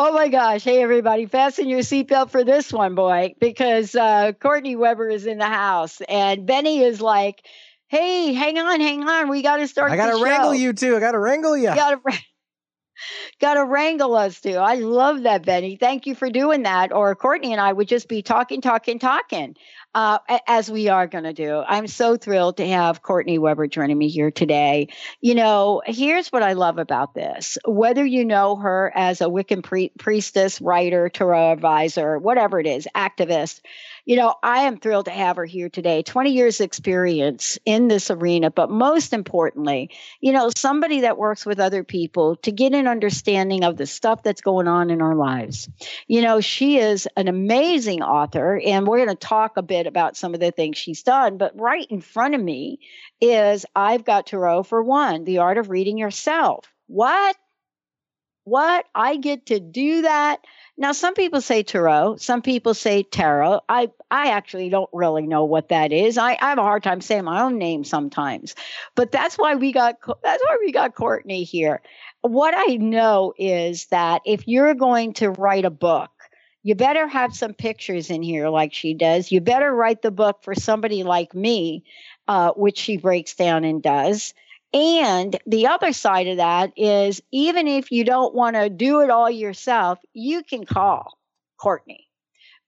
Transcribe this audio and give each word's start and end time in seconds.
Oh 0.00 0.12
my 0.12 0.28
gosh. 0.28 0.62
Hey, 0.62 0.80
everybody, 0.80 1.26
fasten 1.26 1.68
your 1.68 1.80
seatbelt 1.80 2.30
for 2.30 2.44
this 2.44 2.72
one, 2.72 2.94
boy, 2.94 3.34
because 3.40 3.96
uh, 3.96 4.30
Courtney 4.30 4.76
Weber 4.76 5.08
is 5.08 5.26
in 5.26 5.38
the 5.38 5.44
house 5.44 6.00
and 6.08 6.46
Benny 6.46 6.82
is 6.84 7.00
like, 7.00 7.44
hey, 7.88 8.32
hang 8.32 8.58
on, 8.58 8.80
hang 8.80 9.02
on. 9.08 9.28
We 9.28 9.42
got 9.42 9.56
to 9.56 9.66
start. 9.66 9.90
I 9.90 9.96
got 9.96 10.16
to 10.16 10.22
wrangle 10.22 10.54
you 10.54 10.72
too. 10.72 10.96
I 10.96 11.00
got 11.00 11.12
to 11.12 11.18
wrangle 11.18 11.56
you. 11.56 11.74
Got 11.74 12.00
to. 12.04 12.18
Got 13.40 13.54
to 13.54 13.64
wrangle 13.64 14.14
us 14.14 14.40
too. 14.40 14.54
I 14.54 14.76
love 14.76 15.22
that, 15.22 15.44
Benny. 15.44 15.76
Thank 15.76 16.06
you 16.06 16.14
for 16.14 16.30
doing 16.30 16.62
that. 16.62 16.92
Or 16.92 17.14
Courtney 17.16 17.52
and 17.52 17.60
I 17.60 17.72
would 17.72 17.88
just 17.88 18.08
be 18.08 18.22
talking, 18.22 18.60
talking, 18.60 19.00
talking 19.00 19.56
uh, 19.94 20.18
as 20.46 20.70
we 20.70 20.88
are 20.88 21.06
going 21.06 21.24
to 21.24 21.32
do. 21.32 21.62
I'm 21.66 21.86
so 21.86 22.16
thrilled 22.16 22.58
to 22.58 22.68
have 22.68 23.02
Courtney 23.02 23.38
Weber 23.38 23.66
joining 23.66 23.98
me 23.98 24.08
here 24.08 24.30
today. 24.30 24.88
You 25.20 25.34
know, 25.34 25.82
here's 25.86 26.28
what 26.28 26.42
I 26.42 26.52
love 26.52 26.78
about 26.78 27.14
this 27.14 27.58
whether 27.64 28.04
you 28.04 28.24
know 28.24 28.56
her 28.56 28.92
as 28.94 29.20
a 29.20 29.24
Wiccan 29.24 29.62
pre- 29.62 29.92
priestess, 29.98 30.60
writer, 30.60 31.08
tarot 31.08 31.52
advisor, 31.52 32.18
whatever 32.18 32.60
it 32.60 32.66
is, 32.66 32.86
activist, 32.94 33.60
you 34.08 34.16
know, 34.16 34.34
I 34.42 34.60
am 34.60 34.78
thrilled 34.78 35.04
to 35.04 35.10
have 35.10 35.36
her 35.36 35.44
here 35.44 35.68
today. 35.68 36.02
20 36.02 36.30
years 36.30 36.62
experience 36.62 37.58
in 37.66 37.88
this 37.88 38.10
arena, 38.10 38.50
but 38.50 38.70
most 38.70 39.12
importantly, 39.12 39.90
you 40.22 40.32
know, 40.32 40.48
somebody 40.56 41.02
that 41.02 41.18
works 41.18 41.44
with 41.44 41.60
other 41.60 41.84
people 41.84 42.36
to 42.36 42.50
get 42.50 42.72
an 42.72 42.86
understanding 42.86 43.64
of 43.64 43.76
the 43.76 43.84
stuff 43.84 44.22
that's 44.22 44.40
going 44.40 44.66
on 44.66 44.88
in 44.88 45.02
our 45.02 45.14
lives. 45.14 45.68
You 46.06 46.22
know, 46.22 46.40
she 46.40 46.78
is 46.78 47.06
an 47.18 47.28
amazing 47.28 48.02
author, 48.02 48.58
and 48.58 48.86
we're 48.86 49.04
going 49.04 49.14
to 49.14 49.26
talk 49.26 49.58
a 49.58 49.62
bit 49.62 49.86
about 49.86 50.16
some 50.16 50.32
of 50.32 50.40
the 50.40 50.52
things 50.52 50.78
she's 50.78 51.02
done. 51.02 51.36
But 51.36 51.60
right 51.60 51.86
in 51.90 52.00
front 52.00 52.34
of 52.34 52.40
me 52.40 52.80
is 53.20 53.66
I've 53.76 54.06
got 54.06 54.28
Tarot 54.28 54.62
for 54.62 54.82
One, 54.82 55.24
The 55.24 55.38
Art 55.38 55.58
of 55.58 55.68
Reading 55.68 55.98
Yourself. 55.98 56.64
What? 56.86 57.36
What? 58.44 58.86
I 58.94 59.18
get 59.18 59.44
to 59.46 59.60
do 59.60 60.00
that? 60.00 60.40
Now, 60.80 60.92
some 60.92 61.14
people 61.14 61.40
say 61.40 61.64
tarot, 61.64 62.16
some 62.18 62.40
people 62.40 62.72
say 62.72 63.02
tarot. 63.02 63.62
I, 63.68 63.90
I 64.12 64.30
actually 64.30 64.68
don't 64.68 64.88
really 64.92 65.26
know 65.26 65.44
what 65.44 65.70
that 65.70 65.92
is. 65.92 66.16
I, 66.16 66.38
I 66.40 66.50
have 66.50 66.58
a 66.58 66.62
hard 66.62 66.84
time 66.84 67.00
saying 67.00 67.24
my 67.24 67.42
own 67.42 67.58
name 67.58 67.82
sometimes, 67.82 68.54
but 68.94 69.10
that's 69.10 69.34
why 69.36 69.56
we 69.56 69.72
got 69.72 69.96
that's 70.22 70.42
why 70.44 70.56
we 70.60 70.70
got 70.70 70.94
Courtney 70.94 71.42
here. 71.42 71.82
What 72.20 72.54
I 72.56 72.76
know 72.76 73.34
is 73.36 73.86
that 73.86 74.22
if 74.24 74.46
you're 74.46 74.74
going 74.74 75.14
to 75.14 75.30
write 75.30 75.64
a 75.64 75.70
book, 75.70 76.12
you 76.62 76.76
better 76.76 77.08
have 77.08 77.34
some 77.34 77.54
pictures 77.54 78.08
in 78.08 78.22
here 78.22 78.48
like 78.48 78.72
she 78.72 78.94
does. 78.94 79.32
You 79.32 79.40
better 79.40 79.74
write 79.74 80.02
the 80.02 80.12
book 80.12 80.44
for 80.44 80.54
somebody 80.54 81.02
like 81.02 81.34
me, 81.34 81.82
uh, 82.28 82.52
which 82.52 82.78
she 82.78 82.98
breaks 82.98 83.34
down 83.34 83.64
and 83.64 83.82
does. 83.82 84.32
And 84.72 85.38
the 85.46 85.68
other 85.68 85.92
side 85.92 86.28
of 86.28 86.36
that 86.38 86.72
is 86.76 87.22
even 87.32 87.66
if 87.66 87.90
you 87.90 88.04
don't 88.04 88.34
want 88.34 88.56
to 88.56 88.68
do 88.68 89.00
it 89.00 89.10
all 89.10 89.30
yourself, 89.30 89.98
you 90.12 90.42
can 90.42 90.66
call 90.66 91.18
Courtney 91.56 92.06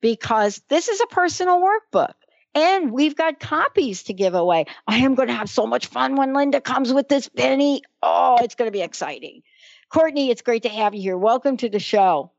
because 0.01 0.63
this 0.69 0.89
is 0.89 1.01
a 1.01 1.07
personal 1.07 1.61
workbook 1.61 2.15
and 2.55 2.91
we've 2.91 3.17
got 3.17 3.39
copies 3.39 4.05
to 4.05 4.15
give 4.15 4.35
away. 4.35 4.65
I 4.87 4.99
am 4.99 5.15
going 5.15 5.29
to 5.29 5.35
have 5.35 5.51
so 5.51 5.67
much 5.67 5.87
fun 5.87 6.17
when 6.17 6.33
Linda 6.33 6.61
comes 6.61 6.93
with 6.93 7.09
this 7.09 7.29
Benny. 7.29 7.83
Oh, 8.03 8.39
it's 8.41 8.55
going 8.55 8.69
to 8.69 8.73
be 8.73 8.83
exciting. 8.83 9.43
Courtney, 9.91 10.31
it's 10.31 10.43
great 10.43 10.63
to 10.63 10.69
have 10.69 10.95
you 10.95 11.03
here. 11.03 11.19
Welcome 11.19 11.59
to 11.59 11.69
the 11.69 11.79
show. 11.79 12.33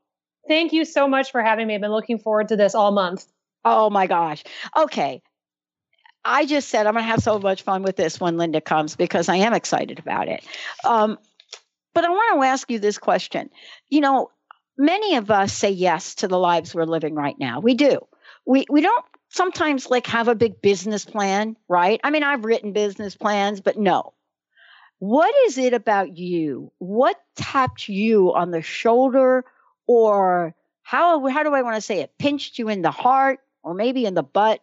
Thank 0.48 0.72
you 0.72 0.84
so 0.84 1.06
much 1.06 1.30
for 1.30 1.40
having 1.40 1.66
me. 1.66 1.74
I've 1.74 1.80
been 1.80 1.92
looking 1.92 2.18
forward 2.18 2.48
to 2.48 2.56
this 2.56 2.74
all 2.74 2.90
month. 2.90 3.26
Oh 3.64 3.90
my 3.90 4.06
gosh. 4.06 4.42
Okay. 4.76 5.22
I 6.24 6.46
just 6.46 6.68
said 6.68 6.86
I'm 6.86 6.94
going 6.94 7.04
to 7.04 7.10
have 7.10 7.22
so 7.22 7.38
much 7.38 7.62
fun 7.62 7.82
with 7.82 7.96
this 7.96 8.20
when 8.20 8.36
Linda 8.36 8.60
comes 8.60 8.96
because 8.96 9.28
I 9.28 9.36
am 9.36 9.54
excited 9.54 9.98
about 9.98 10.28
it. 10.28 10.44
Um, 10.84 11.18
but 11.94 12.04
I 12.04 12.10
want 12.10 12.40
to 12.40 12.46
ask 12.48 12.70
you 12.70 12.78
this 12.78 12.98
question. 12.98 13.50
You 13.90 14.00
know, 14.00 14.30
many 14.78 15.16
of 15.16 15.30
us 15.30 15.52
say 15.52 15.70
yes 15.70 16.16
to 16.16 16.28
the 16.28 16.38
lives 16.38 16.74
we're 16.74 16.84
living 16.84 17.14
right 17.14 17.38
now. 17.38 17.60
We 17.60 17.74
do. 17.74 18.00
We 18.46 18.66
we 18.70 18.80
don't 18.80 19.04
sometimes 19.28 19.90
like 19.90 20.06
have 20.08 20.28
a 20.28 20.34
big 20.34 20.60
business 20.60 21.04
plan, 21.04 21.56
right? 21.68 22.00
I 22.02 22.10
mean, 22.10 22.22
I've 22.22 22.44
written 22.44 22.72
business 22.72 23.16
plans, 23.16 23.60
but 23.60 23.78
no. 23.78 24.14
What 24.98 25.34
is 25.46 25.58
it 25.58 25.74
about 25.74 26.16
you? 26.16 26.72
What 26.78 27.20
tapped 27.34 27.88
you 27.88 28.32
on 28.34 28.50
the 28.52 28.62
shoulder 28.62 29.44
or 29.86 30.54
how 30.82 31.26
how 31.26 31.42
do 31.42 31.54
I 31.54 31.62
want 31.62 31.76
to 31.76 31.80
say 31.80 32.00
it? 32.00 32.12
Pinched 32.18 32.58
you 32.58 32.68
in 32.68 32.82
the 32.82 32.90
heart 32.90 33.40
or 33.62 33.74
maybe 33.74 34.04
in 34.04 34.14
the 34.14 34.22
butt 34.22 34.62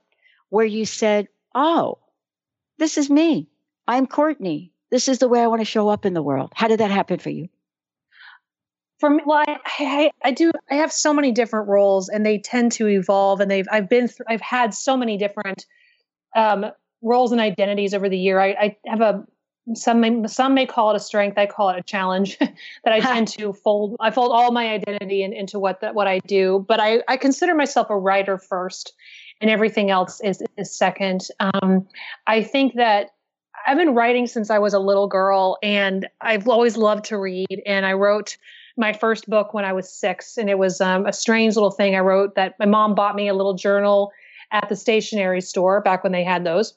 where 0.50 0.66
you 0.66 0.86
said, 0.86 1.28
oh, 1.56 2.00
this 2.78 2.98
is 2.98 3.10
me. 3.10 3.48
I'm 3.88 4.08
Courtney. 4.08 4.72
This 4.92 5.08
is 5.08 5.20
the 5.20 5.28
way 5.28 5.42
I 5.42 5.48
want 5.48 5.62
to 5.62 5.66
show 5.66 5.90
up 5.90 6.06
in 6.06 6.14
the 6.14 6.24
world. 6.24 6.52
How 6.56 6.68
did 6.68 6.80
that 6.80 6.92
happen 6.92 7.20
for 7.20 7.30
you? 7.30 7.50
For 9.00 9.10
me, 9.10 9.24
well, 9.26 9.44
I, 9.48 9.60
I, 9.80 10.12
I 10.24 10.32
do. 10.32 10.52
I 10.70 10.76
have 10.76 10.92
so 10.92 11.14
many 11.14 11.32
different 11.32 11.70
roles, 11.70 12.10
and 12.10 12.26
they 12.26 12.38
tend 12.38 12.72
to 12.74 12.88
evolve. 12.88 13.40
And 13.40 13.50
they've, 13.50 13.68
I've 13.72 13.88
been, 13.88 14.08
th- 14.08 14.20
I've 14.28 14.42
had 14.42 14.74
so 14.74 14.98
many 14.98 15.18
different 15.18 15.66
um, 16.36 16.66
roles 17.02 17.32
and 17.32 17.40
identities 17.40 17.94
over 17.94 18.10
the 18.10 18.18
year. 18.18 18.40
I, 18.40 18.50
I 18.50 18.78
have 18.88 19.02
a 19.02 19.26
some 19.76 20.00
may, 20.00 20.28
some 20.28 20.54
may 20.54 20.66
call 20.66 20.92
it 20.92 20.96
a 20.96 21.00
strength. 21.00 21.38
I 21.38 21.46
call 21.46 21.70
it 21.70 21.78
a 21.78 21.84
challenge 21.84 22.38
that 22.40 22.54
I 22.94 23.00
tend 23.14 23.28
to 23.30 23.54
fold. 23.54 23.96
I 24.00 24.12
fold 24.12 24.32
all 24.32 24.52
my 24.52 24.70
identity 24.70 25.24
in, 25.24 25.34
into 25.34 25.60
what 25.60 25.82
that 25.82 25.96
what 25.96 26.08
I 26.08 26.20
do. 26.20 26.66
But 26.68 26.80
I, 26.80 27.04
I 27.08 27.18
consider 27.18 27.56
myself 27.56 27.90
a 27.90 27.98
writer 27.98 28.38
first, 28.38 28.94
and 29.42 29.50
everything 29.50 29.90
else 29.90 30.22
is, 30.22 30.44
is 30.58 30.74
second. 30.74 31.28
Um, 31.40 31.88
I 32.28 32.44
think 32.44 32.76
that 32.76 33.12
I've 33.66 33.78
been 33.78 33.94
writing 33.94 34.28
since 34.28 34.50
I 34.50 34.60
was 34.60 34.74
a 34.74 34.80
little 34.80 35.08
girl, 35.08 35.58
and 35.62 36.08
I've 36.22 36.48
always 36.48 36.78
loved 36.78 37.06
to 37.06 37.18
read. 37.18 37.62
And 37.66 37.86
I 37.86 37.94
wrote 37.94 38.38
my 38.78 38.94
first 38.94 39.30
book 39.30 39.54
when 39.54 39.66
I 39.66 39.74
was 39.74 39.92
six, 39.92 40.38
and 40.38 40.50
it 40.50 40.58
was 40.58 40.82
um, 40.82 41.06
a 41.06 41.14
strange 41.14 41.56
little 41.56 41.72
thing 41.72 41.96
I 41.96 42.00
wrote 42.00 42.36
that 42.36 42.56
my 42.60 42.66
mom 42.66 42.96
bought 42.96 43.16
me 43.16 43.28
a 43.28 43.34
little 43.34 43.54
journal 43.54 44.12
at 44.52 44.70
the 44.70 44.76
stationery 44.76 45.42
store 45.42 45.82
back 45.82 46.04
when 46.04 46.12
they 46.12 46.24
had 46.24 46.44
those. 46.44 46.74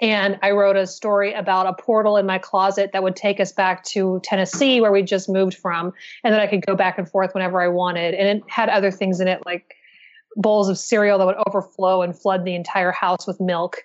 And 0.00 0.38
I 0.42 0.52
wrote 0.52 0.76
a 0.76 0.86
story 0.86 1.32
about 1.32 1.66
a 1.66 1.72
portal 1.72 2.16
in 2.16 2.26
my 2.26 2.38
closet 2.38 2.90
that 2.92 3.02
would 3.02 3.16
take 3.16 3.40
us 3.40 3.52
back 3.52 3.82
to 3.84 4.20
Tennessee, 4.22 4.80
where 4.80 4.92
we 4.92 5.02
just 5.02 5.28
moved 5.28 5.54
from, 5.54 5.92
and 6.22 6.32
that 6.32 6.40
I 6.40 6.46
could 6.46 6.64
go 6.66 6.76
back 6.76 6.98
and 6.98 7.08
forth 7.08 7.34
whenever 7.34 7.60
I 7.60 7.68
wanted. 7.68 8.14
And 8.14 8.38
it 8.38 8.44
had 8.48 8.68
other 8.68 8.90
things 8.90 9.20
in 9.20 9.26
it 9.26 9.44
like 9.44 9.74
bowls 10.36 10.68
of 10.68 10.78
cereal 10.78 11.18
that 11.18 11.26
would 11.26 11.36
overflow 11.46 12.02
and 12.02 12.18
flood 12.18 12.44
the 12.44 12.54
entire 12.54 12.92
house 12.92 13.26
with 13.26 13.40
milk. 13.40 13.84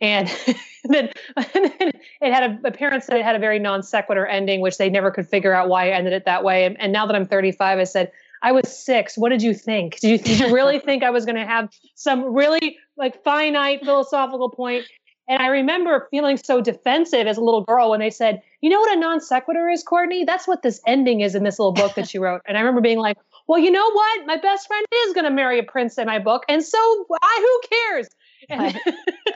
And 0.00 0.28
then, 0.84 1.10
and 1.36 1.72
then 1.78 1.92
it 2.20 2.32
had 2.32 2.42
a 2.42 2.68
appearance 2.68 3.06
that 3.06 3.16
it 3.16 3.24
had 3.24 3.36
a 3.36 3.38
very 3.38 3.58
non 3.58 3.82
sequitur 3.82 4.26
ending, 4.26 4.60
which 4.60 4.78
they 4.78 4.90
never 4.90 5.10
could 5.10 5.28
figure 5.28 5.52
out 5.52 5.68
why 5.68 5.88
I 5.88 5.92
ended 5.92 6.12
it 6.12 6.24
that 6.24 6.44
way. 6.44 6.64
And, 6.64 6.80
and 6.80 6.92
now 6.92 7.06
that 7.06 7.16
I'm 7.16 7.26
35, 7.26 7.78
I 7.78 7.84
said, 7.84 8.12
I 8.42 8.52
was 8.52 8.68
six. 8.68 9.18
What 9.18 9.30
did 9.30 9.42
you 9.42 9.54
think? 9.54 9.98
Did 10.00 10.10
you, 10.10 10.18
did 10.24 10.40
you 10.40 10.54
really 10.54 10.78
think 10.78 11.02
I 11.02 11.10
was 11.10 11.24
going 11.24 11.36
to 11.36 11.46
have 11.46 11.70
some 11.94 12.34
really 12.34 12.78
like 12.96 13.22
finite 13.24 13.84
philosophical 13.84 14.50
point? 14.50 14.84
And 15.28 15.42
I 15.42 15.48
remember 15.48 16.08
feeling 16.10 16.38
so 16.38 16.62
defensive 16.62 17.26
as 17.26 17.36
a 17.36 17.42
little 17.42 17.62
girl 17.62 17.90
when 17.90 18.00
they 18.00 18.08
said, 18.08 18.40
you 18.62 18.70
know 18.70 18.80
what 18.80 18.96
a 18.96 19.00
non 19.00 19.20
sequitur 19.20 19.68
is, 19.68 19.82
Courtney? 19.82 20.24
That's 20.24 20.48
what 20.48 20.62
this 20.62 20.80
ending 20.86 21.20
is 21.20 21.34
in 21.34 21.44
this 21.44 21.58
little 21.58 21.72
book 21.72 21.94
that 21.96 22.14
you 22.14 22.22
wrote. 22.22 22.40
And 22.46 22.56
I 22.56 22.60
remember 22.60 22.80
being 22.80 22.98
like, 22.98 23.18
well, 23.48 23.58
you 23.58 23.70
know 23.70 23.90
what? 23.90 24.26
My 24.26 24.36
best 24.36 24.66
friend 24.68 24.84
is 25.06 25.14
going 25.14 25.24
to 25.24 25.30
marry 25.30 25.58
a 25.58 25.62
prince 25.62 25.96
in 25.96 26.06
my 26.06 26.18
book. 26.18 26.44
And 26.50 26.62
so 26.62 26.78
I, 27.22 27.38
who 27.40 27.68
cares? 27.76 28.08
And, 28.50 28.62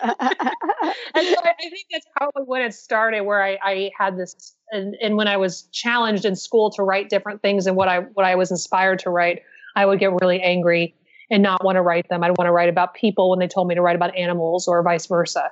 and 0.01 0.17
so 0.17 0.17
I, 1.13 1.51
I, 1.51 1.69
think 1.69 1.87
that's 1.91 2.07
probably 2.17 2.45
when 2.45 2.63
it 2.63 2.73
started, 2.73 3.23
where 3.23 3.43
I, 3.43 3.59
I 3.63 3.91
had 3.99 4.17
this, 4.17 4.55
and, 4.71 4.95
and, 5.03 5.17
when 5.17 5.29
I 5.29 5.37
was 5.37 5.63
challenged 5.73 6.25
in 6.25 6.35
school 6.35 6.71
to 6.71 6.83
write 6.83 7.11
different 7.11 7.43
things 7.43 7.67
and 7.67 7.77
what 7.77 7.89
I 7.89 7.99
what 7.99 8.25
I 8.25 8.37
was 8.37 8.51
inspired 8.51 9.01
to 9.01 9.11
write, 9.11 9.43
I 9.77 9.85
would 9.85 9.99
get 9.99 10.13
really 10.23 10.41
angry 10.41 10.95
and 11.31 11.43
not 11.43 11.63
want 11.65 11.77
to 11.77 11.83
write 11.83 12.09
them. 12.09 12.23
I'd 12.23 12.39
want 12.39 12.47
to 12.47 12.53
write 12.53 12.69
about 12.69 12.95
people 12.95 13.29
when 13.29 13.41
they 13.41 13.49
told 13.49 13.67
me 13.67 13.75
to 13.75 13.83
write 13.83 13.97
about 13.97 14.17
animals 14.17 14.67
or 14.69 14.83
vice 14.83 15.07
versa. 15.07 15.51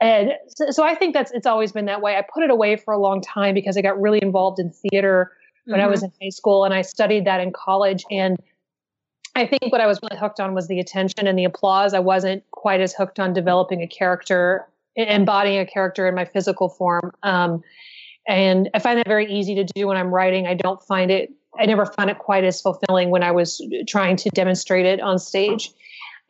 and 0.00 0.32
so, 0.48 0.70
so, 0.70 0.82
I 0.82 0.94
think 0.94 1.14
that's 1.14 1.30
it's 1.30 1.46
always 1.46 1.70
been 1.70 1.84
that 1.84 2.00
way. 2.00 2.16
I 2.16 2.22
put 2.22 2.42
it 2.42 2.50
away 2.50 2.76
for 2.76 2.94
a 2.94 2.98
long 2.98 3.20
time 3.20 3.54
because 3.54 3.76
I 3.76 3.82
got 3.82 4.00
really 4.00 4.20
involved 4.22 4.58
in 4.58 4.70
theater 4.70 5.30
when 5.68 5.80
mm-hmm. 5.80 5.86
I 5.86 5.90
was 5.90 6.02
in 6.02 6.10
high 6.20 6.30
school 6.30 6.64
and 6.64 6.72
I 6.72 6.82
studied 6.82 7.26
that 7.26 7.40
in 7.40 7.52
college. 7.52 8.04
And 8.10 8.38
I 9.34 9.46
think 9.46 9.70
what 9.70 9.80
I 9.80 9.86
was 9.86 10.00
really 10.02 10.18
hooked 10.18 10.40
on 10.40 10.54
was 10.54 10.66
the 10.66 10.80
attention 10.80 11.26
and 11.26 11.38
the 11.38 11.44
applause. 11.44 11.92
I 11.92 11.98
wasn't 11.98 12.42
quite 12.52 12.80
as 12.80 12.94
hooked 12.94 13.20
on 13.20 13.34
developing 13.34 13.82
a 13.82 13.86
character, 13.86 14.66
embodying 14.96 15.58
a 15.60 15.66
character 15.66 16.08
in 16.08 16.14
my 16.14 16.24
physical 16.24 16.70
form. 16.70 17.12
Um, 17.22 17.62
and 18.26 18.70
I 18.74 18.78
find 18.78 18.98
that 18.98 19.06
very 19.06 19.30
easy 19.30 19.54
to 19.56 19.64
do 19.64 19.86
when 19.86 19.96
I'm 19.96 20.08
writing. 20.08 20.46
I 20.46 20.54
don't 20.54 20.82
find 20.82 21.10
it, 21.10 21.30
I 21.58 21.66
never 21.66 21.84
found 21.84 22.08
it 22.10 22.18
quite 22.18 22.44
as 22.44 22.60
fulfilling 22.60 23.10
when 23.10 23.22
I 23.22 23.30
was 23.30 23.60
trying 23.86 24.16
to 24.16 24.30
demonstrate 24.30 24.86
it 24.86 25.00
on 25.00 25.18
stage. 25.18 25.70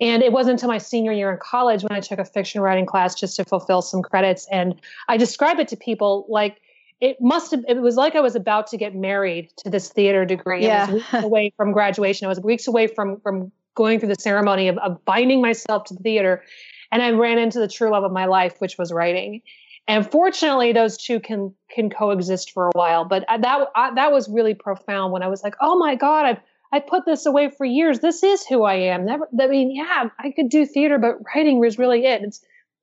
And 0.00 0.22
it 0.22 0.32
wasn't 0.32 0.54
until 0.54 0.68
my 0.68 0.78
senior 0.78 1.12
year 1.12 1.30
in 1.30 1.38
college 1.38 1.82
when 1.82 1.92
I 1.92 2.00
took 2.00 2.18
a 2.18 2.24
fiction 2.24 2.60
writing 2.60 2.86
class 2.86 3.14
just 3.14 3.36
to 3.36 3.44
fulfill 3.44 3.82
some 3.82 4.02
credits. 4.02 4.46
And 4.50 4.80
I 5.08 5.16
describe 5.16 5.58
it 5.58 5.68
to 5.68 5.76
people 5.76 6.26
like 6.28 6.60
it 7.00 7.18
must 7.20 7.52
have, 7.52 7.64
it 7.68 7.80
was 7.80 7.96
like 7.96 8.16
I 8.16 8.20
was 8.20 8.34
about 8.34 8.68
to 8.68 8.76
get 8.76 8.94
married 8.94 9.50
to 9.58 9.70
this 9.70 9.88
theater 9.88 10.24
degree. 10.24 10.64
Yeah. 10.64 10.86
I 10.88 10.92
was 10.92 11.02
weeks 11.02 11.24
away 11.24 11.52
from 11.56 11.72
graduation. 11.72 12.26
I 12.26 12.28
was 12.28 12.40
weeks 12.40 12.66
away 12.66 12.86
from, 12.86 13.20
from 13.20 13.52
going 13.74 14.00
through 14.00 14.08
the 14.08 14.20
ceremony 14.20 14.68
of, 14.68 14.78
of 14.78 15.04
binding 15.04 15.40
myself 15.40 15.84
to 15.84 15.94
the 15.94 16.02
theater. 16.02 16.42
And 16.90 17.02
I 17.02 17.10
ran 17.12 17.38
into 17.38 17.60
the 17.60 17.68
true 17.68 17.90
love 17.90 18.04
of 18.04 18.12
my 18.12 18.26
life, 18.26 18.56
which 18.58 18.76
was 18.78 18.92
writing. 18.92 19.42
And 19.86 20.10
fortunately, 20.10 20.72
those 20.72 20.98
two 20.98 21.18
can 21.18 21.54
can 21.70 21.88
coexist 21.88 22.50
for 22.52 22.66
a 22.66 22.70
while. 22.74 23.06
But 23.06 23.24
uh, 23.26 23.38
that 23.38 23.68
I, 23.74 23.94
that 23.94 24.12
was 24.12 24.28
really 24.28 24.52
profound 24.52 25.14
when 25.14 25.22
I 25.22 25.28
was 25.28 25.42
like, 25.42 25.54
"Oh 25.62 25.78
my 25.78 25.94
God, 25.94 26.26
I've 26.26 26.40
I 26.70 26.80
put 26.80 27.06
this 27.06 27.24
away 27.24 27.50
for 27.50 27.64
years. 27.64 28.00
This 28.00 28.22
is 28.22 28.46
who 28.46 28.64
I 28.64 28.74
am. 28.74 29.06
Never, 29.06 29.26
I 29.40 29.46
mean, 29.46 29.74
yeah, 29.74 30.10
I 30.18 30.30
could 30.32 30.50
do 30.50 30.66
theater, 30.66 30.98
but 30.98 31.16
writing 31.34 31.58
was 31.58 31.78
really 31.78 32.04
it. 32.04 32.22
It's 32.22 32.42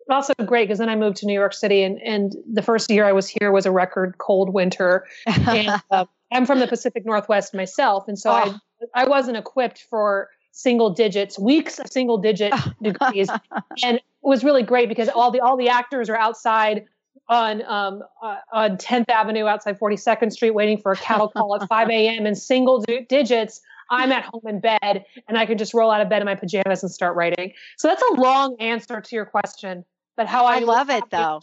also 0.10 0.34
great 0.46 0.68
because 0.68 0.80
then 0.80 0.90
I 0.90 0.96
moved 0.96 1.18
to 1.18 1.26
New 1.26 1.34
York 1.34 1.54
City, 1.54 1.84
and 1.84 2.02
and 2.02 2.36
the 2.52 2.62
first 2.62 2.90
year 2.90 3.06
I 3.06 3.12
was 3.12 3.28
here 3.28 3.52
was 3.52 3.66
a 3.66 3.72
record 3.72 4.18
cold 4.18 4.54
winter, 4.54 5.06
and 5.26 5.82
uh, 5.92 6.06
I'm 6.32 6.46
from 6.46 6.60
the 6.60 6.68
Pacific 6.68 7.06
Northwest 7.06 7.54
myself, 7.54 8.08
and 8.08 8.18
so 8.18 8.32
oh. 8.32 8.60
I 8.96 9.04
I 9.04 9.08
wasn't 9.08 9.38
equipped 9.38 9.86
for 9.90 10.30
single 10.52 10.90
digits, 10.90 11.38
weeks 11.38 11.80
of 11.80 11.92
single 11.92 12.18
digit 12.18 12.54
degrees, 12.82 13.30
and 13.84 13.98
it 13.98 14.04
was 14.22 14.44
really 14.44 14.64
great 14.64 14.90
because 14.90 15.10
all 15.10 15.32
the 15.32 15.40
all 15.40 15.58
the 15.58 15.70
actors 15.70 16.10
are 16.10 16.18
outside 16.18 16.86
on 17.28 17.64
um, 17.66 18.04
uh, 18.22 18.38
on 18.54 18.78
10th 18.78 19.10
Avenue 19.10 19.46
outside 19.46 19.80
42nd 19.80 20.32
Street 20.32 20.52
waiting 20.52 20.78
for 20.78 20.92
a 20.92 20.96
cattle 20.96 21.30
call 21.30 21.56
at 21.56 21.68
5 21.68 21.90
a.m. 21.90 22.26
in 22.26 22.36
single 22.36 22.84
digits. 23.10 23.62
I'm 23.90 24.12
at 24.12 24.24
home 24.26 24.42
in 24.48 24.60
bed 24.60 25.06
and 25.28 25.38
I 25.38 25.46
can 25.46 25.58
just 25.58 25.74
roll 25.74 25.92
out 25.92 26.02
of 26.02 26.10
bed 26.10 26.22
in 26.22 26.26
my 26.26 26.36
pajamas 26.36 26.82
and 26.82 26.92
start 26.92 27.16
writing. 27.16 27.54
So 27.78 27.88
that's 27.88 28.02
a 28.02 28.14
long 28.20 28.56
answer 28.60 29.00
to 29.00 29.16
your 29.16 29.26
question, 29.26 29.86
but 30.16 30.28
how 30.28 30.46
I, 30.46 30.58
I 30.58 30.60
love 30.60 30.90
it 30.90 31.04
though. 31.10 31.42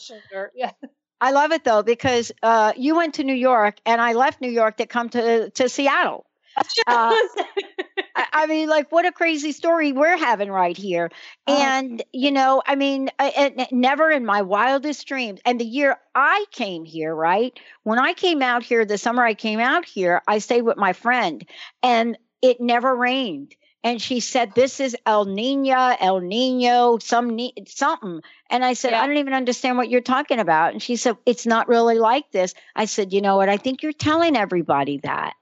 Yeah. 0.55 0.73
I 1.21 1.31
love 1.31 1.53
it 1.53 1.63
though 1.65 1.83
because 1.83 2.33
uh, 2.43 2.73
you 2.77 2.97
went 2.97 3.15
to 3.15 3.25
New 3.25 3.35
York 3.35 3.77
and 3.87 4.01
I 4.01 4.15
left 4.15 4.41
New 4.41 4.51
York 4.51 4.79
to 4.79 4.87
come 4.87 5.09
to 5.11 5.51
to 5.51 5.69
Seattle. 5.69 6.27
Uh, 6.87 7.15
I 8.33 8.47
mean, 8.47 8.69
like, 8.69 8.93
what 8.93 9.07
a 9.07 9.13
crazy 9.13 9.53
story 9.53 9.93
we're 9.93 10.17
having 10.17 10.51
right 10.51 10.77
here. 10.77 11.11
Oh. 11.47 11.63
And, 11.63 12.03
you 12.13 12.31
know, 12.31 12.63
I 12.67 12.75
mean, 12.75 13.11
I, 13.19 13.67
never 13.73 14.11
in 14.11 14.25
my 14.25 14.43
wildest 14.43 15.07
dreams. 15.07 15.41
And 15.45 15.61
the 15.61 15.65
year 15.65 15.97
I 16.15 16.45
came 16.51 16.85
here, 16.85 17.15
right? 17.15 17.59
When 17.85 17.99
I 17.99 18.13
came 18.13 18.43
out 18.43 18.63
here, 18.63 18.85
the 18.85 18.99
summer 18.99 19.25
I 19.25 19.35
came 19.35 19.61
out 19.61 19.85
here, 19.85 20.23
I 20.27 20.39
stayed 20.39 20.63
with 20.63 20.77
my 20.77 20.93
friend 20.93 21.47
and 21.83 22.19
it 22.43 22.61
never 22.61 22.95
rained. 22.95 23.55
And 23.85 24.01
she 24.01 24.21
said, 24.21 24.55
This 24.55 24.79
is 24.81 24.97
El 25.07 25.25
Nino, 25.25 25.97
El 26.01 26.21
Nino, 26.21 26.99
some 26.99 27.39
something. 27.67 28.23
And 28.49 28.65
I 28.65 28.75
said, 28.75 28.93
yeah. 28.93 29.03
I 29.03 29.07
don't 29.07 29.17
even 29.17 29.35
understand 29.35 29.77
what 29.77 29.89
you're 29.89 30.01
talking 30.01 30.39
about. 30.39 30.73
And 30.73 30.83
she 30.83 30.97
said, 30.97 31.17
It's 31.27 31.47
not 31.47 31.69
really 31.69 31.99
like 31.99 32.31
this. 32.31 32.55
I 32.77 32.85
said, 32.85 33.13
You 33.13 33.21
know 33.21 33.37
what? 33.37 33.49
I 33.49 33.57
think 33.57 33.83
you're 33.83 33.93
telling 33.93 34.37
everybody 34.37 34.99
that 34.99 35.35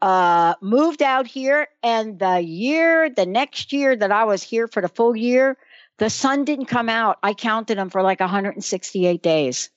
uh, 0.00 0.54
moved 0.60 1.02
out 1.02 1.26
here, 1.26 1.68
and 1.82 2.18
the 2.18 2.40
year, 2.40 3.10
the 3.10 3.26
next 3.26 3.72
year 3.72 3.96
that 3.96 4.12
I 4.12 4.24
was 4.24 4.42
here 4.42 4.68
for 4.68 4.80
the 4.80 4.88
full 4.88 5.16
year, 5.16 5.56
the 5.98 6.10
sun 6.10 6.44
didn't 6.44 6.66
come 6.66 6.88
out. 6.88 7.18
I 7.22 7.34
counted 7.34 7.78
them 7.78 7.90
for 7.90 8.02
like 8.02 8.20
168 8.20 9.22
days. 9.22 9.70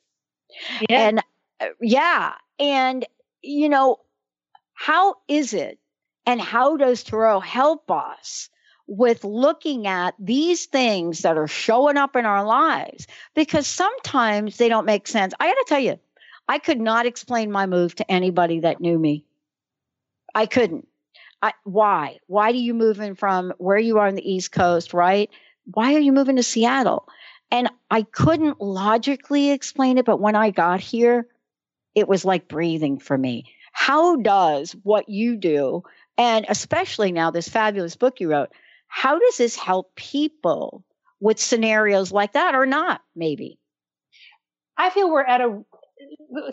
Yeah. 0.88 1.08
And 1.08 1.20
uh, 1.60 1.68
yeah. 1.82 2.34
And, 2.60 3.06
you 3.42 3.70
know, 3.70 4.00
how 4.74 5.16
is 5.28 5.54
it 5.54 5.80
and 6.25 6.39
how 6.39 6.77
does 6.77 7.03
Tarot 7.03 7.39
help 7.41 7.89
us 7.89 8.50
with 8.88 9.23
looking 9.23 9.88
at 9.88 10.13
these 10.19 10.65
things 10.65 11.19
that 11.21 11.38
are 11.38 11.47
showing 11.47 11.97
up 11.97 12.15
in 12.15 12.25
our 12.25 12.45
lives? 12.45 13.07
Because 13.35 13.68
sometimes 13.68 14.57
they 14.57 14.69
don't 14.69 14.85
make 14.85 15.07
sense. 15.07 15.33
I 15.39 15.47
got 15.47 15.53
to 15.53 15.65
tell 15.68 15.79
you, 15.79 16.00
I 16.47 16.59
could 16.59 16.79
not 16.79 17.06
explain 17.06 17.51
my 17.51 17.65
move 17.65 17.95
to 17.95 18.12
anybody 18.12 18.62
that 18.62 18.81
knew 18.81 18.97
me. 18.97 19.25
I 20.35 20.45
couldn't. 20.45 20.88
I, 21.41 21.53
why? 21.63 22.19
Why 22.27 22.51
do 22.51 22.57
you 22.57 22.73
move 22.73 23.00
in 23.00 23.15
from 23.15 23.53
where 23.57 23.77
you 23.77 23.97
are 23.97 24.07
on 24.07 24.15
the 24.15 24.31
East 24.31 24.51
Coast, 24.51 24.94
right? 24.94 25.29
Why 25.65 25.95
are 25.95 26.00
you 26.00 26.12
moving 26.12 26.35
to 26.35 26.44
Seattle? 26.44 27.07
And 27.50 27.69
I 27.89 28.03
couldn't 28.03 28.62
logically 28.62 29.51
explain 29.51 29.97
it, 29.97 30.06
but 30.06 30.21
when 30.21 30.35
I 30.35 30.51
got 30.51 30.79
here, 30.79 31.27
it 31.95 32.07
was 32.07 32.23
like 32.23 32.47
breathing 32.47 33.00
for 33.00 33.18
me. 33.18 33.45
How 33.73 34.18
does 34.18 34.75
what 34.83 35.09
you 35.09 35.35
do, 35.35 35.83
and 36.21 36.45
especially 36.50 37.12
now 37.12 37.31
this 37.31 37.50
fabulous 37.50 37.95
book 37.95 38.19
you 38.19 38.29
wrote, 38.29 38.50
how 38.88 39.18
does 39.18 39.38
this 39.38 39.56
help 39.56 39.95
people 39.95 40.83
with 41.19 41.39
scenarios 41.39 42.12
like 42.12 42.33
that 42.33 42.53
or 42.53 42.68
not, 42.68 43.01
maybe? 43.15 43.57
I 44.77 44.91
feel 44.91 45.12
we're 45.12 45.23
at 45.23 45.41
a 45.41 45.63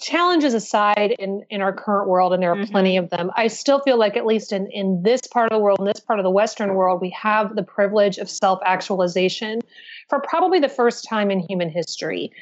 challenges 0.01 0.55
aside 0.55 1.15
in 1.19 1.43
in 1.51 1.61
our 1.61 1.73
current 1.73 2.09
world 2.09 2.33
and 2.33 2.43
there 2.43 2.53
are 2.53 2.57
mm-hmm. 2.57 2.71
plenty 2.71 2.97
of 2.97 3.09
them 3.09 3.31
i 3.37 3.47
still 3.47 3.81
feel 3.81 3.99
like 3.99 4.17
at 4.17 4.27
least 4.27 4.53
in 4.53 4.67
in 4.71 5.03
this 5.03 5.23
part 5.23 5.51
of 5.51 5.57
the 5.57 5.63
world 5.63 5.79
in 5.79 5.87
this 5.87 6.01
part 6.01 6.19
of 6.19 6.23
the 6.25 6.31
western 6.31 6.75
world 6.75 7.01
we 7.01 7.09
have 7.11 7.55
the 7.57 7.63
privilege 7.63 8.19
of 8.19 8.29
self 8.29 8.59
actualization 8.67 9.61
for 10.09 10.21
probably 10.21 10.59
the 10.59 10.69
first 10.69 11.05
time 11.09 11.31
in 11.31 11.41
human 11.41 11.71
history. 11.71 12.33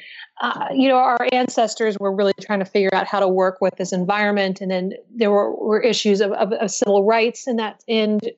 Uh, 0.41 0.67
you 0.73 0.87
know 0.87 0.97
our 0.97 1.27
ancestors 1.31 1.97
were 1.99 2.13
really 2.13 2.33
trying 2.41 2.59
to 2.59 2.65
figure 2.65 2.93
out 2.93 3.07
how 3.07 3.19
to 3.19 3.27
work 3.27 3.59
with 3.59 3.75
this 3.77 3.91
environment 3.91 4.61
and 4.61 4.69
then 4.69 4.93
there 5.15 5.31
were, 5.31 5.55
were 5.55 5.81
issues 5.81 6.21
of, 6.21 6.31
of, 6.33 6.53
of 6.53 6.69
civil 6.69 7.03
rights 7.03 7.47
and 7.47 7.57
that 7.57 7.83
and 7.87 8.29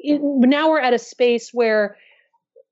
now 0.00 0.70
we're 0.70 0.78
at 0.78 0.92
a 0.92 0.98
space 0.98 1.50
where 1.52 1.96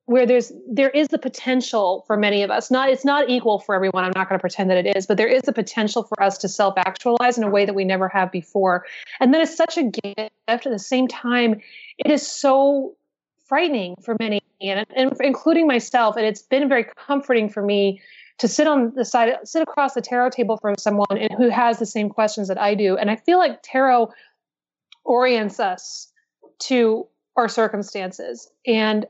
where 0.04 0.24
there's 0.24 0.52
there 0.70 0.90
is 0.90 1.08
the 1.08 1.18
potential 1.18 2.04
for 2.06 2.16
many 2.16 2.44
of 2.44 2.50
us. 2.50 2.70
Not 2.70 2.88
it's 2.88 3.04
not 3.04 3.28
equal 3.28 3.58
for 3.58 3.74
everyone 3.74 4.04
i'm 4.04 4.12
not 4.14 4.28
going 4.28 4.38
to 4.38 4.40
pretend 4.40 4.70
that 4.70 4.86
it 4.86 4.96
is 4.96 5.04
but 5.04 5.16
there 5.16 5.26
is 5.26 5.42
the 5.42 5.52
potential 5.52 6.04
for 6.04 6.22
us 6.22 6.38
to 6.38 6.48
self 6.48 6.74
actualize 6.78 7.36
in 7.36 7.44
a 7.44 7.50
way 7.50 7.66
that 7.66 7.74
we 7.74 7.84
never 7.84 8.08
have 8.08 8.30
before. 8.30 8.86
And 9.20 9.34
that 9.34 9.40
is 9.40 9.54
such 9.54 9.76
a 9.76 9.82
gift 9.82 10.30
at 10.46 10.62
the 10.62 10.78
same 10.78 11.08
time 11.08 11.60
it 11.98 12.10
is 12.10 12.26
so 12.26 12.94
frightening 13.46 13.96
for 14.02 14.16
many 14.20 14.40
and, 14.60 14.86
and 14.94 15.12
including 15.20 15.66
myself 15.66 16.16
and 16.16 16.26
it's 16.26 16.42
been 16.42 16.68
very 16.68 16.86
comforting 17.06 17.48
for 17.48 17.62
me 17.62 18.00
to 18.38 18.48
sit 18.48 18.66
on 18.66 18.92
the 18.94 19.04
side 19.04 19.32
sit 19.44 19.62
across 19.62 19.94
the 19.94 20.00
tarot 20.00 20.30
table 20.30 20.56
from 20.58 20.74
someone 20.78 21.18
and 21.18 21.32
who 21.32 21.48
has 21.48 21.78
the 21.78 21.86
same 21.86 22.08
questions 22.08 22.48
that 22.48 22.60
i 22.60 22.74
do 22.74 22.96
and 22.96 23.10
i 23.10 23.16
feel 23.16 23.38
like 23.38 23.60
tarot 23.62 24.10
orients 25.04 25.60
us 25.60 26.12
to 26.58 27.06
our 27.36 27.48
circumstances 27.48 28.50
and 28.66 29.06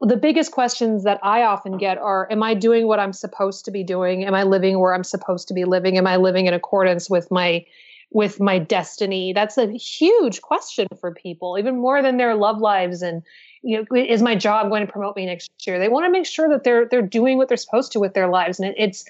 the 0.00 0.16
biggest 0.16 0.52
questions 0.52 1.04
that 1.04 1.20
I 1.22 1.42
often 1.42 1.76
get 1.76 1.98
are 1.98 2.26
Am 2.30 2.42
I 2.42 2.54
doing 2.54 2.86
what 2.86 2.98
I'm 2.98 3.12
supposed 3.12 3.64
to 3.66 3.70
be 3.70 3.84
doing? 3.84 4.24
Am 4.24 4.34
I 4.34 4.44
living 4.44 4.78
where 4.78 4.94
I'm 4.94 5.04
supposed 5.04 5.48
to 5.48 5.54
be 5.54 5.64
living? 5.64 5.98
Am 5.98 6.06
I 6.06 6.16
living 6.16 6.46
in 6.46 6.54
accordance 6.54 7.10
with 7.10 7.30
my 7.30 7.64
with 8.10 8.40
my 8.40 8.58
destiny? 8.58 9.32
That's 9.32 9.58
a 9.58 9.70
huge 9.72 10.40
question 10.40 10.88
for 10.98 11.12
people, 11.12 11.58
even 11.58 11.78
more 11.78 12.02
than 12.02 12.16
their 12.16 12.34
love 12.34 12.58
lives 12.58 13.02
and 13.02 13.22
you 13.62 13.78
know, 13.78 13.96
is 13.96 14.22
my 14.22 14.34
job 14.34 14.68
going 14.68 14.86
to 14.86 14.90
promote 14.90 15.16
me 15.16 15.26
next 15.26 15.50
year? 15.66 15.78
They 15.78 15.88
want 15.88 16.06
to 16.06 16.10
make 16.10 16.26
sure 16.26 16.48
that 16.48 16.64
they're 16.64 16.86
they're 16.86 17.02
doing 17.02 17.36
what 17.36 17.48
they're 17.48 17.56
supposed 17.56 17.92
to 17.92 18.00
with 18.00 18.14
their 18.14 18.28
lives. 18.28 18.58
And 18.58 18.68
it, 18.68 18.74
it's 18.78 19.04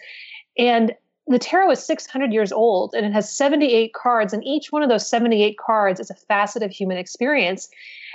and 0.59 0.95
the 1.27 1.39
tarot 1.39 1.71
is 1.71 1.87
600 1.87 2.33
years 2.33 2.51
old 2.51 2.93
and 2.95 3.07
it 3.07 3.13
has 3.13 3.33
78 3.33 3.95
cards 3.95 4.33
and 4.33 4.45
each 4.45 4.73
one 4.73 4.83
of 4.83 4.89
those 4.89 5.09
78 5.09 5.57
cards 5.59 6.01
is 6.01 6.11
a 6.11 6.15
facet 6.15 6.63
of 6.63 6.73
human 6.73 6.99
experience 6.99 7.69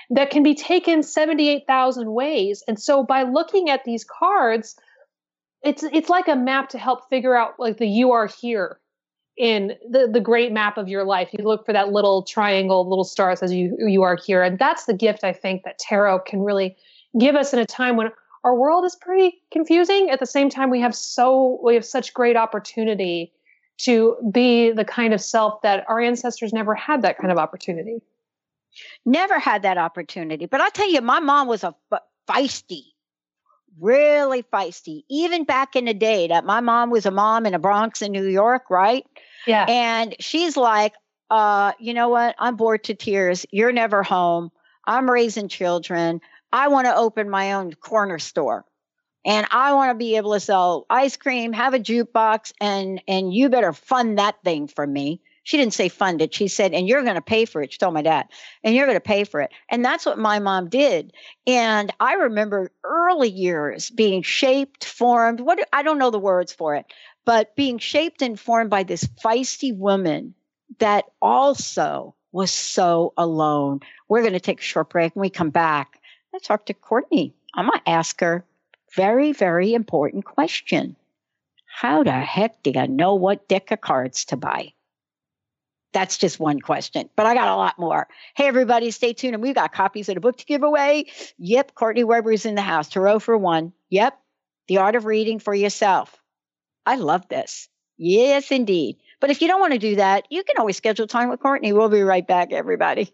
that 0.09 0.29
can 0.29 0.43
be 0.43 0.53
taken 0.53 1.01
78,000 1.01 2.13
ways. 2.13 2.63
And 2.67 2.79
so 2.79 3.03
by 3.03 3.23
looking 3.23 3.69
at 3.69 3.85
these 3.85 4.03
cards, 4.03 4.75
it's 5.63 5.83
it's 5.83 6.09
like 6.09 6.27
a 6.27 6.35
map 6.35 6.69
to 6.69 6.77
help 6.77 7.09
figure 7.09 7.35
out 7.35 7.59
like 7.59 7.77
the 7.77 7.87
you 7.87 8.11
are 8.11 8.27
here 8.27 8.79
in 9.37 9.73
the 9.89 10.07
the 10.11 10.21
great 10.21 10.51
map 10.51 10.77
of 10.77 10.87
your 10.87 11.03
life. 11.03 11.29
You 11.33 11.43
look 11.43 11.65
for 11.65 11.73
that 11.73 11.91
little 11.91 12.23
triangle, 12.23 12.87
little 12.87 13.03
star 13.03 13.35
says 13.35 13.53
you 13.53 13.75
you 13.79 14.03
are 14.03 14.15
here. 14.15 14.43
And 14.43 14.57
that's 14.57 14.85
the 14.85 14.93
gift 14.93 15.23
I 15.23 15.33
think 15.33 15.63
that 15.63 15.79
tarot 15.79 16.19
can 16.19 16.41
really 16.41 16.75
give 17.19 17.35
us 17.35 17.53
in 17.53 17.59
a 17.59 17.65
time 17.65 17.97
when 17.97 18.11
our 18.43 18.55
world 18.55 18.85
is 18.85 18.95
pretty 18.95 19.41
confusing. 19.51 20.09
At 20.09 20.19
the 20.19 20.25
same 20.25 20.49
time, 20.49 20.69
we 20.69 20.79
have 20.79 20.95
so 20.95 21.59
we 21.63 21.73
have 21.73 21.85
such 21.85 22.13
great 22.13 22.37
opportunity 22.37 23.33
to 23.77 24.15
be 24.31 24.71
the 24.71 24.85
kind 24.85 25.13
of 25.13 25.19
self 25.19 25.61
that 25.63 25.83
our 25.89 25.99
ancestors 25.99 26.53
never 26.53 26.75
had 26.75 27.01
that 27.01 27.17
kind 27.17 27.31
of 27.31 27.37
opportunity. 27.37 28.01
Never 29.05 29.39
had 29.39 29.63
that 29.63 29.77
opportunity. 29.77 30.45
But 30.45 30.61
I'll 30.61 30.71
tell 30.71 30.89
you, 30.89 31.01
my 31.01 31.19
mom 31.19 31.47
was 31.47 31.63
a 31.63 31.75
feisty, 32.29 32.83
really 33.79 34.43
feisty. 34.43 35.03
Even 35.09 35.43
back 35.43 35.75
in 35.75 35.85
the 35.85 35.93
day 35.93 36.27
that 36.27 36.45
my 36.45 36.61
mom 36.61 36.89
was 36.89 37.05
a 37.05 37.11
mom 37.11 37.45
in 37.45 37.53
a 37.53 37.59
Bronx 37.59 38.01
in 38.01 38.11
New 38.11 38.27
York, 38.27 38.69
right? 38.69 39.05
Yeah. 39.45 39.65
And 39.67 40.15
she's 40.19 40.57
like, 40.57 40.93
uh, 41.29 41.73
you 41.79 41.93
know 41.93 42.09
what? 42.09 42.35
I'm 42.39 42.55
bored 42.55 42.83
to 42.85 42.95
tears. 42.95 43.45
You're 43.51 43.71
never 43.71 44.03
home. 44.03 44.51
I'm 44.85 45.09
raising 45.09 45.47
children. 45.47 46.21
I 46.51 46.67
want 46.67 46.85
to 46.85 46.95
open 46.95 47.29
my 47.29 47.53
own 47.53 47.73
corner 47.73 48.19
store. 48.19 48.65
And 49.25 49.47
I 49.49 49.73
want 49.73 49.89
to 49.89 49.95
be 49.95 50.17
able 50.17 50.33
to 50.33 50.39
sell 50.39 50.85
ice 50.89 51.17
cream, 51.17 51.51
have 51.53 51.73
a 51.73 51.79
jukebox, 51.79 52.53
and 52.61 53.01
and 53.07 53.33
you 53.33 53.49
better 53.49 53.73
fund 53.73 54.19
that 54.19 54.35
thing 54.43 54.67
for 54.67 54.85
me. 54.85 55.19
She 55.43 55.57
didn't 55.57 55.73
say 55.73 55.89
fund 55.89 56.21
it. 56.21 56.33
She 56.33 56.47
said, 56.47 56.73
and 56.73 56.87
you're 56.87 57.03
going 57.03 57.15
to 57.15 57.21
pay 57.21 57.45
for 57.45 57.61
it. 57.61 57.71
She 57.71 57.77
told 57.77 57.93
my 57.93 58.01
dad, 58.01 58.27
and 58.63 58.75
you're 58.75 58.87
going 58.87 58.97
to 58.97 59.01
pay 59.01 59.23
for 59.23 59.41
it. 59.41 59.51
And 59.69 59.85
that's 59.85 60.05
what 60.05 60.17
my 60.17 60.39
mom 60.39 60.69
did. 60.69 61.13
And 61.45 61.91
I 61.99 62.13
remember 62.13 62.71
early 62.83 63.29
years 63.29 63.89
being 63.89 64.21
shaped, 64.21 64.85
formed. 64.85 65.39
What 65.39 65.59
I 65.73 65.81
don't 65.83 65.99
know 65.99 66.11
the 66.11 66.19
words 66.19 66.51
for 66.53 66.75
it, 66.75 66.85
but 67.25 67.55
being 67.55 67.79
shaped 67.79 68.21
and 68.21 68.39
formed 68.39 68.69
by 68.69 68.83
this 68.83 69.03
feisty 69.23 69.75
woman 69.75 70.33
that 70.79 71.05
also 71.21 72.15
was 72.31 72.51
so 72.51 73.13
alone. 73.17 73.79
We're 74.07 74.21
going 74.21 74.33
to 74.33 74.39
take 74.39 74.59
a 74.59 74.63
short 74.63 74.89
break. 74.89 75.15
When 75.15 75.21
we 75.21 75.29
come 75.29 75.49
back, 75.49 75.99
let's 76.31 76.47
talk 76.47 76.65
to 76.67 76.73
Courtney. 76.73 77.33
I'm 77.53 77.67
going 77.67 77.79
to 77.79 77.89
ask 77.89 78.19
her 78.21 78.45
very, 78.95 79.31
very 79.31 79.73
important 79.73 80.25
question. 80.25 80.95
How 81.65 82.03
the 82.03 82.11
heck 82.11 82.63
do 82.63 82.71
you 82.73 82.87
know 82.87 83.15
what 83.15 83.47
deck 83.47 83.71
of 83.71 83.81
cards 83.81 84.25
to 84.25 84.37
buy? 84.37 84.73
That's 85.93 86.17
just 86.17 86.39
one 86.41 86.59
question, 86.59 87.09
but 87.15 87.25
I 87.25 87.33
got 87.33 87.47
a 87.47 87.55
lot 87.55 87.79
more. 87.79 88.07
Hey, 88.35 88.47
everybody, 88.47 88.91
stay 88.91 89.13
tuned. 89.13 89.33
And 89.33 89.41
we've 89.41 89.55
got 89.55 89.71
copies 89.73 90.09
of 90.09 90.15
the 90.15 90.21
book 90.21 90.37
to 90.37 90.45
give 90.45 90.63
away. 90.63 91.05
Yep, 91.37 91.73
Courtney 91.73 92.03
Weber's 92.03 92.45
in 92.45 92.55
the 92.55 92.61
house. 92.61 92.89
Tarot 92.89 93.19
for 93.19 93.37
one. 93.37 93.71
Yep, 93.89 94.19
The 94.67 94.79
Art 94.79 94.95
of 94.95 95.05
Reading 95.05 95.39
for 95.39 95.55
Yourself. 95.55 96.21
I 96.85 96.95
love 96.95 97.27
this. 97.27 97.69
Yes, 97.97 98.51
indeed. 98.51 98.97
But 99.19 99.29
if 99.29 99.41
you 99.41 99.47
don't 99.47 99.61
want 99.61 99.73
to 99.73 99.79
do 99.79 99.95
that, 99.97 100.25
you 100.29 100.43
can 100.43 100.57
always 100.59 100.77
schedule 100.77 101.07
time 101.07 101.29
with 101.29 101.39
Courtney. 101.39 101.73
We'll 101.73 101.89
be 101.89 102.01
right 102.01 102.25
back, 102.25 102.51
everybody. 102.51 103.13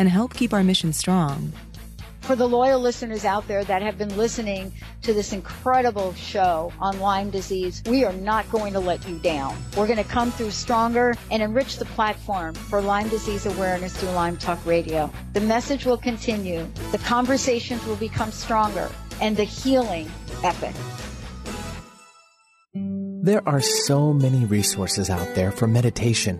and 0.01 0.09
help 0.09 0.33
keep 0.33 0.51
our 0.51 0.63
mission 0.63 0.91
strong. 0.91 1.53
For 2.21 2.35
the 2.35 2.47
loyal 2.47 2.79
listeners 2.79 3.23
out 3.23 3.47
there 3.47 3.63
that 3.63 3.83
have 3.83 3.99
been 3.99 4.17
listening 4.17 4.73
to 5.03 5.13
this 5.13 5.31
incredible 5.31 6.13
show 6.15 6.73
on 6.79 6.99
Lyme 6.99 7.29
disease, 7.29 7.83
we 7.85 8.03
are 8.03 8.13
not 8.13 8.49
going 8.51 8.73
to 8.73 8.79
let 8.79 9.07
you 9.07 9.19
down. 9.19 9.55
We're 9.77 9.85
going 9.85 10.03
to 10.03 10.03
come 10.03 10.31
through 10.31 10.51
stronger 10.51 11.13
and 11.29 11.43
enrich 11.43 11.77
the 11.77 11.85
platform 11.85 12.55
for 12.55 12.81
Lyme 12.81 13.09
disease 13.09 13.45
awareness 13.45 13.95
through 13.95 14.09
Lyme 14.09 14.37
Talk 14.37 14.65
Radio. 14.65 15.11
The 15.33 15.41
message 15.41 15.85
will 15.85 15.97
continue, 15.97 16.67
the 16.91 16.97
conversations 16.99 17.85
will 17.85 17.95
become 17.95 18.31
stronger, 18.31 18.89
and 19.21 19.37
the 19.37 19.43
healing 19.43 20.09
epic. 20.43 20.73
There 23.23 23.47
are 23.47 23.61
so 23.61 24.13
many 24.13 24.45
resources 24.45 25.11
out 25.11 25.35
there 25.35 25.51
for 25.51 25.67
meditation. 25.67 26.39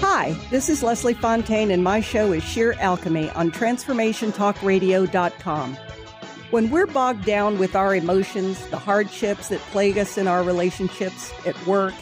Hi, 0.00 0.32
this 0.50 0.68
is 0.68 0.82
Leslie 0.82 1.14
Fontaine, 1.14 1.70
and 1.70 1.82
my 1.82 2.00
show 2.00 2.32
is 2.32 2.42
Sheer 2.42 2.74
Alchemy 2.74 3.30
on 3.30 3.50
TransformationTalkRadio.com. 3.50 5.78
When 6.50 6.70
we're 6.70 6.86
bogged 6.86 7.24
down 7.24 7.58
with 7.58 7.74
our 7.74 7.96
emotions, 7.96 8.64
the 8.68 8.78
hardships 8.78 9.48
that 9.48 9.60
plague 9.60 9.96
us 9.98 10.18
in 10.18 10.28
our 10.28 10.42
relationships, 10.42 11.32
at 11.46 11.66
work, 11.66 11.94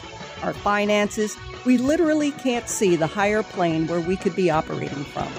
our 0.43 0.53
finances, 0.53 1.37
we 1.65 1.79
literally 1.79 2.33
can't 2.33 2.69
see 2.69 2.97
the 2.97 3.07
higher 3.07 3.43
plane 3.43 3.87
where 3.87 4.01
we 4.01 4.17
could 4.17 4.37
be 4.37 4.51
operating 4.51 5.05
from. 5.05 5.33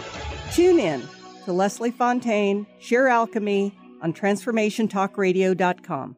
Tune 0.53 0.79
in 0.79 1.03
to 1.45 1.53
Leslie 1.53 1.91
Fontaine, 1.91 2.65
Sheer 2.79 3.07
Alchemy 3.07 3.77
on 4.01 4.13
TransformationTalkRadio.com. 4.13 6.15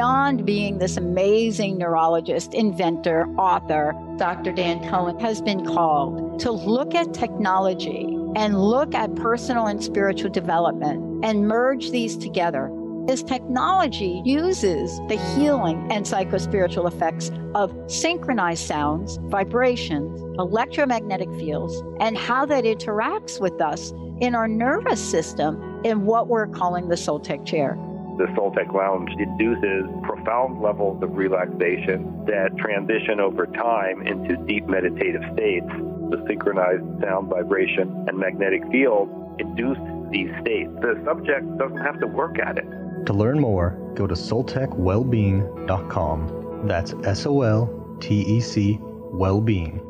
Beyond 0.00 0.46
being 0.46 0.78
this 0.78 0.96
amazing 0.96 1.76
neurologist, 1.76 2.54
inventor, 2.54 3.26
author, 3.36 3.92
Dr. 4.16 4.50
Dan 4.50 4.80
Cohen 4.88 5.20
has 5.20 5.42
been 5.42 5.62
called 5.66 6.40
to 6.40 6.50
look 6.50 6.94
at 6.94 7.12
technology 7.12 8.06
and 8.34 8.58
look 8.58 8.94
at 8.94 9.14
personal 9.14 9.66
and 9.66 9.84
spiritual 9.84 10.30
development 10.30 11.22
and 11.22 11.46
merge 11.46 11.90
these 11.90 12.16
together. 12.16 12.72
As 13.10 13.22
technology 13.22 14.22
uses 14.24 14.96
the 15.08 15.18
healing 15.34 15.86
and 15.92 16.06
psychospiritual 16.06 16.90
effects 16.90 17.30
of 17.54 17.70
synchronized 17.86 18.66
sounds, 18.66 19.18
vibrations, 19.24 20.18
electromagnetic 20.38 21.28
fields, 21.34 21.74
and 22.00 22.16
how 22.16 22.46
that 22.46 22.64
interacts 22.64 23.38
with 23.38 23.60
us 23.60 23.92
in 24.22 24.34
our 24.34 24.48
nervous 24.48 25.10
system 25.10 25.82
in 25.84 26.06
what 26.06 26.28
we're 26.28 26.46
calling 26.46 26.88
the 26.88 26.96
Soltec 26.96 27.44
chair 27.44 27.76
the 28.18 28.26
Soltec 28.36 28.72
Lounge 28.72 29.10
induces 29.18 29.88
profound 30.02 30.60
levels 30.60 31.02
of 31.02 31.16
relaxation 31.16 32.24
that 32.26 32.56
transition 32.58 33.20
over 33.20 33.46
time 33.46 34.02
into 34.02 34.36
deep 34.46 34.66
meditative 34.66 35.22
states. 35.32 35.66
The 36.10 36.22
synchronized 36.26 36.84
sound, 37.00 37.28
vibration, 37.28 38.04
and 38.08 38.18
magnetic 38.18 38.62
field 38.70 39.08
induce 39.38 39.78
these 40.10 40.30
states. 40.40 40.70
The 40.80 41.00
subject 41.04 41.58
doesn't 41.58 41.78
have 41.78 42.00
to 42.00 42.06
work 42.06 42.38
at 42.38 42.58
it. 42.58 42.66
To 43.06 43.12
learn 43.12 43.40
more, 43.40 43.76
go 43.94 44.06
to 44.06 44.14
soltecwellbeing.com. 44.14 46.68
That's 46.68 46.94
S 47.04 47.26
O 47.26 47.42
L 47.42 47.96
T 48.00 48.22
E 48.22 48.40
C 48.40 48.78
Wellbeing. 48.80 49.80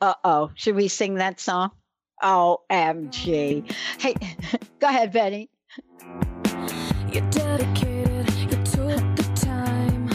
Uh 0.00 0.14
oh. 0.22 0.50
Should 0.54 0.76
we 0.76 0.88
sing 0.88 1.14
that 1.14 1.40
song? 1.40 1.70
OMG. 2.22 3.70
Hey, 3.98 4.14
go 4.80 4.88
ahead, 4.88 5.12
Betty. 5.12 5.50
You 7.12 7.20
dedicated, 7.30 8.32
you 8.34 8.50
took 8.64 9.16
the 9.16 9.32
time. 9.34 10.08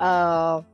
Oh, 0.00 0.64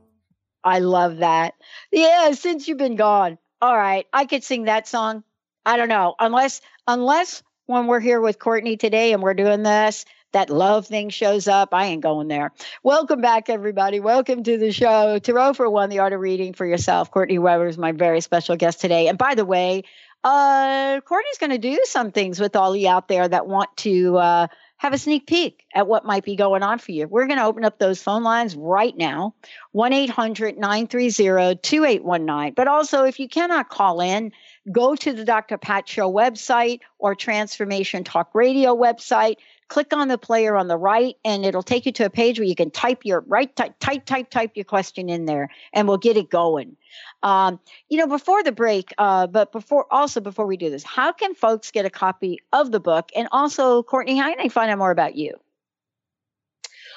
I 0.63 0.79
love 0.79 1.17
that. 1.17 1.55
Yeah, 1.91 2.31
since 2.31 2.67
you've 2.67 2.77
been 2.77 2.95
gone. 2.95 3.39
All 3.61 3.75
right, 3.75 4.05
I 4.13 4.25
could 4.25 4.43
sing 4.43 4.65
that 4.65 4.87
song. 4.87 5.23
I 5.65 5.77
don't 5.77 5.89
know, 5.89 6.13
unless 6.19 6.61
unless 6.87 7.41
when 7.65 7.87
we're 7.87 7.99
here 7.99 8.21
with 8.21 8.37
Courtney 8.37 8.77
today 8.77 9.13
and 9.13 9.23
we're 9.23 9.33
doing 9.33 9.63
this, 9.63 10.05
that 10.35 10.49
love 10.49 10.85
thing 10.85 11.09
shows 11.09 11.47
up. 11.47 11.69
I 11.73 11.85
ain't 11.85 12.03
going 12.03 12.27
there. 12.27 12.51
Welcome 12.83 13.21
back, 13.21 13.49
everybody. 13.49 14.01
Welcome 14.01 14.43
to 14.43 14.57
the 14.57 14.73
show. 14.73 15.17
Tarot 15.17 15.53
for 15.53 15.69
One, 15.69 15.89
the 15.89 15.99
art 15.99 16.11
of 16.11 16.19
reading 16.19 16.51
for 16.51 16.65
yourself. 16.65 17.09
Courtney 17.09 17.39
Weber 17.39 17.67
is 17.67 17.77
my 17.77 17.93
very 17.93 18.19
special 18.19 18.57
guest 18.57 18.81
today. 18.81 19.07
And 19.07 19.17
by 19.17 19.35
the 19.35 19.45
way, 19.45 19.83
uh, 20.25 20.99
Courtney's 21.05 21.37
going 21.37 21.51
to 21.51 21.57
do 21.57 21.79
some 21.85 22.11
things 22.11 22.41
with 22.41 22.57
all 22.57 22.75
you 22.75 22.89
out 22.89 23.07
there 23.07 23.25
that 23.25 23.47
want 23.47 23.69
to 23.77 24.17
uh, 24.17 24.47
have 24.75 24.91
a 24.91 24.97
sneak 24.97 25.25
peek 25.25 25.63
at 25.73 25.87
what 25.87 26.03
might 26.03 26.25
be 26.25 26.35
going 26.35 26.63
on 26.63 26.79
for 26.79 26.91
you. 26.91 27.07
We're 27.07 27.27
going 27.27 27.39
to 27.39 27.45
open 27.45 27.63
up 27.63 27.79
those 27.79 28.03
phone 28.03 28.23
lines 28.23 28.57
right 28.57 28.95
now 28.97 29.35
1 29.71 29.93
800 29.93 30.57
930 30.57 31.55
2819. 31.61 32.53
But 32.55 32.67
also, 32.67 33.05
if 33.05 33.21
you 33.21 33.29
cannot 33.29 33.69
call 33.69 34.01
in, 34.01 34.33
go 34.71 34.95
to 34.95 35.13
the 35.13 35.25
Dr. 35.25 35.57
Pat 35.57 35.87
Show 35.87 36.11
website 36.11 36.81
or 36.97 37.15
Transformation 37.15 38.03
Talk 38.03 38.29
Radio 38.33 38.75
website 38.75 39.37
click 39.67 39.93
on 39.93 40.07
the 40.07 40.17
player 40.17 40.55
on 40.55 40.67
the 40.67 40.77
right 40.77 41.15
and 41.25 41.45
it'll 41.45 41.63
take 41.63 41.85
you 41.85 41.91
to 41.91 42.05
a 42.05 42.09
page 42.09 42.39
where 42.39 42.47
you 42.47 42.55
can 42.55 42.69
type 42.69 43.01
your 43.03 43.21
right 43.27 43.55
type 43.55 43.73
type 43.79 44.05
type 44.05 44.29
type 44.29 44.51
your 44.55 44.65
question 44.65 45.09
in 45.09 45.25
there 45.25 45.49
and 45.73 45.87
we'll 45.87 45.97
get 45.97 46.17
it 46.17 46.29
going 46.29 46.75
um, 47.23 47.59
you 47.89 47.97
know 47.97 48.07
before 48.07 48.43
the 48.43 48.51
break 48.51 48.93
uh, 48.97 49.27
but 49.27 49.51
before 49.51 49.85
also 49.91 50.21
before 50.21 50.45
we 50.45 50.57
do 50.57 50.69
this 50.69 50.83
how 50.83 51.11
can 51.11 51.33
folks 51.33 51.71
get 51.71 51.85
a 51.85 51.89
copy 51.89 52.39
of 52.53 52.71
the 52.71 52.79
book 52.79 53.09
and 53.15 53.27
also 53.31 53.81
courtney 53.81 54.17
how 54.17 54.29
can 54.29 54.37
they 54.37 54.49
find 54.49 54.69
out 54.69 54.77
more 54.77 54.91
about 54.91 55.15
you 55.15 55.39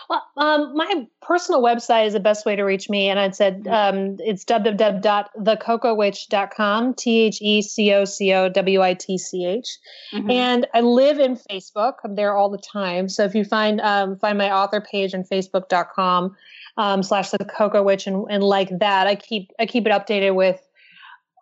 well, 0.08 0.24
um, 0.38 0.74
my 0.74 1.06
personal 1.20 1.62
website 1.62 2.06
is 2.06 2.14
the 2.14 2.20
best 2.20 2.46
way 2.46 2.56
to 2.56 2.62
reach 2.62 2.88
me. 2.88 3.10
And 3.10 3.20
I 3.20 3.28
said 3.30 3.64
mm-hmm. 3.64 3.98
um, 3.98 4.16
it's 4.20 4.42
www.thecocowitch.com, 4.44 6.94
T 6.94 7.20
H 7.20 7.38
E 7.42 7.60
C 7.60 7.92
O 7.92 8.06
C 8.06 8.32
O 8.32 8.48
W 8.48 8.82
I 8.82 8.94
T 8.94 9.18
C 9.18 9.44
H. 9.44 9.76
Mm-hmm. 10.14 10.30
And 10.30 10.66
I 10.72 10.80
live 10.80 11.18
in 11.18 11.36
Facebook. 11.36 11.96
I'm 12.04 12.14
there 12.14 12.34
all 12.34 12.48
the 12.48 12.56
time. 12.56 13.10
So 13.10 13.24
if 13.24 13.34
you 13.34 13.44
find 13.44 13.82
um, 13.82 14.16
find 14.16 14.38
my 14.38 14.50
author 14.50 14.80
page 14.80 15.14
on 15.14 15.24
facebook.com 15.24 16.34
um, 16.78 17.02
slash 17.02 17.28
the 17.30 17.44
Coco 17.44 17.82
Witch 17.82 18.06
and, 18.06 18.24
and 18.30 18.42
like 18.42 18.78
that, 18.78 19.06
I 19.06 19.14
keep 19.14 19.52
I 19.58 19.66
keep 19.66 19.86
it 19.86 19.90
updated 19.90 20.34
with 20.34 20.66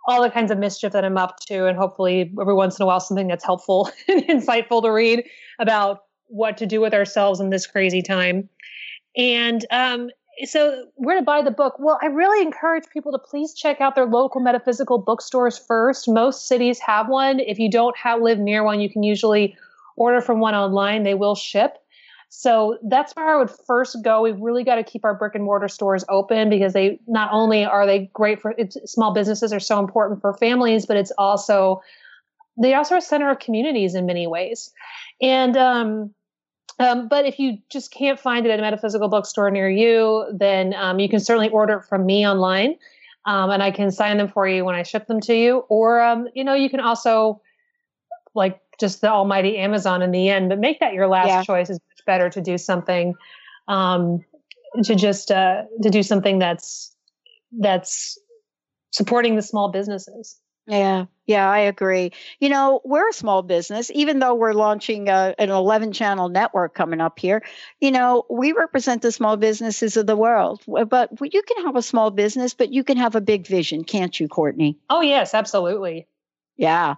all 0.09 0.23
the 0.23 0.31
kinds 0.31 0.51
of 0.51 0.59
mischief 0.59 0.91
that 0.93 1.05
I'm 1.05 1.19
up 1.19 1.39
to, 1.47 1.67
and 1.67 1.79
hopefully 1.79 2.33
every 2.41 2.55
once 2.55 2.81
in 2.81 2.83
a 2.83 2.87
while 2.87 2.99
something 2.99 3.29
that's 3.29 3.45
helpful 3.45 3.93
and 4.09 4.25
insightful 4.25 4.83
to 4.83 4.91
read 4.91 5.23
about 5.61 6.06
what 6.29 6.57
to 6.59 6.67
do 6.67 6.81
with 6.81 6.95
ourselves 6.95 7.41
in 7.41 7.51
this 7.51 7.67
crazy 7.67 8.03
time. 8.03 8.49
And 9.17 9.65
um, 9.71 10.11
so, 10.45 10.87
where 10.97 11.17
to 11.17 11.25
buy 11.25 11.43
the 11.43 11.51
book? 11.51 11.77
Well, 11.79 11.99
I 12.03 12.07
really 12.07 12.45
encourage 12.45 12.85
people 12.93 13.13
to 13.13 13.19
please 13.19 13.55
check 13.55 13.81
out 13.81 13.95
their 13.95 14.07
local 14.07 14.41
metaphysical 14.41 14.99
bookstores 14.99 15.59
first. 15.59 16.09
Most 16.09 16.47
cities 16.47 16.79
have 16.81 17.09
one. 17.09 17.41
If 17.41 17.59
you 17.59 17.71
don't 17.71 17.97
have 17.97 18.21
live 18.21 18.39
near 18.39 18.63
one, 18.63 18.81
you 18.81 18.91
can 18.91 19.03
usually 19.03 19.57
order 19.97 20.21
from 20.21 20.41
one 20.41 20.55
online. 20.55 21.05
They 21.05 21.15
will 21.15 21.35
ship. 21.35 21.79
So 22.29 22.79
that's 22.83 23.15
where 23.15 23.35
I 23.35 23.39
would 23.39 23.51
first 23.51 24.03
go. 24.03 24.21
We've 24.21 24.39
really 24.39 24.65
got 24.65 24.75
to 24.75 24.85
keep 24.85 25.05
our 25.05 25.15
brick 25.15 25.35
and 25.35 25.45
mortar 25.45 25.69
stores 25.69 26.05
open 26.09 26.51
because 26.51 26.73
they 26.73 26.99
not 27.07 27.31
only 27.33 27.65
are 27.65 27.87
they 27.87 28.11
great 28.13 28.43
for 28.43 28.55
small 28.85 29.15
businesses 29.15 29.53
are 29.53 29.61
so 29.61 29.79
important 29.79 30.21
for 30.21 30.35
families, 30.35 30.87
but 30.87 30.97
it's 30.97 31.13
also 31.13 31.81
they 32.57 32.75
also 32.75 32.95
are 32.95 32.99
a 32.99 33.03
center 33.03 33.31
of 33.31 33.39
communities 33.39 33.95
in 33.95 34.07
many 34.07 34.27
ways. 34.27 34.73
And 35.21 35.57
um, 35.57 36.15
um, 36.79 37.09
but 37.09 37.25
if 37.25 37.39
you 37.39 37.59
just 37.71 37.91
can't 37.91 38.19
find 38.19 38.45
it 38.45 38.51
at 38.51 38.59
a 38.59 38.63
metaphysical 38.63 39.09
bookstore 39.09 39.51
near 39.51 39.69
you, 39.69 40.27
then 40.33 40.75
um, 40.75 40.99
you 40.99 41.09
can 41.09 41.21
certainly 41.21 41.49
order 41.49 41.79
it 41.79 41.85
from 41.85 42.05
me 42.05 42.27
online, 42.27 42.77
um, 43.25 43.51
and 43.51 43.63
I 43.63 43.71
can 43.71 43.91
sign 43.91 44.19
them 44.19 44.29
for 44.29 44.47
you 44.47 44.65
when 44.65 44.75
I 44.75 44.83
ship 44.83 45.07
them 45.07 45.21
to 45.23 45.35
you. 45.35 45.65
Or 45.69 46.01
um, 46.01 46.29
you 46.35 46.45
know, 46.45 46.55
you 46.55 46.69
can 46.69 46.81
also 46.81 47.41
like 48.35 48.61
just 48.79 49.01
the 49.01 49.11
almighty 49.11 49.57
Amazon 49.57 50.03
in 50.03 50.11
the 50.11 50.29
end, 50.29 50.51
but 50.51 50.59
make 50.59 50.81
that 50.81 50.93
your 50.93 51.07
last 51.07 51.29
yeah. 51.29 51.43
choice. 51.43 51.71
Is 51.71 51.79
much 51.79 52.05
better 52.05 52.29
to 52.29 52.41
do 52.43 52.59
something 52.59 53.15
um, 53.69 54.25
to 54.85 54.95
just 54.95 55.31
uh, 55.31 55.63
to 55.83 55.89
do 55.89 56.03
something 56.03 56.39
that's 56.39 56.95
that's 57.53 58.19
supporting 58.91 59.37
the 59.37 59.43
small 59.43 59.71
businesses. 59.71 60.39
Yeah, 60.69 61.07
yeah, 61.27 61.49
I 61.49 61.59
agree. 61.61 62.13
You 62.41 62.49
know, 62.49 62.81
we're 62.85 63.09
a 63.09 63.13
small 63.13 63.43
business, 63.43 63.91
even 63.95 64.19
though 64.19 64.35
we're 64.35 64.53
launching 64.53 65.09
a, 65.09 65.35
an 65.39 65.51
11 65.51 65.93
channel 65.93 66.29
network 66.29 66.75
coming 66.75 67.01
up 67.01 67.19
here. 67.21 67.43
You 67.81 67.93
know, 67.93 68.25
we 68.29 68.53
represent 68.53 69.03
the 69.03 69.13
small 69.13 69.37
businesses 69.37 69.97
of 69.97 70.07
the 70.07 70.17
world, 70.17 70.63
but 70.67 71.11
you 71.33 71.43
can 71.43 71.65
have 71.67 71.77
a 71.77 71.83
small 71.83 72.11
business, 72.11 72.55
but 72.55 72.73
you 72.73 72.83
can 72.83 72.97
have 72.97 73.15
a 73.15 73.21
big 73.21 73.47
vision, 73.47 73.85
can't 73.85 74.19
you, 74.19 74.27
Courtney? 74.29 74.77
Oh, 74.91 75.03
yes, 75.03 75.35
absolutely. 75.35 76.09
Yeah. 76.57 76.95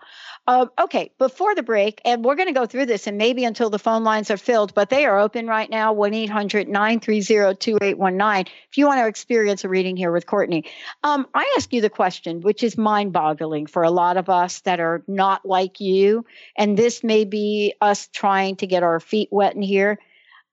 Uh, 0.46 0.66
okay. 0.80 1.10
Before 1.18 1.54
the 1.54 1.64
break, 1.64 2.00
and 2.04 2.24
we're 2.24 2.36
going 2.36 2.48
to 2.48 2.54
go 2.54 2.66
through 2.66 2.86
this 2.86 3.08
and 3.08 3.18
maybe 3.18 3.44
until 3.44 3.70
the 3.70 3.78
phone 3.78 4.04
lines 4.04 4.30
are 4.30 4.36
filled, 4.36 4.72
but 4.72 4.88
they 4.88 5.04
are 5.04 5.18
open 5.18 5.48
right 5.48 5.68
now 5.68 5.92
1 5.92 6.14
800 6.14 6.68
930 6.68 7.56
2819. 7.56 8.52
If 8.70 8.78
you 8.78 8.86
want 8.86 9.00
to 9.00 9.08
experience 9.08 9.64
a 9.64 9.68
reading 9.68 9.96
here 9.96 10.12
with 10.12 10.26
Courtney, 10.26 10.64
um, 11.02 11.26
I 11.34 11.54
ask 11.56 11.72
you 11.72 11.80
the 11.80 11.90
question, 11.90 12.40
which 12.40 12.62
is 12.62 12.78
mind 12.78 13.12
boggling 13.12 13.66
for 13.66 13.82
a 13.82 13.90
lot 13.90 14.16
of 14.16 14.28
us 14.28 14.60
that 14.60 14.78
are 14.78 15.02
not 15.08 15.44
like 15.44 15.80
you. 15.80 16.24
And 16.56 16.76
this 16.76 17.02
may 17.02 17.24
be 17.24 17.74
us 17.80 18.08
trying 18.12 18.56
to 18.56 18.66
get 18.66 18.84
our 18.84 19.00
feet 19.00 19.28
wet 19.32 19.56
in 19.56 19.62
here. 19.62 19.98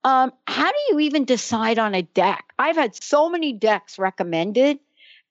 Um, 0.02 0.32
how 0.46 0.70
do 0.70 0.78
you 0.90 1.00
even 1.00 1.24
decide 1.24 1.78
on 1.78 1.94
a 1.94 2.02
deck? 2.02 2.52
I've 2.58 2.76
had 2.76 3.02
so 3.02 3.28
many 3.28 3.52
decks 3.52 3.98
recommended 3.98 4.78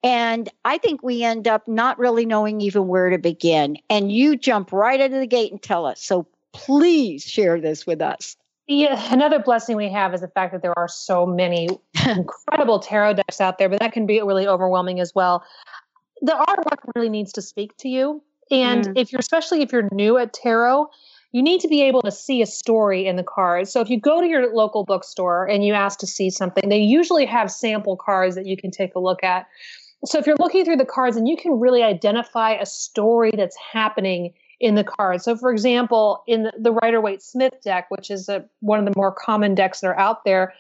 and 0.04 0.50
I 0.64 0.78
think 0.78 1.02
we 1.02 1.24
end 1.24 1.48
up 1.48 1.68
not 1.68 1.98
really 1.98 2.26
knowing 2.26 2.62
even 2.62 2.88
where 2.88 3.10
to 3.10 3.18
begin. 3.18 3.78
And 3.90 4.12
you 4.12 4.38
jump 4.38 4.72
right 4.72 5.00
out 5.00 5.12
of 5.12 5.20
the 5.20 5.28
gate 5.28 5.52
and 5.52 5.62
tell 5.62 5.86
us. 5.86 6.02
So 6.02 6.28
please 6.54 7.24
share 7.24 7.60
this 7.60 7.88
with 7.88 8.02
us. 8.02 8.36
Yeah, 8.68 9.14
another 9.14 9.40
blessing 9.40 9.76
we 9.78 9.92
have 9.92 10.14
is 10.14 10.22
the 10.22 10.28
fact 10.28 10.52
that 10.54 10.62
there 10.64 10.78
are 10.78 10.88
so 10.88 11.26
many 11.26 11.70
incredible 12.08 12.80
tarot 12.80 13.14
decks 13.14 13.40
out 13.40 13.58
there, 13.58 13.70
but 13.70 13.80
that 13.80 13.94
can 13.94 14.06
be 14.06 14.22
really 14.22 14.48
overwhelming 14.48 15.00
as 15.00 15.14
well. 15.14 15.44
The 16.22 16.32
artwork 16.32 16.92
really 16.96 17.10
needs 17.10 17.32
to 17.34 17.42
speak 17.42 17.76
to 17.78 17.90
you. 17.90 18.24
And 18.50 18.86
mm. 18.86 18.94
if 18.96 19.12
you're, 19.12 19.20
especially 19.20 19.62
if 19.62 19.72
you're 19.72 19.90
new 19.92 20.18
at 20.18 20.34
tarot, 20.34 20.88
you 21.32 21.44
need 21.44 21.60
to 21.62 21.68
be 21.68 21.82
able 21.82 22.02
to 22.02 22.12
see 22.12 22.42
a 22.42 22.46
story 22.46 23.06
in 23.06 23.18
the 23.18 23.24
cards. 23.24 23.72
So 23.72 23.82
if 23.82 23.90
you 23.90 24.00
go 24.00 24.22
to 24.22 24.28
your 24.28 24.54
local 24.56 24.86
bookstore 24.86 25.46
and 25.46 25.66
you 25.66 25.74
ask 25.74 26.00
to 26.00 26.08
see 26.08 26.30
something, 26.30 26.70
they 26.70 26.80
usually 26.80 27.26
have 27.26 27.52
sample 27.52 27.98
cards 27.98 28.36
that 28.36 28.46
you 28.46 28.56
can 28.56 28.72
take 28.72 28.96
a 28.96 29.00
look 29.00 29.24
at. 29.24 29.46
So 30.06 30.20
if 30.20 30.28
you're 30.28 30.36
looking 30.40 30.66
through 30.66 30.78
the 30.78 30.86
cards 30.86 31.18
and 31.18 31.28
you 31.28 31.38
can 31.38 31.60
really 31.60 31.84
identify 31.84 32.52
a 32.52 32.66
story 32.66 33.32
that's 33.36 33.58
happening 33.58 34.34
in 34.60 34.76
the 34.76 34.84
cards. 34.84 35.24
So 35.24 35.36
for 35.36 35.52
example, 35.52 36.24
in 36.28 36.44
the, 36.44 36.54
the 36.60 36.72
Rider 36.72 37.02
Waite 37.02 37.22
Smith 37.22 37.54
deck, 37.64 37.88
which 37.90 38.10
is 38.10 38.30
a, 38.30 38.46
one 38.60 38.80
of 38.80 38.86
the 38.86 38.94
more 38.96 39.12
common 39.12 39.56
decks 39.56 39.82
that 39.82 39.88
are 39.88 40.00
out 40.00 40.24
there, 40.24 40.54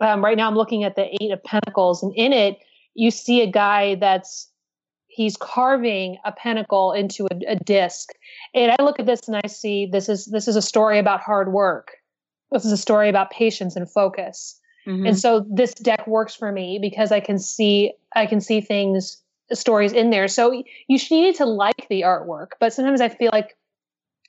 um, 0.00 0.24
right 0.24 0.36
now 0.36 0.48
I'm 0.48 0.54
looking 0.54 0.84
at 0.84 0.96
the 0.96 1.08
Eight 1.20 1.30
of 1.30 1.42
Pentacles, 1.44 2.02
and 2.02 2.12
in 2.14 2.32
it 2.32 2.58
you 2.94 3.10
see 3.10 3.42
a 3.42 3.50
guy 3.50 3.96
that's 3.96 4.48
he's 5.08 5.36
carving 5.36 6.18
a 6.24 6.32
pentacle 6.32 6.92
into 6.92 7.26
a, 7.26 7.52
a 7.52 7.56
disc. 7.56 8.10
And 8.54 8.72
I 8.78 8.82
look 8.82 9.00
at 9.00 9.06
this 9.06 9.20
and 9.26 9.36
I 9.36 9.48
see 9.48 9.86
this 9.86 10.08
is 10.08 10.26
this 10.26 10.48
is 10.48 10.56
a 10.56 10.62
story 10.62 10.98
about 10.98 11.20
hard 11.20 11.52
work. 11.52 11.92
This 12.52 12.64
is 12.64 12.72
a 12.72 12.76
story 12.76 13.08
about 13.08 13.30
patience 13.30 13.76
and 13.76 13.90
focus. 13.90 14.59
Mm-hmm. 14.90 15.06
And 15.06 15.18
so 15.18 15.46
this 15.48 15.72
deck 15.74 16.06
works 16.06 16.34
for 16.34 16.50
me 16.50 16.78
because 16.80 17.12
I 17.12 17.20
can 17.20 17.38
see 17.38 17.92
I 18.14 18.26
can 18.26 18.40
see 18.40 18.60
things 18.60 19.22
stories 19.52 19.92
in 19.92 20.10
there. 20.10 20.28
So 20.28 20.52
you 20.52 20.98
need 21.10 21.36
to 21.36 21.44
like 21.44 21.86
the 21.88 22.02
artwork, 22.02 22.48
but 22.58 22.72
sometimes 22.72 23.00
I 23.00 23.08
feel 23.08 23.30
like 23.32 23.56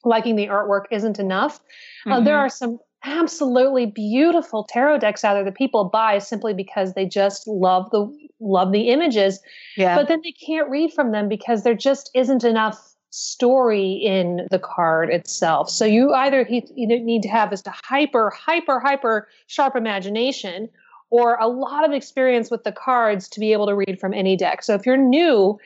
liking 0.04 0.36
the 0.36 0.48
artwork 0.48 0.86
isn't 0.92 1.20
enough. 1.20 1.60
Mm-hmm. 1.60 2.12
Uh, 2.12 2.20
there 2.22 2.36
mm-hmm. 2.36 2.46
are 2.46 2.50
some 2.50 2.80
absolutely 3.04 3.88
beautiful 3.88 4.64
tarot 4.64 5.00
decks 5.00 5.24
out 5.24 5.34
there 5.34 5.44
that 5.44 5.56
people 5.56 5.86
buy 5.86 6.20
simply 6.20 6.54
because 6.54 6.94
they 6.94 7.06
just 7.06 7.48
love 7.48 7.90
the 7.92 8.08
love 8.40 8.72
the 8.72 8.90
images. 8.90 9.40
Yeah. 9.78 9.96
But 9.96 10.08
then 10.08 10.22
they 10.24 10.34
can't 10.34 10.70
read 10.70 10.94
from 10.94 11.12
them 11.12 11.28
because 11.28 11.64
there 11.64 11.76
just 11.76 12.12
isn't 12.14 12.44
enough 12.44 12.96
story 13.12 13.92
in 13.92 14.48
the 14.50 14.60
card 14.60 15.10
itself. 15.10 15.70
So 15.70 15.86
you 15.86 16.14
either 16.14 16.48
you 16.50 16.88
need 16.88 17.22
to 17.24 17.30
have 17.30 17.50
this 17.50 17.62
hyper, 17.68 18.32
hyper, 18.32 18.80
hyper 18.80 19.28
sharp 19.48 19.76
imagination 19.76 20.70
or 21.10 21.36
a 21.36 21.48
lot 21.48 21.86
of 21.86 21.92
experience 21.92 22.50
with 22.50 22.64
the 22.64 22.72
cards 22.72 23.28
to 23.28 23.40
be 23.40 23.52
able 23.52 23.68
to 23.68 23.76
read 23.76 24.00
from 24.00 24.14
any 24.14 24.36
deck. 24.38 24.64
So 24.64 24.74
if 24.74 24.86
you're 24.86 24.98
new, 24.98 25.60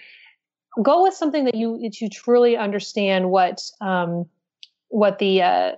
go 0.81 1.03
with 1.03 1.13
something 1.13 1.45
that 1.45 1.55
you 1.55 1.79
that 1.81 2.01
you 2.01 2.10
truly 2.10 2.58
understand 2.58 3.29
what 3.29 3.62
um, 3.79 4.25
what 4.89 5.19
the 5.19 5.43
uh, 5.43 5.71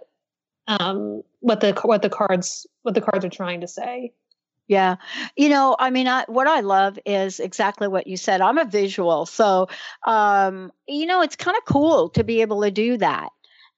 um, 0.68 1.22
what 1.42 1.60
the 1.60 1.74
what 1.84 2.02
the 2.02 2.10
cards 2.10 2.66
what 2.84 2.96
the 2.96 3.02
cards 3.02 3.26
are 3.26 3.30
trying 3.30 3.62
to 3.62 3.68
say. 3.68 4.14
Yeah. 4.68 4.98
You 5.36 5.50
know, 5.50 5.76
I 5.80 5.90
mean, 5.90 6.08
I, 6.08 6.26
what 6.28 6.48
I 6.48 6.60
love 6.60 7.00
is 7.06 7.40
exactly 7.40 7.88
what 7.88 8.08
you 8.08 8.18
said. 8.18 8.42
I'm 8.42 8.58
a 8.58 8.66
visual. 8.66 9.26
So, 9.26 9.70
um, 10.06 10.72
you 10.88 11.06
know, 11.06 11.22
it's 11.22 11.38
kind 11.38 11.58
of 11.58 11.66
cool 11.66 12.10
to 12.10 12.24
be 12.24 12.42
able 12.42 12.62
to 12.64 12.72
do 12.72 12.98
that 12.98 13.30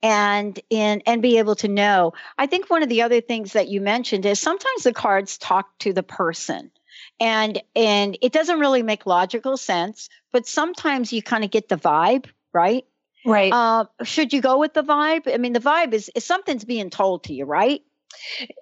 and 0.01 0.59
in 0.69 1.03
and 1.05 1.21
be 1.21 1.37
able 1.37 1.55
to 1.55 1.67
know. 1.67 2.13
I 2.37 2.47
think 2.47 2.69
one 2.69 2.83
of 2.83 2.89
the 2.89 3.03
other 3.03 3.21
things 3.21 3.53
that 3.53 3.67
you 3.67 3.81
mentioned 3.81 4.25
is 4.25 4.39
sometimes 4.39 4.83
the 4.83 4.93
cards 4.93 5.37
talk 5.37 5.77
to 5.79 5.93
the 5.93 6.03
person. 6.03 6.71
And 7.19 7.61
and 7.75 8.17
it 8.21 8.31
doesn't 8.31 8.59
really 8.59 8.81
make 8.81 9.05
logical 9.05 9.57
sense, 9.57 10.09
but 10.31 10.47
sometimes 10.47 11.13
you 11.13 11.21
kind 11.21 11.43
of 11.43 11.51
get 11.51 11.69
the 11.69 11.77
vibe, 11.77 12.25
right? 12.53 12.85
Right. 13.25 13.51
Uh, 13.51 13.85
should 14.03 14.31
you 14.31 14.41
go 14.41 14.57
with 14.57 14.73
the 14.73 14.83
vibe? 14.83 15.31
I 15.31 15.37
mean, 15.37 15.53
the 15.53 15.59
vibe 15.59 15.93
is, 15.93 16.09
is 16.15 16.25
something's 16.25 16.63
being 16.63 16.89
told 16.89 17.25
to 17.25 17.33
you, 17.33 17.45
right? 17.45 17.81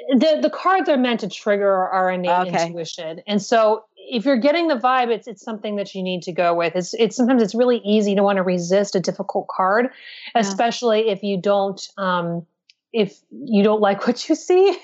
The 0.10 0.40
the 0.42 0.50
cards 0.50 0.90
are 0.90 0.98
meant 0.98 1.22
to 1.22 1.30
trigger 1.30 1.72
our 1.72 2.12
innate 2.12 2.48
okay. 2.48 2.68
intuition, 2.68 3.22
and 3.28 3.42
so 3.42 3.86
if 3.98 4.26
you're 4.26 4.38
getting 4.38 4.68
the 4.68 4.76
vibe, 4.76 5.10
it's 5.10 5.28
it's 5.28 5.44
something 5.44 5.76
that 5.76 5.94
you 5.94 6.02
need 6.02 6.24
to 6.24 6.32
go 6.32 6.54
with. 6.54 6.76
It's 6.76 6.94
it's 6.94 7.16
sometimes 7.16 7.42
it's 7.42 7.56
really 7.56 7.78
easy 7.84 8.16
to 8.16 8.24
want 8.24 8.38
to 8.38 8.44
resist 8.44 8.96
a 8.96 9.00
difficult 9.00 9.48
card, 9.48 9.90
yeah. 10.36 10.42
especially 10.42 11.10
if 11.10 11.24
you 11.24 11.40
don't 11.40 11.88
um, 11.98 12.46
if 12.94 13.20
you 13.32 13.64
don't 13.64 13.82
like 13.82 14.08
what 14.08 14.28
you 14.28 14.36
see. 14.36 14.78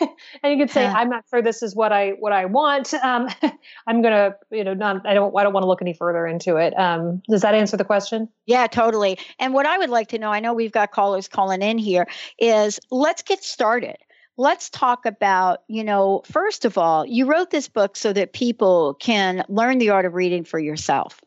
And 0.43 0.51
you 0.51 0.65
could 0.65 0.71
say 0.71 0.85
i'm 0.85 1.09
not 1.09 1.23
sure 1.29 1.41
this 1.41 1.63
is 1.63 1.75
what 1.75 1.91
i 1.91 2.11
what 2.11 2.33
i 2.33 2.45
want. 2.45 2.93
Um, 2.93 3.29
i'm 3.87 4.01
gonna 4.01 4.35
you 4.51 4.63
know 4.63 4.73
not 4.73 5.05
i 5.05 5.13
don't 5.13 5.35
i 5.37 5.43
don't 5.43 5.53
want 5.53 5.63
to 5.63 5.67
look 5.67 5.81
any 5.81 5.93
further 5.93 6.27
into 6.27 6.57
it. 6.57 6.77
Um, 6.77 7.21
does 7.29 7.41
that 7.41 7.55
answer 7.55 7.77
the 7.77 7.85
question? 7.85 8.29
Yeah 8.45 8.67
totally. 8.67 9.17
And 9.39 9.53
what 9.53 9.65
i 9.65 9.77
would 9.77 9.89
like 9.89 10.09
to 10.09 10.17
know 10.17 10.31
i 10.31 10.39
know 10.39 10.53
we've 10.53 10.71
got 10.71 10.91
callers 10.91 11.27
calling 11.27 11.61
in 11.61 11.77
here 11.77 12.07
is 12.39 12.79
let's 12.91 13.21
get 13.21 13.43
started 13.43 13.97
let's 14.37 14.69
talk 14.69 15.05
about 15.05 15.63
you 15.67 15.83
know 15.83 16.21
first 16.25 16.65
of 16.65 16.77
all 16.77 17.05
you 17.05 17.25
wrote 17.25 17.49
this 17.49 17.67
book 17.67 17.95
so 17.95 18.11
that 18.13 18.33
people 18.33 18.95
can 18.95 19.43
learn 19.47 19.77
the 19.77 19.91
art 19.91 20.05
of 20.05 20.13
reading 20.13 20.43
for 20.43 20.59
yourself 20.59 21.21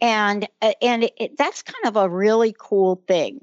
and 0.00 0.48
uh, 0.62 0.72
and 0.80 1.10
it, 1.16 1.36
that's 1.36 1.62
kind 1.62 1.86
of 1.86 1.96
a 1.96 2.08
really 2.08 2.54
cool 2.58 3.02
thing 3.08 3.40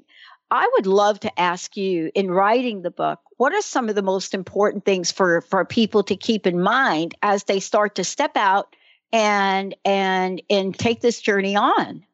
I 0.50 0.70
would 0.74 0.86
love 0.86 1.18
to 1.20 1.40
ask 1.40 1.76
you 1.76 2.12
in 2.14 2.30
writing 2.30 2.82
the 2.82 2.90
book, 2.90 3.18
what 3.38 3.52
are 3.52 3.60
some 3.60 3.88
of 3.88 3.96
the 3.96 4.02
most 4.02 4.34
important 4.34 4.84
things 4.84 5.10
for, 5.10 5.40
for 5.40 5.64
people 5.64 6.04
to 6.04 6.14
keep 6.14 6.46
in 6.46 6.60
mind 6.60 7.16
as 7.22 7.42
they 7.44 7.58
start 7.58 7.96
to 7.96 8.04
step 8.04 8.36
out 8.36 8.76
and 9.12 9.74
and 9.84 10.42
and 10.48 10.78
take 10.78 11.00
this 11.00 11.20
journey 11.20 11.56
on? 11.56 12.04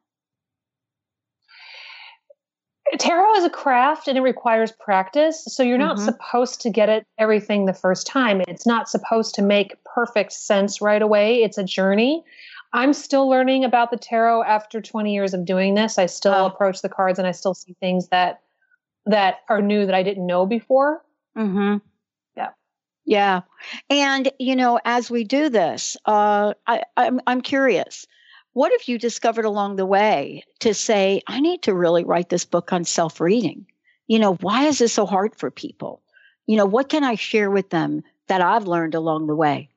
Tarot 2.99 3.35
is 3.35 3.45
a 3.45 3.51
craft 3.51 4.09
and 4.09 4.19
it 4.19 4.23
requires 4.23 4.73
practice. 4.73 5.45
So 5.45 5.63
you're 5.63 5.79
not 5.79 5.97
mm-hmm. 5.97 6.07
supposed 6.07 6.61
to 6.63 6.71
get 6.71 6.89
it 6.89 7.07
everything 7.19 7.67
the 7.67 7.75
first 7.75 8.07
time. 8.07 8.43
It's 8.49 8.67
not 8.67 8.89
supposed 8.89 9.35
to 9.37 9.43
make 9.43 9.77
perfect 9.85 10.33
sense 10.33 10.81
right 10.81 11.03
away. 11.03 11.43
It's 11.43 11.59
a 11.59 11.65
journey. 11.65 12.25
I'm 12.73 12.93
still 12.93 13.29
learning 13.29 13.65
about 13.65 13.91
the 13.91 13.97
tarot 13.97 14.45
after 14.45 14.81
20 14.81 15.13
years 15.13 15.35
of 15.35 15.45
doing 15.45 15.75
this. 15.75 15.99
I 15.99 16.07
still 16.07 16.35
oh. 16.35 16.47
approach 16.47 16.83
the 16.83 16.89
cards 16.89 17.19
and 17.19 17.27
I 17.27 17.33
still 17.33 17.55
see 17.55 17.75
things 17.81 18.09
that 18.09 18.41
that 19.07 19.39
are 19.49 19.63
new 19.63 19.87
that 19.87 19.95
I 19.95 20.03
didn't 20.03 20.27
know 20.27 20.47
before. 20.47 21.03
Mm-hmm. 21.37 21.79
Yeah. 22.37 22.51
Yeah. 23.05 23.41
And 23.89 24.31
you 24.39 24.55
know, 24.55 24.79
as 24.85 25.11
we 25.11 25.25
do 25.25 25.49
this, 25.49 25.97
uh, 26.07 26.55
I, 26.67 26.83
I'm 26.97 27.21
I'm 27.27 27.41
curious. 27.41 28.07
What 28.53 28.73
have 28.73 28.89
you 28.89 28.99
discovered 28.99 29.45
along 29.45 29.77
the 29.77 29.87
way 29.87 30.45
to 30.61 30.75
say, 30.75 31.23
I 31.27 31.41
need 31.41 31.63
to 31.63 31.75
really 31.75 32.05
write 32.05 32.29
this 32.29 32.45
book 32.45 32.73
on 32.73 32.85
self-reading? 32.85 33.67
You 34.09 34.19
know, 34.19 34.35
why 34.35 34.65
is 34.67 34.79
this 34.79 34.93
so 34.93 35.07
hard 35.07 35.37
for 35.37 35.51
people? 35.51 36.03
You 36.47 36.57
know, 36.57 36.67
what 36.67 36.89
can 36.89 37.05
I 37.05 37.15
share 37.15 37.51
with 37.51 37.71
them 37.71 38.03
that 38.27 38.41
I've 38.41 38.67
learned 38.67 38.97
along 38.97 39.29
the 39.29 39.37
way? 39.37 39.71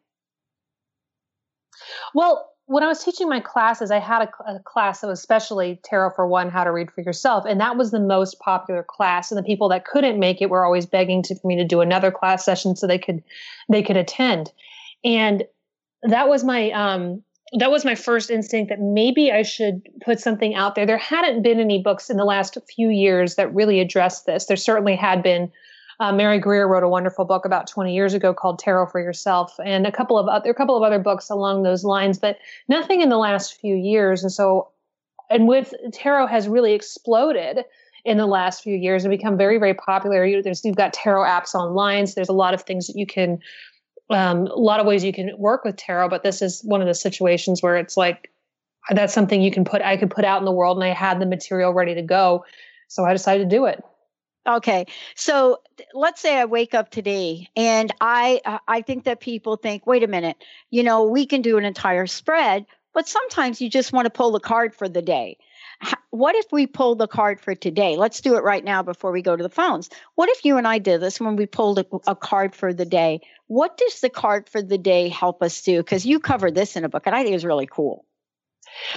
Well, 2.15 2.49
when 2.65 2.83
I 2.83 2.87
was 2.87 3.03
teaching 3.03 3.27
my 3.27 3.41
classes, 3.41 3.91
I 3.91 3.99
had 3.99 4.23
a, 4.23 4.53
a, 4.53 4.59
class 4.59 5.01
that 5.01 5.07
was 5.07 5.19
especially 5.19 5.79
Tarot 5.83 6.11
for 6.15 6.25
One, 6.25 6.49
How 6.49 6.63
to 6.63 6.71
Read 6.71 6.91
for 6.91 7.01
Yourself. 7.01 7.45
And 7.47 7.59
that 7.59 7.77
was 7.77 7.91
the 7.91 7.99
most 7.99 8.39
popular 8.39 8.83
class. 8.83 9.31
And 9.31 9.37
the 9.37 9.43
people 9.43 9.69
that 9.69 9.85
couldn't 9.85 10.17
make 10.17 10.41
it 10.41 10.49
were 10.49 10.65
always 10.65 10.85
begging 10.85 11.21
to, 11.23 11.35
for 11.35 11.47
me 11.47 11.57
to 11.57 11.65
do 11.65 11.81
another 11.81 12.09
class 12.09 12.45
session 12.45 12.75
so 12.75 12.87
they 12.87 12.97
could 12.97 13.21
they 13.69 13.83
could 13.83 13.97
attend. 13.97 14.51
And 15.03 15.43
that 16.03 16.29
was 16.29 16.43
my 16.43 16.71
um 16.71 17.23
that 17.59 17.71
was 17.71 17.85
my 17.85 17.95
first 17.95 18.31
instinct 18.31 18.69
that 18.69 18.79
maybe 18.79 19.31
I 19.31 19.43
should 19.43 19.81
put 20.03 20.19
something 20.19 20.55
out 20.55 20.75
there. 20.75 20.85
There 20.85 20.97
hadn't 20.97 21.43
been 21.43 21.59
any 21.59 21.81
books 21.81 22.09
in 22.09 22.17
the 22.17 22.25
last 22.25 22.57
few 22.73 22.89
years 22.89 23.35
that 23.35 23.53
really 23.53 23.79
addressed 23.79 24.25
this. 24.25 24.45
There 24.45 24.57
certainly 24.57 24.95
had 24.95 25.21
been 25.21 25.51
uh, 25.99 26.11
Mary 26.11 26.39
Greer 26.39 26.67
wrote 26.67 26.83
a 26.83 26.89
wonderful 26.89 27.25
book 27.25 27.45
about 27.45 27.67
20 27.67 27.93
years 27.93 28.13
ago 28.13 28.33
called 28.33 28.59
Tarot 28.59 28.87
for 28.87 28.99
Yourself, 28.99 29.59
and 29.63 29.85
a 29.85 29.91
couple 29.91 30.17
of 30.17 30.27
other, 30.27 30.49
a 30.49 30.53
couple 30.53 30.75
of 30.75 30.83
other 30.83 30.99
books 30.99 31.29
along 31.29 31.63
those 31.63 31.83
lines, 31.83 32.17
but 32.17 32.37
nothing 32.67 33.01
in 33.01 33.09
the 33.09 33.17
last 33.17 33.59
few 33.59 33.75
years. 33.75 34.23
And 34.23 34.31
so, 34.31 34.69
and 35.29 35.47
with 35.47 35.73
tarot 35.93 36.27
has 36.27 36.47
really 36.47 36.73
exploded 36.73 37.59
in 38.05 38.17
the 38.17 38.25
last 38.25 38.63
few 38.63 38.75
years 38.75 39.05
and 39.05 39.11
become 39.11 39.37
very, 39.37 39.57
very 39.57 39.73
popular. 39.73 40.25
You, 40.25 40.41
there's 40.41 40.65
you've 40.65 40.75
got 40.75 40.93
tarot 40.93 41.23
apps 41.23 41.55
online, 41.55 42.07
so 42.07 42.13
there's 42.15 42.29
a 42.29 42.33
lot 42.33 42.53
of 42.53 42.63
things 42.63 42.87
that 42.87 42.97
you 42.97 43.05
can, 43.05 43.39
um, 44.09 44.47
a 44.47 44.55
lot 44.55 44.79
of 44.79 44.85
ways 44.85 45.03
you 45.03 45.13
can 45.13 45.31
work 45.37 45.63
with 45.63 45.77
tarot. 45.77 46.09
But 46.09 46.23
this 46.23 46.41
is 46.41 46.61
one 46.63 46.81
of 46.81 46.87
the 46.87 46.93
situations 46.93 47.61
where 47.61 47.77
it's 47.77 47.97
like 47.97 48.31
that's 48.89 49.13
something 49.13 49.41
you 49.41 49.51
can 49.51 49.65
put 49.65 49.81
I 49.81 49.97
could 49.97 50.11
put 50.11 50.25
out 50.25 50.39
in 50.39 50.45
the 50.45 50.51
world, 50.51 50.77
and 50.77 50.83
I 50.83 50.93
had 50.93 51.19
the 51.19 51.25
material 51.25 51.73
ready 51.73 51.95
to 51.95 52.01
go, 52.01 52.45
so 52.87 53.03
I 53.03 53.13
decided 53.13 53.49
to 53.49 53.55
do 53.55 53.65
it. 53.65 53.83
Okay. 54.45 54.85
So 55.15 55.61
let's 55.93 56.21
say 56.21 56.37
I 56.37 56.45
wake 56.45 56.73
up 56.73 56.91
today 56.91 57.47
and 57.55 57.93
I 58.01 58.41
I 58.67 58.81
think 58.81 59.05
that 59.05 59.21
people 59.21 59.55
think, 59.55 59.87
"Wait 59.87 60.03
a 60.03 60.07
minute. 60.07 60.37
You 60.69 60.83
know, 60.83 61.03
we 61.03 61.25
can 61.25 61.41
do 61.41 61.57
an 61.57 61.63
entire 61.65 62.07
spread, 62.07 62.65
but 62.93 63.07
sometimes 63.07 63.61
you 63.61 63.69
just 63.69 63.93
want 63.93 64.05
to 64.05 64.09
pull 64.09 64.31
the 64.31 64.39
card 64.39 64.75
for 64.75 64.89
the 64.89 65.01
day." 65.01 65.37
What 66.09 66.35
if 66.35 66.45
we 66.51 66.67
pull 66.67 66.95
the 66.95 67.07
card 67.07 67.39
for 67.39 67.55
today? 67.55 67.97
Let's 67.97 68.21
do 68.21 68.35
it 68.35 68.43
right 68.43 68.63
now 68.63 68.83
before 68.83 69.11
we 69.11 69.23
go 69.23 69.35
to 69.35 69.41
the 69.41 69.49
phones. 69.49 69.89
What 70.15 70.29
if 70.29 70.45
you 70.45 70.57
and 70.57 70.67
I 70.67 70.77
did 70.77 71.01
this 71.01 71.19
when 71.19 71.35
we 71.35 71.47
pulled 71.47 71.79
a, 71.79 71.85
a 72.05 72.15
card 72.15 72.55
for 72.55 72.71
the 72.71 72.85
day? 72.85 73.21
What 73.47 73.77
does 73.77 73.99
the 73.99 74.11
card 74.11 74.47
for 74.47 74.61
the 74.61 74.77
day 74.77 75.09
help 75.09 75.41
us 75.41 75.61
do? 75.63 75.77
Because 75.77 76.05
you 76.05 76.19
covered 76.19 76.53
this 76.53 76.75
in 76.75 76.85
a 76.85 76.89
book, 76.89 77.03
and 77.07 77.15
I 77.15 77.23
think 77.23 77.33
it's 77.33 77.43
really 77.43 77.67
cool. 77.67 78.05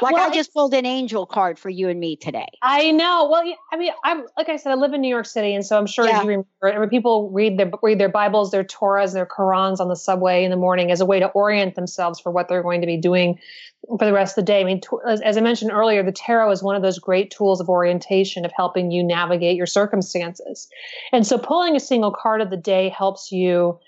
Like 0.01 0.15
well, 0.15 0.31
I 0.31 0.35
just 0.35 0.53
pulled 0.53 0.75
an 0.75 0.87
angel 0.87 1.27
card 1.27 1.59
for 1.59 1.69
you 1.69 1.89
and 1.89 1.99
me 1.99 2.17
today. 2.17 2.47
I 2.63 2.91
know. 2.93 3.29
Well, 3.31 3.43
I 3.73 3.77
mean, 3.77 3.93
I'm 4.05 4.25
like 4.37 4.49
I 4.49 4.57
said, 4.57 4.73
I 4.73 4.75
live 4.75 4.93
in 4.93 5.01
New 5.01 5.09
York 5.09 5.27
City, 5.27 5.55
and 5.55 5.65
so 5.65 5.79
I'm 5.79 5.87
sure 5.87 6.07
yeah. 6.07 6.23
you 6.23 6.29
remember 6.29 6.81
when 6.81 6.89
people 6.89 7.31
read 7.31 7.59
their 7.59 7.71
read 7.83 7.99
their 7.99 8.09
Bibles, 8.09 8.51
their 8.51 8.65
Torahs, 8.65 9.13
their 9.13 9.27
Qurans 9.27 9.81
on 9.81 9.89
the 9.89 9.97
subway 9.97 10.45
in 10.45 10.51
the 10.51 10.57
morning 10.57 10.91
as 10.91 11.01
a 11.01 11.07
way 11.07 11.21
to 11.21 11.29
orient 11.29 11.75
themselves 11.75 12.21
for 12.21 12.31
what 12.31 12.49
they're 12.49 12.63
going 12.63 12.81
to 12.81 12.87
be 12.87 12.97
doing 12.97 13.39
for 13.87 14.05
the 14.05 14.13
rest 14.13 14.37
of 14.37 14.43
the 14.45 14.47
day. 14.47 14.61
I 14.61 14.65
mean, 14.65 14.81
as, 15.07 15.21
as 15.21 15.37
I 15.37 15.41
mentioned 15.41 15.71
earlier, 15.71 16.03
the 16.03 16.13
tarot 16.13 16.51
is 16.51 16.63
one 16.63 16.77
of 16.77 16.83
those 16.83 16.99
great 16.99 17.31
tools 17.31 17.61
of 17.61 17.69
orientation 17.69 18.45
of 18.45 18.53
helping 18.57 18.91
you 18.91 19.03
navigate 19.05 19.57
your 19.57 19.67
circumstances, 19.67 20.69
and 21.13 21.27
so 21.27 21.39
pulling 21.39 21.77
a 21.77 21.81
single 21.81 22.13
card 22.13 22.41
of 22.41 22.51
the 22.51 22.57
day 22.57 22.89
helps 22.89 23.33
you 23.33 23.79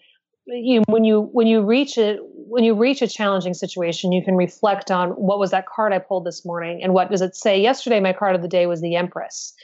you 0.49 0.83
when 0.89 1.05
you 1.05 1.29
when 1.33 1.47
you 1.47 1.63
reach 1.63 1.99
it 1.99 2.21
when 2.23 2.65
you 2.65 2.75
reach 2.75 3.03
a 3.03 3.09
challenging 3.09 3.55
situation 3.55 4.13
you 4.13 4.25
can 4.25 4.37
reflect 4.37 4.91
on 4.91 5.11
what 5.11 5.39
was 5.39 5.51
that 5.51 5.67
card 5.67 5.93
i 5.93 5.99
pulled 5.99 6.25
this 6.25 6.45
morning 6.45 6.83
and 6.83 6.95
what 6.95 7.11
does 7.11 7.21
it 7.21 7.37
say? 7.37 7.61
Yesterday 7.61 8.01
my 8.01 8.13
card 8.13 8.35
of 8.35 8.43
the 8.43 8.49
day 8.49 8.67
was 8.67 8.81
the 8.81 8.97
empress. 8.97 9.55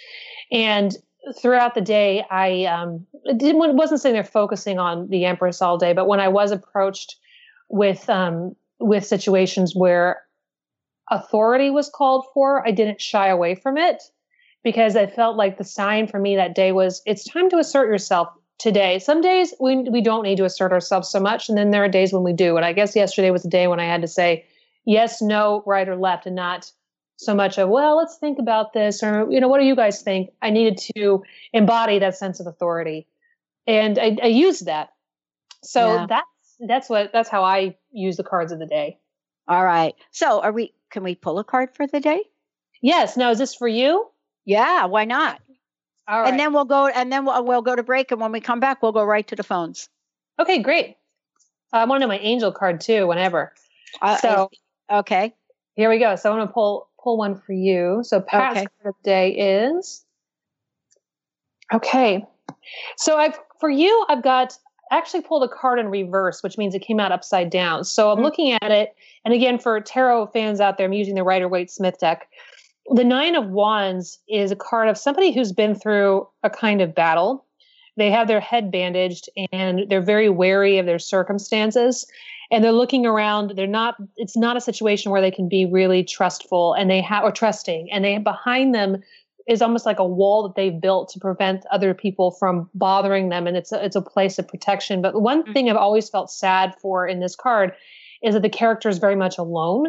And 0.53 0.95
throughout 1.41 1.75
the 1.75 1.81
day 1.81 2.25
i 2.31 2.65
um, 2.65 3.07
didn't 3.39 3.77
wasn't 3.77 4.01
sitting 4.01 4.15
there 4.15 4.25
focusing 4.25 4.79
on 4.79 5.09
the 5.09 5.25
empress 5.25 5.63
all 5.63 5.79
day 5.79 5.95
but 5.95 6.07
when 6.07 6.21
i 6.21 6.29
was 6.29 6.51
approached 6.51 7.17
with 7.71 8.09
um, 8.11 8.55
with 8.79 9.07
situations 9.07 9.75
where 9.75 10.21
authority 11.11 11.71
was 11.71 11.89
called 11.89 12.27
for 12.35 12.67
i 12.67 12.71
didn't 12.71 13.01
shy 13.01 13.29
away 13.29 13.55
from 13.55 13.79
it 13.79 14.03
because 14.63 14.97
i 14.97 15.07
felt 15.07 15.37
like 15.37 15.57
the 15.57 15.65
sign 15.65 16.07
for 16.07 16.21
me 16.21 16.37
that 16.37 16.55
day 16.55 16.73
was 16.73 17.01
it's 17.07 17.25
time 17.25 17.49
to 17.49 17.57
assert 17.57 17.89
yourself 17.89 18.29
today. 18.59 18.99
Some 18.99 19.21
days 19.21 19.55
we 19.61 19.77
we 19.77 20.01
don't 20.01 20.23
need 20.23 20.37
to 20.37 20.45
assert 20.45 20.73
ourselves 20.73 21.09
so 21.09 21.21
much, 21.21 21.49
and 21.49 21.59
then 21.59 21.71
there 21.71 21.85
are 21.85 21.89
days 21.89 22.13
when 22.13 22.23
we 22.23 22.33
do. 22.33 22.57
And 22.57 22.65
I 22.65 22.73
guess 22.73 22.97
yesterday 22.97 23.31
was 23.31 23.45
a 23.45 23.51
day 23.51 23.67
when 23.67 23.81
I 23.81 23.85
had 23.85 24.03
to 24.03 24.09
say 24.09 24.45
yes, 24.85 25.23
no, 25.23 25.63
right 25.67 25.89
or 25.89 25.97
left, 25.97 26.27
and 26.27 26.37
not 26.37 26.71
so 27.17 27.35
much 27.35 27.59
of 27.59 27.69
well, 27.69 27.97
let's 27.97 28.17
think 28.17 28.39
about 28.39 28.73
this, 28.73 29.03
or 29.03 29.31
you 29.31 29.41
know, 29.41 29.49
what 29.49 29.61
do 29.61 29.67
you 29.67 29.77
guys 29.77 30.03
think? 30.03 30.31
I 30.43 30.51
needed 30.51 30.79
to 30.97 31.23
embody 31.53 31.99
that 31.99 32.17
sense 32.17 32.41
of 32.41 32.47
authority, 32.47 33.07
and 33.67 33.99
I, 33.99 34.17
I 34.23 34.27
used 34.27 34.67
that. 34.67 34.91
So 35.63 35.95
yeah. 35.95 36.07
that's 36.09 36.57
that's 36.61 36.89
what 36.89 37.13
that's 37.13 37.29
how 37.29 37.45
I 37.45 37.77
use 37.93 38.17
the 38.17 38.25
cards 38.25 38.53
of 38.53 38.59
the 38.59 38.67
day. 38.67 38.99
All 39.49 39.65
right. 39.65 39.95
So 40.11 40.41
are 40.41 40.53
we? 40.53 40.75
Can 40.91 41.03
we 41.03 41.15
pull 41.15 41.39
a 41.39 41.45
card 41.45 41.75
for 41.75 41.87
the 41.87 42.01
day? 42.01 42.23
Yes. 42.83 43.17
Now 43.17 43.31
is 43.31 43.39
this 43.39 43.55
for 43.55 43.69
you? 43.69 44.07
Yeah. 44.45 44.87
Why 44.87 45.05
not? 45.05 45.41
All 46.07 46.21
right. 46.21 46.29
And 46.29 46.39
then 46.39 46.53
we'll 46.53 46.65
go, 46.65 46.87
and 46.89 47.11
then 47.11 47.25
we'll, 47.25 47.45
we'll 47.45 47.63
go 47.63 47.75
to 47.75 47.83
break. 47.83 48.11
And 48.11 48.21
when 48.21 48.33
we 48.33 48.41
come 48.41 48.61
back, 48.61 48.83
we'll 48.83 48.93
go 48.93 49.05
right 49.05 49.27
to 49.29 49.37
the 49.37 49.43
phones. 49.43 49.89
Okay, 50.39 50.59
great. 50.59 50.97
Uh, 51.73 51.79
I 51.79 51.85
want 51.87 52.01
to 52.01 52.07
know 52.07 52.09
my 52.09 52.19
angel 52.19 52.53
card 52.53 52.81
too, 52.81 53.07
whenever. 53.07 53.53
Uh, 54.03 54.17
so, 54.19 54.51
okay. 54.91 55.35
Here 55.77 55.91
we 55.91 55.99
go. 55.99 56.17
So 56.17 56.31
I'm 56.31 56.37
going 56.37 56.47
to 56.47 56.53
pull 56.53 56.89
pull 57.03 57.19
one 57.19 57.37
for 57.37 57.53
you. 57.53 58.01
So 58.03 58.21
Pat's 58.21 58.59
okay. 58.59 58.67
card 58.83 58.95
of 58.95 58.95
the 59.03 59.11
day 59.11 59.31
is 59.31 60.05
okay. 61.73 62.25
So 62.97 63.19
I've 63.19 63.39
for 63.61 63.71
you, 63.71 64.07
I've 64.09 64.23
got 64.23 64.57
actually 64.91 65.23
pulled 65.23 65.43
a 65.43 65.49
card 65.49 65.79
in 65.79 65.89
reverse, 65.89 66.43
which 66.43 66.59
means 66.59 66.75
it 66.75 66.81
came 66.81 67.01
out 67.01 67.13
upside 67.13 67.51
down. 67.51 67.85
So 67.85 68.11
I'm 68.11 68.17
mm-hmm. 68.17 68.25
looking 68.25 68.53
at 68.53 68.71
it, 68.71 68.95
and 69.25 69.35
again, 69.35 69.59
for 69.59 69.81
tarot 69.81 70.29
fans 70.29 70.61
out 70.61 70.79
there, 70.79 70.87
I'm 70.87 70.93
using 70.93 71.15
the 71.15 71.25
Rider 71.25 71.49
Waite 71.49 71.71
Smith 71.71 71.99
deck 71.99 72.29
the 72.91 73.05
Nine 73.05 73.35
of 73.35 73.49
Wands 73.49 74.19
is 74.29 74.51
a 74.51 74.57
card 74.57 74.89
of 74.89 74.99
somebody 74.99 75.33
who's 75.33 75.53
been 75.53 75.75
through 75.75 76.29
a 76.43 76.51
kind 76.51 76.81
of 76.81 76.95
battle. 76.95 77.45
They 77.97 78.11
have 78.11 78.29
their 78.29 78.41
head 78.41 78.71
bandaged 78.71 79.29
and 79.53 79.85
they're 79.89 80.03
very 80.03 80.29
wary 80.29 80.79
of 80.79 80.87
their 80.87 80.99
circumstances. 80.99 82.07
And 82.51 82.63
they're 82.63 82.73
looking 82.73 83.07
around. 83.07 83.53
They're 83.57 83.67
not, 83.67 83.97
it's 84.17 84.37
not 84.37 84.57
a 84.57 84.61
situation 84.61 85.11
where 85.11 85.21
they 85.21 85.31
can 85.31 85.49
be 85.49 85.65
really 85.65 86.05
trustful 86.05 86.75
and 86.75 86.91
they 86.91 87.01
have, 87.01 87.25
or 87.25 87.33
trusting. 87.33 87.91
And 87.91 88.05
they 88.05 88.19
behind 88.19 88.75
them 88.75 89.03
is 89.47 89.63
almost 89.63 89.87
like 89.87 89.99
a 89.99 90.07
wall 90.07 90.43
that 90.43 90.55
they've 90.55 90.81
built 90.81 91.09
to 91.11 91.21
prevent 91.21 91.67
other 91.71 91.95
people 91.95 92.31
from 92.33 92.69
bothering 92.75 93.29
them 93.29 93.47
and 93.47 93.57
it's 93.57 93.73
a, 93.73 93.85
it's 93.85 93.97
a 93.97 94.01
place 94.01 94.39
of 94.39 94.49
protection 94.49 95.03
but 95.03 95.21
one 95.21 95.43
mm-hmm. 95.43 95.53
thing 95.53 95.71
i've 95.71 95.77
always 95.77 96.09
felt 96.09 96.31
sad 96.31 96.75
for 96.81 97.07
in 97.07 97.21
this 97.21 97.37
card 97.37 97.73
is 98.23 98.35
that 98.35 98.43
the 98.43 98.49
character 98.49 98.89
is 98.89 98.99
very 98.99 99.17
much 99.17 99.37
alone 99.37 99.89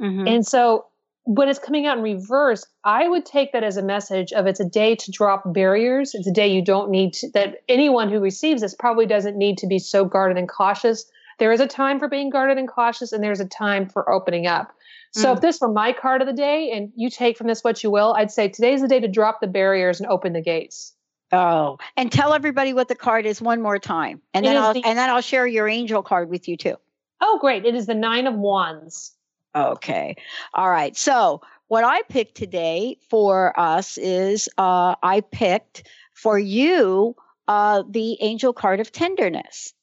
mm-hmm. 0.00 0.28
and 0.28 0.46
so 0.46 0.86
when 1.24 1.48
it's 1.48 1.58
coming 1.58 1.86
out 1.86 1.96
in 1.96 2.02
reverse 2.02 2.66
i 2.84 3.08
would 3.08 3.24
take 3.24 3.52
that 3.52 3.64
as 3.64 3.76
a 3.76 3.82
message 3.82 4.32
of 4.32 4.46
it's 4.46 4.60
a 4.60 4.68
day 4.68 4.94
to 4.96 5.10
drop 5.10 5.42
barriers 5.52 6.14
it's 6.14 6.26
a 6.26 6.32
day 6.32 6.48
you 6.48 6.64
don't 6.64 6.90
need 6.90 7.12
to 7.12 7.30
that 7.30 7.62
anyone 7.68 8.10
who 8.10 8.18
receives 8.18 8.60
this 8.60 8.74
probably 8.74 9.06
doesn't 9.06 9.36
need 9.36 9.58
to 9.58 9.66
be 9.66 9.78
so 9.78 10.04
guarded 10.04 10.36
and 10.36 10.48
cautious 10.48 11.04
there 11.38 11.52
is 11.52 11.60
a 11.60 11.66
time 11.66 11.98
for 11.98 12.08
being 12.08 12.30
guarded 12.30 12.58
and 12.58 12.68
cautious 12.68 13.12
and 13.12 13.22
there's 13.22 13.40
a 13.40 13.46
time 13.46 13.88
for 13.88 14.10
opening 14.10 14.46
up 14.46 14.74
so 15.12 15.28
mm. 15.28 15.34
if 15.34 15.40
this 15.40 15.60
were 15.60 15.68
my 15.68 15.92
card 15.92 16.22
of 16.22 16.26
the 16.26 16.32
day 16.32 16.70
and 16.72 16.90
you 16.96 17.10
take 17.10 17.36
from 17.36 17.46
this 17.46 17.62
what 17.62 17.82
you 17.82 17.90
will, 17.90 18.14
I'd 18.14 18.30
say 18.30 18.48
today's 18.48 18.80
the 18.80 18.88
day 18.88 19.00
to 19.00 19.08
drop 19.08 19.40
the 19.40 19.46
barriers 19.46 20.00
and 20.00 20.08
open 20.08 20.32
the 20.32 20.40
gates. 20.40 20.94
Oh, 21.30 21.78
and 21.96 22.12
tell 22.12 22.34
everybody 22.34 22.74
what 22.74 22.88
the 22.88 22.94
card 22.94 23.24
is 23.24 23.40
one 23.40 23.62
more 23.62 23.78
time. 23.78 24.20
And 24.34 24.44
then 24.44 24.56
I'll 24.56 24.74
the, 24.74 24.84
and 24.84 24.98
then 24.98 25.08
I'll 25.08 25.22
share 25.22 25.46
your 25.46 25.66
angel 25.66 26.02
card 26.02 26.28
with 26.28 26.46
you 26.46 26.58
too. 26.58 26.76
Oh, 27.22 27.38
great. 27.40 27.64
It 27.64 27.74
is 27.74 27.86
the 27.86 27.94
9 27.94 28.26
of 28.26 28.34
wands. 28.34 29.12
Okay. 29.54 30.16
All 30.54 30.70
right. 30.70 30.96
So, 30.96 31.42
what 31.68 31.84
I 31.84 32.02
picked 32.02 32.36
today 32.36 32.98
for 33.08 33.58
us 33.58 33.98
is 33.98 34.48
uh 34.58 34.94
I 35.02 35.20
picked 35.20 35.88
for 36.14 36.38
you 36.38 37.16
uh 37.48 37.82
the 37.88 38.18
angel 38.22 38.52
card 38.52 38.80
of 38.80 38.92
tenderness 38.92 39.74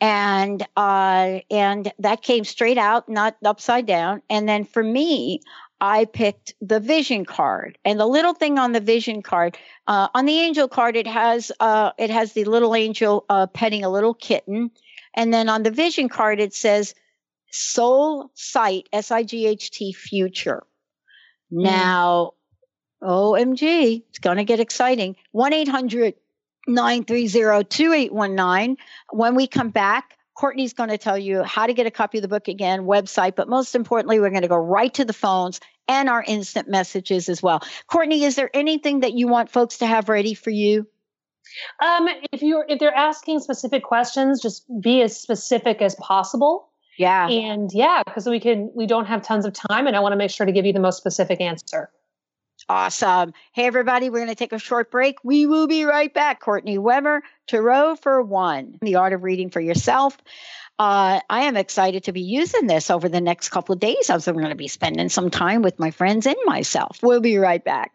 and 0.00 0.66
uh, 0.76 1.40
and 1.50 1.92
that 1.98 2.22
came 2.22 2.44
straight 2.44 2.78
out, 2.78 3.08
not 3.08 3.36
upside 3.44 3.86
down. 3.86 4.22
And 4.28 4.48
then 4.48 4.64
for 4.64 4.82
me, 4.82 5.40
I 5.80 6.06
picked 6.06 6.54
the 6.60 6.80
vision 6.80 7.24
card, 7.24 7.78
and 7.84 8.00
the 8.00 8.06
little 8.06 8.34
thing 8.34 8.58
on 8.58 8.72
the 8.72 8.80
vision 8.80 9.22
card, 9.22 9.56
uh, 9.86 10.08
on 10.14 10.26
the 10.26 10.38
angel 10.38 10.68
card, 10.68 10.96
it 10.96 11.06
has 11.06 11.52
uh, 11.60 11.92
it 11.98 12.10
has 12.10 12.32
the 12.32 12.44
little 12.44 12.74
angel 12.74 13.24
uh, 13.28 13.46
petting 13.46 13.84
a 13.84 13.90
little 13.90 14.14
kitten, 14.14 14.70
and 15.14 15.32
then 15.32 15.48
on 15.48 15.62
the 15.62 15.70
vision 15.70 16.08
card 16.08 16.40
it 16.40 16.54
says 16.54 16.94
soul 17.50 18.30
sight 18.34 18.88
S 18.92 19.10
I 19.10 19.22
G 19.22 19.46
H 19.46 19.70
T 19.70 19.92
future. 19.92 20.64
Mm. 21.52 21.64
Now, 21.64 22.32
OMG, 23.02 24.02
it's 24.08 24.18
going 24.18 24.38
to 24.38 24.44
get 24.44 24.60
exciting. 24.60 25.16
One 25.32 25.52
eight 25.52 25.68
hundred 25.68 26.14
930-2819. 26.68 28.76
When 29.10 29.34
we 29.34 29.46
come 29.46 29.70
back, 29.70 30.18
Courtney's 30.34 30.74
going 30.74 30.90
to 30.90 30.98
tell 30.98 31.16
you 31.16 31.42
how 31.42 31.66
to 31.66 31.72
get 31.72 31.86
a 31.86 31.90
copy 31.90 32.18
of 32.18 32.22
the 32.22 32.28
book 32.28 32.48
again, 32.48 32.82
website, 32.82 33.36
but 33.36 33.48
most 33.48 33.74
importantly, 33.74 34.20
we're 34.20 34.30
going 34.30 34.42
to 34.42 34.48
go 34.48 34.56
right 34.56 34.92
to 34.94 35.04
the 35.04 35.12
phones 35.12 35.60
and 35.88 36.08
our 36.08 36.22
instant 36.22 36.68
messages 36.68 37.28
as 37.28 37.42
well. 37.42 37.62
Courtney, 37.86 38.24
is 38.24 38.36
there 38.36 38.50
anything 38.52 39.00
that 39.00 39.14
you 39.14 39.28
want 39.28 39.50
folks 39.50 39.78
to 39.78 39.86
have 39.86 40.08
ready 40.08 40.34
for 40.34 40.50
you? 40.50 40.86
Um, 41.80 42.08
if 42.32 42.42
you're 42.42 42.66
if 42.68 42.80
they're 42.80 42.92
asking 42.92 43.40
specific 43.40 43.84
questions, 43.84 44.42
just 44.42 44.64
be 44.80 45.00
as 45.02 45.18
specific 45.18 45.80
as 45.80 45.94
possible. 45.94 46.65
Yeah. 46.96 47.28
And 47.28 47.70
yeah, 47.72 48.02
because 48.04 48.26
we 48.26 48.40
can 48.40 48.70
we 48.74 48.86
don't 48.86 49.06
have 49.06 49.22
tons 49.22 49.44
of 49.44 49.52
time 49.52 49.86
and 49.86 49.96
I 49.96 50.00
want 50.00 50.12
to 50.12 50.16
make 50.16 50.30
sure 50.30 50.46
to 50.46 50.52
give 50.52 50.66
you 50.66 50.72
the 50.72 50.80
most 50.80 50.96
specific 50.96 51.40
answer. 51.40 51.90
Awesome. 52.68 53.32
Hey, 53.52 53.66
everybody, 53.66 54.10
we're 54.10 54.18
going 54.18 54.28
to 54.28 54.34
take 54.34 54.52
a 54.52 54.58
short 54.58 54.90
break. 54.90 55.18
We 55.22 55.46
will 55.46 55.66
be 55.66 55.84
right 55.84 56.12
back. 56.12 56.40
Courtney 56.40 56.78
Weber, 56.78 57.22
Tarot 57.46 57.96
for 57.96 58.22
One, 58.22 58.78
the 58.80 58.96
art 58.96 59.12
of 59.12 59.22
reading 59.22 59.50
for 59.50 59.60
yourself. 59.60 60.16
Uh, 60.78 61.20
I 61.30 61.42
am 61.42 61.56
excited 61.56 62.04
to 62.04 62.12
be 62.12 62.22
using 62.22 62.66
this 62.66 62.90
over 62.90 63.08
the 63.08 63.20
next 63.20 63.50
couple 63.50 63.74
of 63.74 63.80
days 63.80 64.10
I'm 64.10 64.20
going 64.20 64.48
to 64.48 64.54
be 64.54 64.68
spending 64.68 65.08
some 65.08 65.30
time 65.30 65.62
with 65.62 65.78
my 65.78 65.90
friends 65.90 66.26
and 66.26 66.36
myself. 66.44 66.98
We'll 67.02 67.20
be 67.20 67.38
right 67.38 67.64
back. 67.64 67.92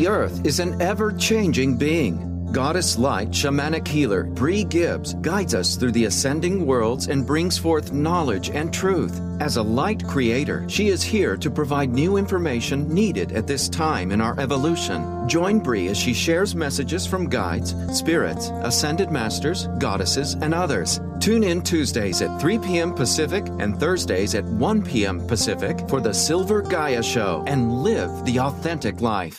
The 0.00 0.08
Earth 0.08 0.46
is 0.46 0.60
an 0.60 0.80
ever 0.80 1.12
changing 1.12 1.76
being. 1.76 2.52
Goddess 2.52 2.96
Light 2.96 3.32
shamanic 3.32 3.86
healer 3.86 4.24
Bree 4.24 4.64
Gibbs 4.64 5.12
guides 5.20 5.54
us 5.54 5.76
through 5.76 5.92
the 5.92 6.06
ascending 6.06 6.64
worlds 6.64 7.08
and 7.08 7.26
brings 7.26 7.58
forth 7.58 7.92
knowledge 7.92 8.48
and 8.48 8.72
truth. 8.72 9.20
As 9.40 9.58
a 9.58 9.62
light 9.62 10.02
creator, 10.08 10.66
she 10.70 10.88
is 10.88 11.02
here 11.02 11.36
to 11.36 11.50
provide 11.50 11.90
new 11.90 12.16
information 12.16 12.88
needed 12.88 13.32
at 13.32 13.46
this 13.46 13.68
time 13.68 14.10
in 14.10 14.22
our 14.22 14.40
evolution. 14.40 15.28
Join 15.28 15.58
Bree 15.58 15.88
as 15.88 15.98
she 15.98 16.14
shares 16.14 16.54
messages 16.54 17.06
from 17.06 17.28
guides, 17.28 17.74
spirits, 17.92 18.48
ascended 18.62 19.10
masters, 19.10 19.68
goddesses, 19.78 20.32
and 20.32 20.54
others. 20.54 20.98
Tune 21.20 21.44
in 21.44 21.60
Tuesdays 21.60 22.22
at 22.22 22.40
3 22.40 22.58
p.m. 22.60 22.94
Pacific 22.94 23.46
and 23.58 23.78
Thursdays 23.78 24.34
at 24.34 24.46
1 24.46 24.82
p.m. 24.82 25.26
Pacific 25.26 25.86
for 25.90 26.00
the 26.00 26.14
Silver 26.14 26.62
Gaia 26.62 27.02
Show 27.02 27.44
and 27.46 27.82
live 27.82 28.24
the 28.24 28.40
authentic 28.40 29.02
life. 29.02 29.38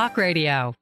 Talk 0.00 0.16
Radio. 0.16 0.74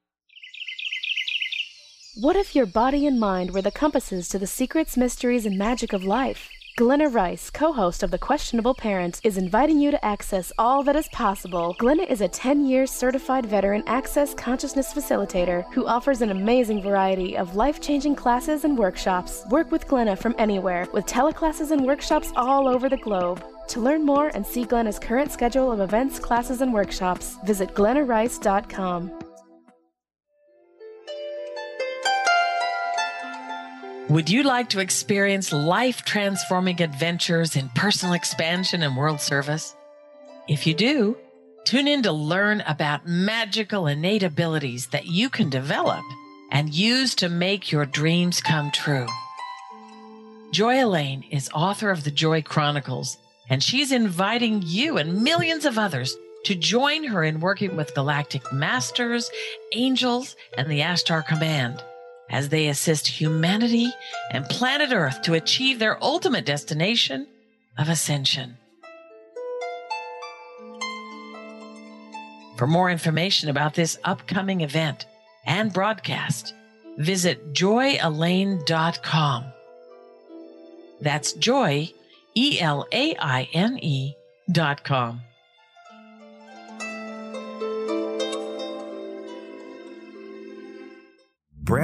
What 2.20 2.36
if 2.36 2.54
your 2.54 2.66
body 2.66 3.04
and 3.04 3.18
mind 3.18 3.50
were 3.50 3.62
the 3.62 3.72
compasses 3.72 4.28
to 4.28 4.38
the 4.38 4.46
secrets, 4.46 4.96
mysteries, 4.96 5.44
and 5.44 5.58
magic 5.58 5.92
of 5.92 6.04
life? 6.04 6.48
Glenna 6.76 7.08
Rice, 7.08 7.50
co 7.50 7.72
host 7.72 8.04
of 8.04 8.12
The 8.12 8.18
Questionable 8.18 8.74
Parent, 8.74 9.20
is 9.24 9.36
inviting 9.36 9.80
you 9.80 9.90
to 9.90 10.04
access 10.04 10.52
all 10.56 10.84
that 10.84 10.94
is 10.94 11.08
possible. 11.08 11.74
Glenna 11.80 12.04
is 12.04 12.20
a 12.20 12.28
10 12.28 12.64
year 12.64 12.86
certified 12.86 13.44
veteran 13.44 13.82
access 13.88 14.34
consciousness 14.34 14.94
facilitator 14.94 15.64
who 15.74 15.84
offers 15.84 16.22
an 16.22 16.30
amazing 16.30 16.80
variety 16.80 17.36
of 17.36 17.56
life 17.56 17.80
changing 17.80 18.14
classes 18.14 18.62
and 18.62 18.78
workshops. 18.78 19.42
Work 19.50 19.72
with 19.72 19.88
Glenna 19.88 20.14
from 20.14 20.36
anywhere 20.38 20.86
with 20.92 21.06
teleclasses 21.06 21.72
and 21.72 21.84
workshops 21.84 22.30
all 22.36 22.68
over 22.68 22.88
the 22.88 22.96
globe. 22.98 23.44
To 23.68 23.80
learn 23.80 24.06
more 24.06 24.28
and 24.28 24.46
see 24.46 24.64
Glenna's 24.64 24.98
current 24.98 25.30
schedule 25.30 25.70
of 25.70 25.80
events, 25.80 26.18
classes, 26.18 26.62
and 26.62 26.72
workshops, 26.72 27.36
visit 27.44 27.74
glennarice.com. 27.74 29.12
Would 34.08 34.30
you 34.30 34.42
like 34.42 34.70
to 34.70 34.80
experience 34.80 35.52
life 35.52 36.02
transforming 36.02 36.80
adventures 36.80 37.56
in 37.56 37.68
personal 37.74 38.14
expansion 38.14 38.82
and 38.82 38.96
world 38.96 39.20
service? 39.20 39.76
If 40.48 40.66
you 40.66 40.72
do, 40.72 41.18
tune 41.64 41.86
in 41.86 42.02
to 42.04 42.12
learn 42.12 42.62
about 42.62 43.06
magical 43.06 43.86
innate 43.86 44.22
abilities 44.22 44.86
that 44.88 45.04
you 45.04 45.28
can 45.28 45.50
develop 45.50 46.02
and 46.50 46.72
use 46.72 47.14
to 47.16 47.28
make 47.28 47.70
your 47.70 47.84
dreams 47.84 48.40
come 48.40 48.70
true. 48.70 49.06
Joy 50.52 50.82
Elaine 50.82 51.24
is 51.30 51.50
author 51.52 51.90
of 51.90 52.04
the 52.04 52.10
Joy 52.10 52.40
Chronicles 52.40 53.18
and 53.48 53.62
she's 53.62 53.92
inviting 53.92 54.62
you 54.64 54.98
and 54.98 55.22
millions 55.22 55.64
of 55.64 55.78
others 55.78 56.16
to 56.44 56.54
join 56.54 57.04
her 57.04 57.24
in 57.24 57.40
working 57.40 57.76
with 57.76 57.94
galactic 57.94 58.52
masters, 58.52 59.30
angels, 59.72 60.36
and 60.56 60.70
the 60.70 60.80
Ashtar 60.80 61.26
Command 61.26 61.82
as 62.30 62.50
they 62.50 62.68
assist 62.68 63.06
humanity 63.06 63.90
and 64.32 64.44
planet 64.46 64.92
Earth 64.92 65.22
to 65.22 65.34
achieve 65.34 65.78
their 65.78 66.02
ultimate 66.02 66.44
destination 66.44 67.26
of 67.76 67.88
ascension. 67.88 68.56
For 72.56 72.66
more 72.66 72.90
information 72.90 73.48
about 73.48 73.74
this 73.74 73.98
upcoming 74.04 74.60
event 74.62 75.06
and 75.46 75.72
broadcast, 75.72 76.54
visit 76.98 77.54
joyelaine.com. 77.54 79.44
That's 81.00 81.32
joy 81.34 81.92
E 82.34 82.60
L 82.60 82.84
A 82.92 83.40
I 83.40 83.48
N 83.52 83.78
E 83.82 84.14
dot 84.48 84.82
com. 84.82 85.20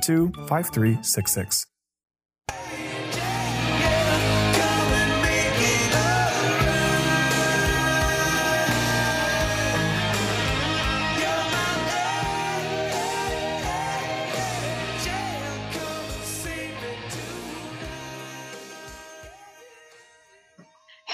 972 0.00 0.32
5366. 0.48 1.71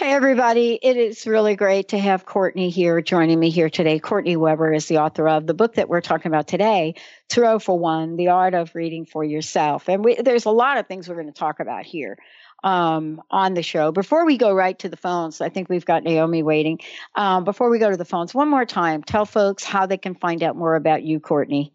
Everybody. 0.09 0.79
It 0.81 0.97
is 0.97 1.27
really 1.27 1.55
great 1.55 1.89
to 1.89 1.99
have 1.99 2.25
Courtney 2.25 2.71
here 2.71 3.03
joining 3.03 3.39
me 3.39 3.51
here 3.51 3.69
today. 3.69 3.99
Courtney 3.99 4.37
Weber 4.37 4.73
is 4.73 4.87
the 4.87 4.99
author 4.99 5.29
of 5.29 5.47
the 5.47 5.53
book 5.53 5.75
that 5.75 5.91
we're 5.91 6.01
talking 6.01 6.31
about 6.33 6.49
today, 6.49 6.95
Tarot 7.29 7.59
for 7.59 7.79
One 7.79 8.17
The 8.17 8.29
Art 8.29 8.55
of 8.55 8.75
Reading 8.75 9.05
for 9.05 9.23
Yourself. 9.23 9.87
And 9.87 10.03
we, 10.03 10.15
there's 10.15 10.47
a 10.47 10.51
lot 10.51 10.79
of 10.79 10.87
things 10.87 11.09
we're 11.09 11.17
going 11.17 11.27
to 11.27 11.33
talk 11.33 11.61
about 11.61 11.85
here 11.85 12.17
um, 12.65 13.23
on 13.31 13.55
the 13.55 13.63
show. 13.63 13.93
Before 13.93 14.27
we 14.27 14.37
go 14.37 14.53
right 14.53 14.77
to 14.79 14.89
the 14.89 14.97
phones, 14.97 15.41
I 15.41 15.49
think 15.49 15.69
we've 15.69 15.85
got 15.85 16.05
Naomi 16.05 16.43
waiting. 16.43 16.81
Um, 17.15 17.45
before 17.45 17.71
we 17.71 17.79
go 17.79 17.91
to 17.91 17.97
the 17.97 18.05
phones, 18.05 18.35
one 18.35 18.49
more 18.49 18.65
time, 18.65 19.03
tell 19.03 19.25
folks 19.25 19.63
how 19.65 19.87
they 19.87 19.97
can 19.97 20.15
find 20.15 20.43
out 20.43 20.57
more 20.57 20.75
about 20.75 21.05
you, 21.05 21.21
Courtney. 21.21 21.73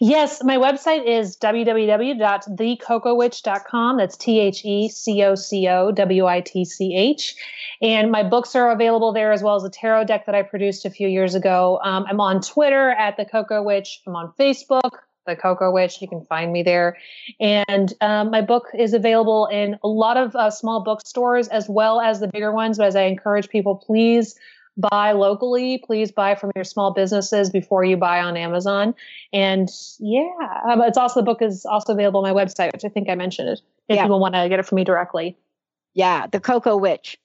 Yes, 0.00 0.42
my 0.42 0.56
website 0.56 1.06
is 1.06 1.36
www.thecocowitch.com. 1.36 3.96
That's 3.96 4.16
T 4.16 4.40
H 4.40 4.64
E 4.64 4.88
C 4.88 5.22
O 5.22 5.34
C 5.34 5.68
O 5.68 5.92
W 5.92 6.26
I 6.26 6.40
T 6.40 6.64
C 6.64 6.96
H. 6.96 7.36
And 7.80 8.10
my 8.10 8.22
books 8.22 8.54
are 8.54 8.70
available 8.70 9.12
there 9.12 9.32
as 9.32 9.42
well 9.42 9.56
as 9.56 9.64
a 9.64 9.70
tarot 9.70 10.04
deck 10.04 10.26
that 10.26 10.34
I 10.34 10.42
produced 10.42 10.84
a 10.84 10.90
few 10.90 11.08
years 11.08 11.34
ago. 11.34 11.80
Um, 11.82 12.04
I'm 12.08 12.20
on 12.20 12.40
Twitter 12.40 12.90
at 12.90 13.16
the 13.16 13.24
Coco 13.24 13.62
Witch. 13.62 14.02
I'm 14.06 14.16
on 14.16 14.32
Facebook 14.38 14.98
the 15.26 15.36
Coco 15.36 15.70
Witch. 15.70 16.00
You 16.00 16.08
can 16.08 16.24
find 16.24 16.52
me 16.52 16.62
there. 16.62 16.96
And 17.40 17.92
um, 18.00 18.30
my 18.30 18.40
book 18.40 18.68
is 18.76 18.94
available 18.94 19.46
in 19.46 19.78
a 19.82 19.88
lot 19.88 20.16
of 20.16 20.34
uh, 20.36 20.50
small 20.50 20.82
bookstores 20.82 21.48
as 21.48 21.68
well 21.68 22.00
as 22.00 22.20
the 22.20 22.28
bigger 22.28 22.52
ones. 22.52 22.78
But 22.78 22.86
as 22.88 22.96
I 22.96 23.02
encourage 23.02 23.48
people, 23.48 23.76
please 23.76 24.34
buy 24.76 25.12
locally. 25.12 25.78
Please 25.78 26.10
buy 26.10 26.34
from 26.34 26.50
your 26.54 26.64
small 26.64 26.92
businesses 26.92 27.50
before 27.50 27.84
you 27.84 27.96
buy 27.96 28.20
on 28.20 28.36
Amazon. 28.36 28.94
And 29.32 29.68
yeah, 29.98 30.28
um, 30.68 30.82
it's 30.82 30.98
also 30.98 31.20
the 31.20 31.24
book 31.24 31.42
is 31.42 31.64
also 31.64 31.92
available 31.92 32.24
on 32.24 32.34
my 32.34 32.44
website, 32.44 32.72
which 32.72 32.84
I 32.84 32.88
think 32.88 33.08
I 33.08 33.14
mentioned 33.14 33.48
it. 33.48 33.60
If 33.88 33.96
yeah. 33.96 34.02
people 34.02 34.20
want 34.20 34.34
to 34.34 34.48
get 34.48 34.58
it 34.58 34.66
from 34.66 34.76
me 34.76 34.84
directly. 34.84 35.36
Yeah, 35.94 36.26
the 36.26 36.40
Coco 36.40 36.76
Witch, 36.76 37.18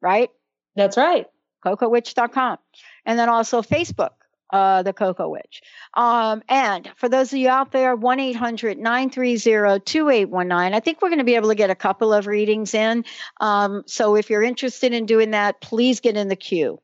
right? 0.00 0.30
That's 0.74 0.96
right. 0.96 1.26
CocoWitch.com. 1.64 2.58
And 3.04 3.18
then 3.18 3.28
also 3.28 3.62
Facebook 3.62 4.10
uh, 4.50 4.82
the 4.82 4.92
Coco 4.92 5.28
Witch. 5.28 5.62
Um, 5.94 6.42
and 6.48 6.90
for 6.96 7.08
those 7.08 7.32
of 7.32 7.38
you 7.38 7.48
out 7.48 7.72
there, 7.72 7.96
1 7.96 8.20
800 8.20 8.78
930 8.78 9.80
2819. 9.80 10.74
I 10.74 10.80
think 10.80 11.02
we're 11.02 11.08
going 11.08 11.18
to 11.18 11.24
be 11.24 11.34
able 11.34 11.48
to 11.48 11.54
get 11.54 11.70
a 11.70 11.74
couple 11.74 12.12
of 12.12 12.26
readings 12.26 12.74
in. 12.74 13.04
Um, 13.40 13.82
so 13.86 14.16
if 14.16 14.30
you're 14.30 14.42
interested 14.42 14.92
in 14.92 15.06
doing 15.06 15.32
that, 15.32 15.60
please 15.60 16.00
get 16.00 16.16
in 16.16 16.28
the 16.28 16.36
queue. 16.36 16.80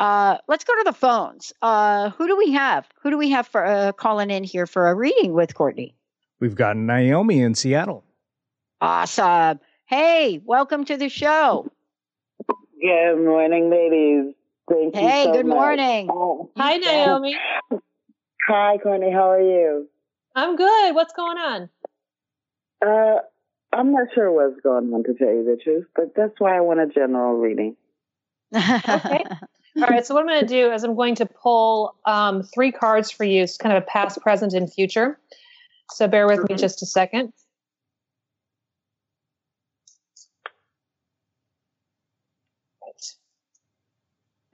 Uh, 0.00 0.38
let's 0.48 0.64
go 0.64 0.74
to 0.74 0.84
the 0.84 0.92
phones. 0.92 1.52
Uh, 1.62 2.10
who 2.10 2.26
do 2.26 2.36
we 2.36 2.52
have? 2.52 2.86
Who 3.02 3.10
do 3.10 3.18
we 3.18 3.30
have 3.30 3.46
for 3.46 3.64
uh, 3.64 3.92
calling 3.92 4.30
in 4.30 4.42
here 4.44 4.66
for 4.66 4.88
a 4.88 4.94
reading 4.94 5.32
with 5.32 5.54
Courtney? 5.54 5.94
We've 6.40 6.54
got 6.54 6.76
Naomi 6.76 7.40
in 7.40 7.54
Seattle. 7.54 8.04
Awesome. 8.80 9.60
Hey, 9.86 10.40
welcome 10.44 10.84
to 10.86 10.96
the 10.96 11.08
show. 11.08 11.70
Good 12.80 13.24
morning, 13.24 13.70
ladies. 13.70 14.34
Thank 14.68 14.94
hey, 14.94 15.18
you. 15.18 15.24
So 15.24 15.32
good 15.32 15.46
morning. 15.46 16.08
Oh, 16.10 16.50
Hi, 16.56 16.76
Naomi. 16.78 17.36
Hi, 18.48 18.78
Courtney. 18.78 19.10
How 19.12 19.30
are 19.30 19.40
you? 19.40 19.88
I'm 20.34 20.56
good. 20.56 20.94
What's 20.94 21.12
going 21.12 21.38
on? 21.38 21.68
Uh, 22.84 23.18
I'm 23.72 23.92
not 23.92 24.08
sure 24.14 24.30
what's 24.32 24.60
going 24.62 24.92
on 24.92 25.04
to 25.04 25.14
tell 25.14 25.28
you 25.28 25.44
the 25.44 25.58
truth, 25.62 25.86
but 25.94 26.14
that's 26.16 26.34
why 26.38 26.56
I 26.56 26.60
want 26.60 26.80
a 26.80 26.86
general 26.86 27.36
reading. 27.36 27.76
okay. 28.54 29.24
All 29.76 29.88
right. 29.88 30.06
So 30.06 30.14
what 30.14 30.20
I'm 30.20 30.28
going 30.28 30.40
to 30.40 30.46
do 30.46 30.72
is 30.72 30.84
I'm 30.84 30.94
going 30.94 31.16
to 31.16 31.26
pull 31.26 31.96
um, 32.06 32.42
three 32.42 32.72
cards 32.72 33.10
for 33.10 33.24
you. 33.24 33.42
It's 33.42 33.56
kind 33.56 33.76
of 33.76 33.82
a 33.82 33.86
past, 33.86 34.20
present, 34.20 34.54
and 34.54 34.72
future. 34.72 35.18
So 35.90 36.08
bear 36.08 36.26
with 36.26 36.48
me 36.48 36.56
just 36.56 36.82
a 36.82 36.86
second. 36.86 37.32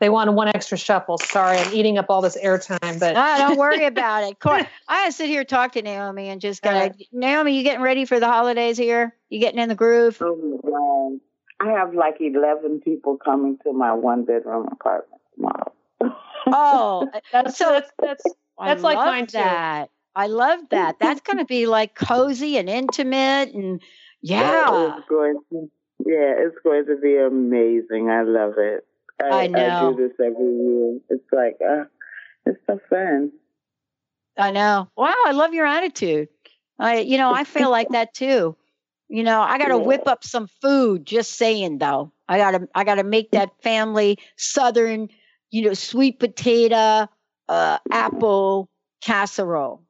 They 0.00 0.08
wanted 0.08 0.32
one 0.32 0.48
extra 0.48 0.78
shuffle. 0.78 1.18
Sorry, 1.18 1.58
I'm 1.58 1.74
eating 1.74 1.98
up 1.98 2.06
all 2.08 2.22
this 2.22 2.36
airtime, 2.36 2.98
but 2.98 3.16
ah, 3.16 3.36
don't 3.38 3.58
worry 3.58 3.84
about 3.86 4.24
it. 4.24 4.36
I 4.42 4.66
I 4.88 5.10
sit 5.10 5.28
here 5.28 5.44
talk 5.44 5.72
to 5.72 5.82
Naomi 5.82 6.28
and 6.28 6.40
just 6.40 6.62
kind 6.62 6.90
of 6.90 7.00
Naomi, 7.12 7.56
you 7.56 7.62
getting 7.62 7.82
ready 7.82 8.06
for 8.06 8.18
the 8.18 8.26
holidays 8.26 8.78
here? 8.78 9.14
You 9.28 9.38
getting 9.38 9.60
in 9.60 9.68
the 9.68 9.74
groove? 9.74 10.18
Oh, 10.20 11.20
I 11.60 11.68
have 11.72 11.94
like 11.94 12.16
eleven 12.20 12.80
people 12.80 13.18
coming 13.22 13.58
to 13.64 13.72
my 13.72 13.92
one 13.92 14.24
bedroom 14.24 14.68
apartment 14.72 15.20
tomorrow. 15.34 15.72
oh, 16.46 17.10
that's 17.30 17.58
so 17.58 17.70
that's 17.70 17.90
that's, 18.00 18.24
that's 18.58 18.82
like 18.82 18.96
mine 18.96 19.26
too. 19.26 19.38
That. 19.38 19.90
I 20.16 20.26
love 20.26 20.60
that. 20.70 20.98
That's 20.98 21.20
going 21.20 21.38
to 21.38 21.44
be 21.44 21.66
like 21.66 21.94
cozy 21.94 22.56
and 22.56 22.68
intimate, 22.68 23.54
and 23.54 23.80
yeah, 24.22 24.96
it's 24.96 25.08
going 25.08 25.38
to, 25.52 25.70
yeah, 26.04 26.34
it's 26.38 26.56
going 26.64 26.86
to 26.86 26.96
be 26.96 27.16
amazing. 27.16 28.08
I 28.08 28.22
love 28.22 28.54
it. 28.56 28.84
I, 29.22 29.44
I 29.44 29.46
know. 29.46 29.61
I 29.61 29.90
do 29.90 29.96
this 29.96 30.12
every 30.18 30.44
year. 30.44 30.98
It's 31.11 31.33
like, 31.33 31.59
uh, 31.66 31.85
it's 32.46 32.59
so 32.66 32.80
fun. 32.88 33.33
I 34.37 34.50
know. 34.50 34.88
Wow, 34.96 35.14
I 35.26 35.33
love 35.33 35.54
your 35.54 35.66
attitude. 35.66 36.28
I, 36.78 36.98
you 36.98 37.18
know, 37.18 37.33
I 37.33 37.44
feel 37.44 37.70
like 37.70 37.90
that 37.90 38.14
too. 38.14 38.56
You 39.09 39.22
know, 39.24 39.40
I 39.40 39.59
got 39.59 39.68
to 39.68 39.76
yeah. 39.76 39.83
whip 39.83 40.06
up 40.06 40.24
some 40.24 40.48
food. 40.62 41.04
Just 41.04 41.33
saying, 41.33 41.78
though, 41.78 42.12
I 42.28 42.38
got 42.38 42.52
to, 42.52 42.68
I 42.74 42.85
got 42.85 42.94
to 42.94 43.04
make 43.04 43.33
that 43.33 43.50
family 43.62 44.18
Southern, 44.37 45.09
you 45.50 45.62
know, 45.62 45.74
sweet 45.74 46.20
potato, 46.20 47.09
uh, 47.48 47.78
apple 47.90 48.70
casserole. 49.02 49.83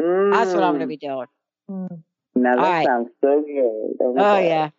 Mm. 0.00 0.32
That's 0.32 0.52
what 0.52 0.62
I'm 0.62 0.72
going 0.72 0.80
to 0.80 0.86
be 0.86 0.96
doing. 0.96 1.26
Mm. 1.70 2.02
Now 2.34 2.56
that 2.56 2.62
right. 2.62 2.86
sounds 2.86 3.08
so 3.20 3.42
good. 3.42 3.96
Oh, 4.00 4.14
oh 4.16 4.38
yeah, 4.38 4.70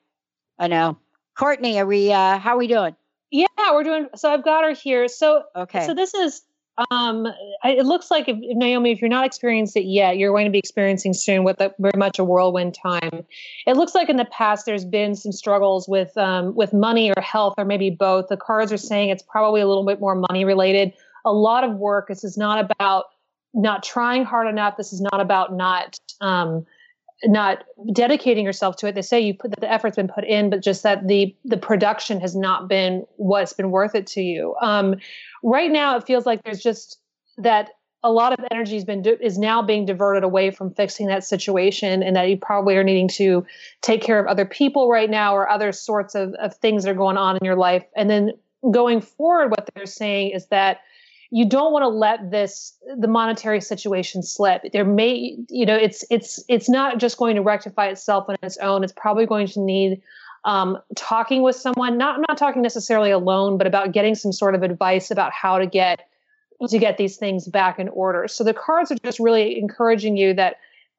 I 0.57 0.67
know. 0.67 0.97
Courtney, 1.37 1.79
are 1.79 1.85
we? 1.85 2.11
uh 2.11 2.37
How 2.37 2.55
are 2.55 2.57
we 2.57 2.67
doing? 2.67 2.95
Yeah, 3.31 3.47
we're 3.71 3.83
doing. 3.83 4.07
So 4.15 4.31
I've 4.31 4.43
got 4.43 4.63
her 4.63 4.73
here. 4.73 5.07
So 5.07 5.43
okay. 5.55 5.85
So 5.85 5.93
this 5.93 6.13
is. 6.13 6.41
Um, 6.89 7.27
it 7.65 7.85
looks 7.85 8.09
like 8.09 8.29
if, 8.29 8.37
Naomi, 8.39 8.91
if 8.91 9.01
you're 9.01 9.09
not 9.09 9.25
experienced 9.25 9.75
it 9.75 9.83
yet, 9.83 10.17
you're 10.17 10.31
going 10.31 10.45
to 10.45 10.51
be 10.51 10.57
experiencing 10.57 11.13
soon 11.13 11.43
with 11.43 11.59
a, 11.59 11.71
very 11.79 11.97
much 11.97 12.17
a 12.17 12.23
whirlwind 12.23 12.73
time. 12.73 13.25
It 13.67 13.75
looks 13.75 13.93
like 13.93 14.09
in 14.09 14.15
the 14.15 14.25
past 14.25 14.65
there's 14.65 14.85
been 14.85 15.13
some 15.13 15.33
struggles 15.33 15.87
with 15.87 16.17
um, 16.17 16.55
with 16.55 16.73
money 16.73 17.11
or 17.11 17.21
health 17.21 17.55
or 17.57 17.65
maybe 17.65 17.89
both. 17.89 18.29
The 18.29 18.37
cards 18.37 18.71
are 18.71 18.77
saying 18.77 19.09
it's 19.09 19.21
probably 19.21 19.61
a 19.61 19.67
little 19.67 19.85
bit 19.85 19.99
more 19.99 20.15
money 20.15 20.45
related. 20.45 20.93
A 21.25 21.33
lot 21.33 21.63
of 21.63 21.75
work. 21.75 22.07
This 22.07 22.23
is 22.23 22.37
not 22.37 22.63
about 22.63 23.05
not 23.53 23.83
trying 23.83 24.23
hard 24.23 24.47
enough. 24.47 24.77
This 24.77 24.93
is 24.93 25.01
not 25.01 25.19
about 25.19 25.53
not 25.53 25.99
um, 26.21 26.65
not 27.25 27.63
dedicating 27.93 28.45
yourself 28.45 28.75
to 28.77 28.87
it. 28.87 28.95
They 28.95 29.01
say 29.01 29.19
you 29.19 29.33
put 29.33 29.51
that 29.51 29.61
the 29.61 29.71
effort's 29.71 29.95
been 29.95 30.07
put 30.07 30.23
in, 30.23 30.49
but 30.49 30.61
just 30.61 30.83
that 30.83 31.07
the 31.07 31.35
the 31.45 31.57
production 31.57 32.19
has 32.19 32.35
not 32.35 32.67
been 32.67 33.05
what's 33.17 33.53
been 33.53 33.71
worth 33.71 33.95
it 33.95 34.07
to 34.07 34.21
you. 34.21 34.55
Um, 34.61 34.95
right 35.43 35.71
now, 35.71 35.97
it 35.97 36.05
feels 36.05 36.25
like 36.25 36.43
there's 36.43 36.61
just 36.61 36.99
that 37.37 37.69
a 38.03 38.11
lot 38.11 38.33
of 38.33 38.43
energy 38.49 38.73
has 38.73 38.83
been 38.83 39.05
is 39.05 39.37
now 39.37 39.61
being 39.61 39.85
diverted 39.85 40.23
away 40.23 40.49
from 40.49 40.73
fixing 40.73 41.07
that 41.07 41.23
situation, 41.23 42.01
and 42.01 42.15
that 42.15 42.29
you 42.29 42.37
probably 42.37 42.75
are 42.75 42.83
needing 42.83 43.07
to 43.09 43.45
take 43.81 44.01
care 44.01 44.19
of 44.19 44.25
other 44.25 44.45
people 44.45 44.89
right 44.89 45.09
now 45.09 45.35
or 45.35 45.47
other 45.49 45.71
sorts 45.71 46.15
of, 46.15 46.33
of 46.35 46.55
things 46.57 46.83
that 46.83 46.91
are 46.91 46.95
going 46.95 47.17
on 47.17 47.37
in 47.37 47.45
your 47.45 47.55
life. 47.55 47.85
And 47.95 48.09
then 48.09 48.31
going 48.71 49.01
forward, 49.01 49.49
what 49.51 49.69
they're 49.75 49.85
saying 49.85 50.31
is 50.31 50.47
that 50.47 50.81
you 51.31 51.47
don't 51.47 51.71
want 51.71 51.83
to 51.83 51.87
let 51.87 52.29
this 52.29 52.77
the 52.97 53.07
monetary 53.07 53.61
situation 53.61 54.21
slip. 54.21 54.63
There 54.73 54.85
may 54.85 55.37
you 55.49 55.65
know 55.65 55.75
it's 55.75 56.03
it's 56.11 56.43
it's 56.49 56.69
not 56.69 56.99
just 56.99 57.17
going 57.17 57.35
to 57.37 57.41
rectify 57.41 57.87
itself 57.87 58.25
on 58.27 58.35
its 58.43 58.57
own. 58.57 58.83
It's 58.83 58.93
probably 58.93 59.25
going 59.25 59.47
to 59.47 59.61
need 59.61 60.01
um, 60.43 60.77
talking 60.95 61.41
with 61.41 61.55
someone 61.55 61.97
not 61.97 62.19
not 62.27 62.37
talking 62.37 62.61
necessarily 62.61 63.11
alone 63.11 63.57
but 63.57 63.65
about 63.65 63.93
getting 63.93 64.13
some 64.15 64.33
sort 64.33 64.55
of 64.55 64.63
advice 64.63 65.09
about 65.09 65.31
how 65.31 65.57
to 65.57 65.65
get 65.65 66.07
to 66.69 66.77
get 66.77 66.97
these 66.97 67.17
things 67.17 67.47
back 67.47 67.79
in 67.79 67.87
order. 67.89 68.27
So 68.27 68.43
the 68.43 68.53
cards 68.53 68.91
are 68.91 68.97
just 69.03 69.19
really 69.19 69.57
encouraging 69.57 70.15
you 70.15 70.33
that 70.35 70.57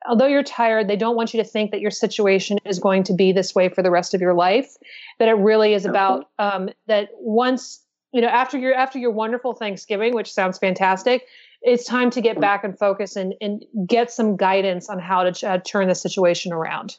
although 0.08 0.26
you're 0.26 0.42
tired, 0.42 0.88
they 0.88 0.96
don't 0.96 1.14
want 1.14 1.32
you 1.32 1.42
to 1.42 1.48
think 1.48 1.70
that 1.70 1.80
your 1.80 1.90
situation 1.90 2.58
is 2.64 2.78
going 2.78 3.04
to 3.04 3.12
be 3.12 3.32
this 3.32 3.54
way 3.54 3.68
for 3.68 3.82
the 3.82 3.90
rest 3.90 4.14
of 4.14 4.20
your 4.20 4.34
life. 4.34 4.76
That 5.18 5.28
it 5.28 5.34
really 5.34 5.74
is 5.74 5.84
about 5.84 6.30
um, 6.38 6.70
that 6.88 7.10
once 7.18 7.80
you 8.12 8.20
know 8.20 8.28
after 8.28 8.58
your 8.58 8.74
after 8.74 8.98
your 8.98 9.10
wonderful 9.10 9.54
Thanksgiving, 9.54 10.14
which 10.14 10.32
sounds 10.32 10.58
fantastic, 10.58 11.26
it's 11.62 11.84
time 11.84 12.10
to 12.10 12.20
get 12.20 12.40
back 12.40 12.64
and 12.64 12.78
focus 12.78 13.16
and 13.16 13.34
and 13.40 13.64
get 13.86 14.10
some 14.10 14.36
guidance 14.36 14.88
on 14.88 14.98
how 14.98 15.28
to 15.28 15.48
uh, 15.48 15.58
turn 15.58 15.88
the 15.88 15.94
situation 15.94 16.52
around. 16.52 16.96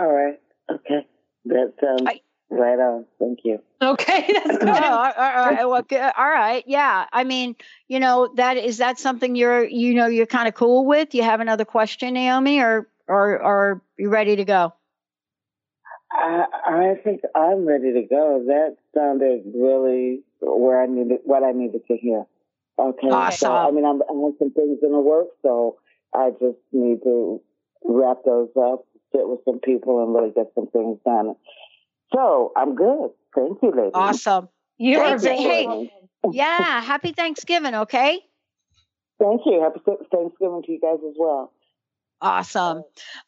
All 0.00 0.10
right. 0.10 0.38
Okay. 0.70 1.06
That 1.46 1.72
sounds 1.80 2.02
I, 2.06 2.20
right 2.50 2.78
on. 2.78 3.06
Thank 3.18 3.40
you. 3.44 3.60
Okay, 3.80 4.30
that's 4.32 4.58
good. 4.58 4.68
all, 4.68 4.74
right, 4.74 5.14
all, 5.16 5.50
right, 5.50 5.68
well, 5.68 5.82
good. 5.82 6.12
all 6.16 6.28
right, 6.28 6.64
yeah. 6.66 7.06
I 7.12 7.24
mean, 7.24 7.56
you 7.88 8.00
know, 8.00 8.32
that 8.36 8.56
is 8.56 8.78
that 8.78 8.98
something 8.98 9.34
you're, 9.34 9.64
you 9.64 9.94
know, 9.94 10.06
you're 10.06 10.26
kind 10.26 10.48
of 10.48 10.54
cool 10.54 10.84
with. 10.84 11.14
You 11.14 11.22
have 11.22 11.40
another 11.40 11.64
question, 11.64 12.14
Naomi, 12.14 12.60
or 12.60 12.88
or 13.06 13.40
or 13.40 13.70
are 13.70 13.82
you 13.96 14.10
ready 14.10 14.36
to 14.36 14.44
go? 14.44 14.72
I, 16.12 16.44
I 16.66 16.94
think 17.02 17.20
I'm 17.34 17.66
ready 17.66 17.92
to 17.92 18.02
go. 18.02 18.44
That 18.46 18.76
sounded 18.94 19.42
really 19.54 20.22
where 20.40 20.82
I 20.82 20.86
needed 20.86 21.18
what 21.24 21.42
I 21.42 21.52
needed 21.52 21.82
to 21.88 21.96
hear. 21.96 22.24
Okay. 22.78 23.08
Awesome. 23.08 23.38
So, 23.38 23.52
I 23.52 23.70
mean, 23.70 23.84
I'm, 23.84 24.02
I 24.02 24.24
have 24.24 24.34
some 24.38 24.52
things 24.52 24.78
in 24.82 24.92
the 24.92 25.00
works, 25.00 25.34
so 25.42 25.76
I 26.14 26.30
just 26.30 26.58
need 26.72 27.02
to 27.02 27.40
wrap 27.84 28.18
those 28.24 28.48
up, 28.56 28.84
sit 29.12 29.28
with 29.28 29.40
some 29.44 29.58
people, 29.60 30.02
and 30.02 30.14
really 30.14 30.30
get 30.30 30.52
some 30.54 30.68
things 30.68 30.98
done. 31.04 31.34
So 32.14 32.52
I'm 32.56 32.74
good. 32.74 33.10
Thank 33.34 33.58
you, 33.62 33.70
ladies. 33.70 33.92
Awesome. 33.94 34.48
You 34.78 35.00
are 35.00 35.18
hey, 35.18 35.90
yeah. 36.32 36.80
Happy 36.80 37.12
Thanksgiving. 37.12 37.74
Okay. 37.74 38.20
Thank 39.18 39.42
you. 39.44 39.60
Happy 39.60 39.80
Thanksgiving 39.84 40.62
to 40.64 40.72
you 40.72 40.80
guys 40.80 41.00
as 41.06 41.14
well. 41.18 41.52
Awesome. 42.20 42.82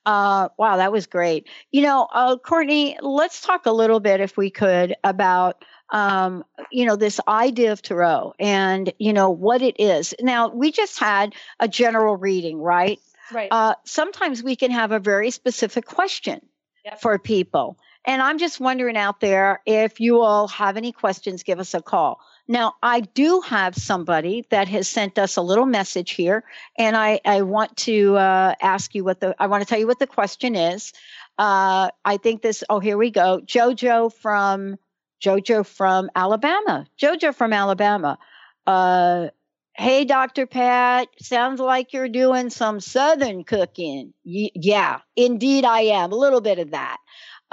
Uh, 0.04 0.48
wow, 0.58 0.78
that 0.78 0.90
was 0.90 1.06
great. 1.06 1.48
You 1.70 1.82
know, 1.82 2.08
uh, 2.12 2.36
Courtney, 2.38 2.98
let's 3.00 3.40
talk 3.40 3.66
a 3.66 3.72
little 3.72 4.00
bit, 4.00 4.20
if 4.20 4.36
we 4.36 4.50
could, 4.50 4.96
about 5.04 5.64
um, 5.90 6.44
you 6.70 6.86
know 6.86 6.96
this 6.96 7.20
idea 7.26 7.72
of 7.72 7.82
tarot 7.82 8.34
and 8.38 8.92
you 8.98 9.12
know 9.12 9.30
what 9.30 9.62
it 9.62 9.78
is. 9.78 10.14
Now, 10.20 10.48
we 10.48 10.72
just 10.72 10.98
had 10.98 11.34
a 11.58 11.68
general 11.68 12.16
reading, 12.16 12.58
right? 12.58 13.00
Right. 13.32 13.48
Uh, 13.50 13.74
sometimes 13.84 14.42
we 14.42 14.56
can 14.56 14.70
have 14.72 14.92
a 14.92 14.98
very 14.98 15.30
specific 15.30 15.86
question 15.86 16.40
yep. 16.84 17.00
for 17.00 17.18
people. 17.18 17.78
And 18.04 18.22
I'm 18.22 18.38
just 18.38 18.60
wondering 18.60 18.96
out 18.96 19.20
there 19.20 19.60
if 19.66 20.00
you 20.00 20.22
all 20.22 20.48
have 20.48 20.76
any 20.76 20.90
questions, 20.92 21.42
give 21.42 21.60
us 21.60 21.74
a 21.74 21.82
call. 21.82 22.20
Now, 22.50 22.74
I 22.82 22.98
do 22.98 23.42
have 23.42 23.76
somebody 23.76 24.44
that 24.50 24.66
has 24.66 24.88
sent 24.88 25.20
us 25.20 25.36
a 25.36 25.40
little 25.40 25.66
message 25.66 26.10
here, 26.10 26.42
and 26.76 26.96
I, 26.96 27.20
I 27.24 27.42
want 27.42 27.76
to 27.86 28.16
uh, 28.16 28.56
ask 28.60 28.92
you 28.92 29.04
what 29.04 29.20
the, 29.20 29.36
I 29.38 29.46
want 29.46 29.62
to 29.62 29.68
tell 29.68 29.78
you 29.78 29.86
what 29.86 30.00
the 30.00 30.08
question 30.08 30.56
is. 30.56 30.92
Uh, 31.38 31.90
I 32.04 32.16
think 32.16 32.42
this, 32.42 32.64
oh, 32.68 32.80
here 32.80 32.98
we 32.98 33.12
go. 33.12 33.40
Jojo 33.46 34.12
from, 34.12 34.78
Jojo 35.22 35.64
from 35.64 36.10
Alabama. 36.16 36.88
Jojo 37.00 37.32
from 37.32 37.52
Alabama. 37.52 38.18
Uh, 38.66 39.28
hey, 39.76 40.04
Dr. 40.04 40.46
Pat, 40.48 41.06
sounds 41.22 41.60
like 41.60 41.92
you're 41.92 42.08
doing 42.08 42.50
some 42.50 42.80
Southern 42.80 43.44
cooking. 43.44 44.12
Y- 44.24 44.50
yeah, 44.56 44.98
indeed 45.14 45.64
I 45.64 45.82
am. 45.82 46.10
A 46.10 46.16
little 46.16 46.40
bit 46.40 46.58
of 46.58 46.72
that. 46.72 46.96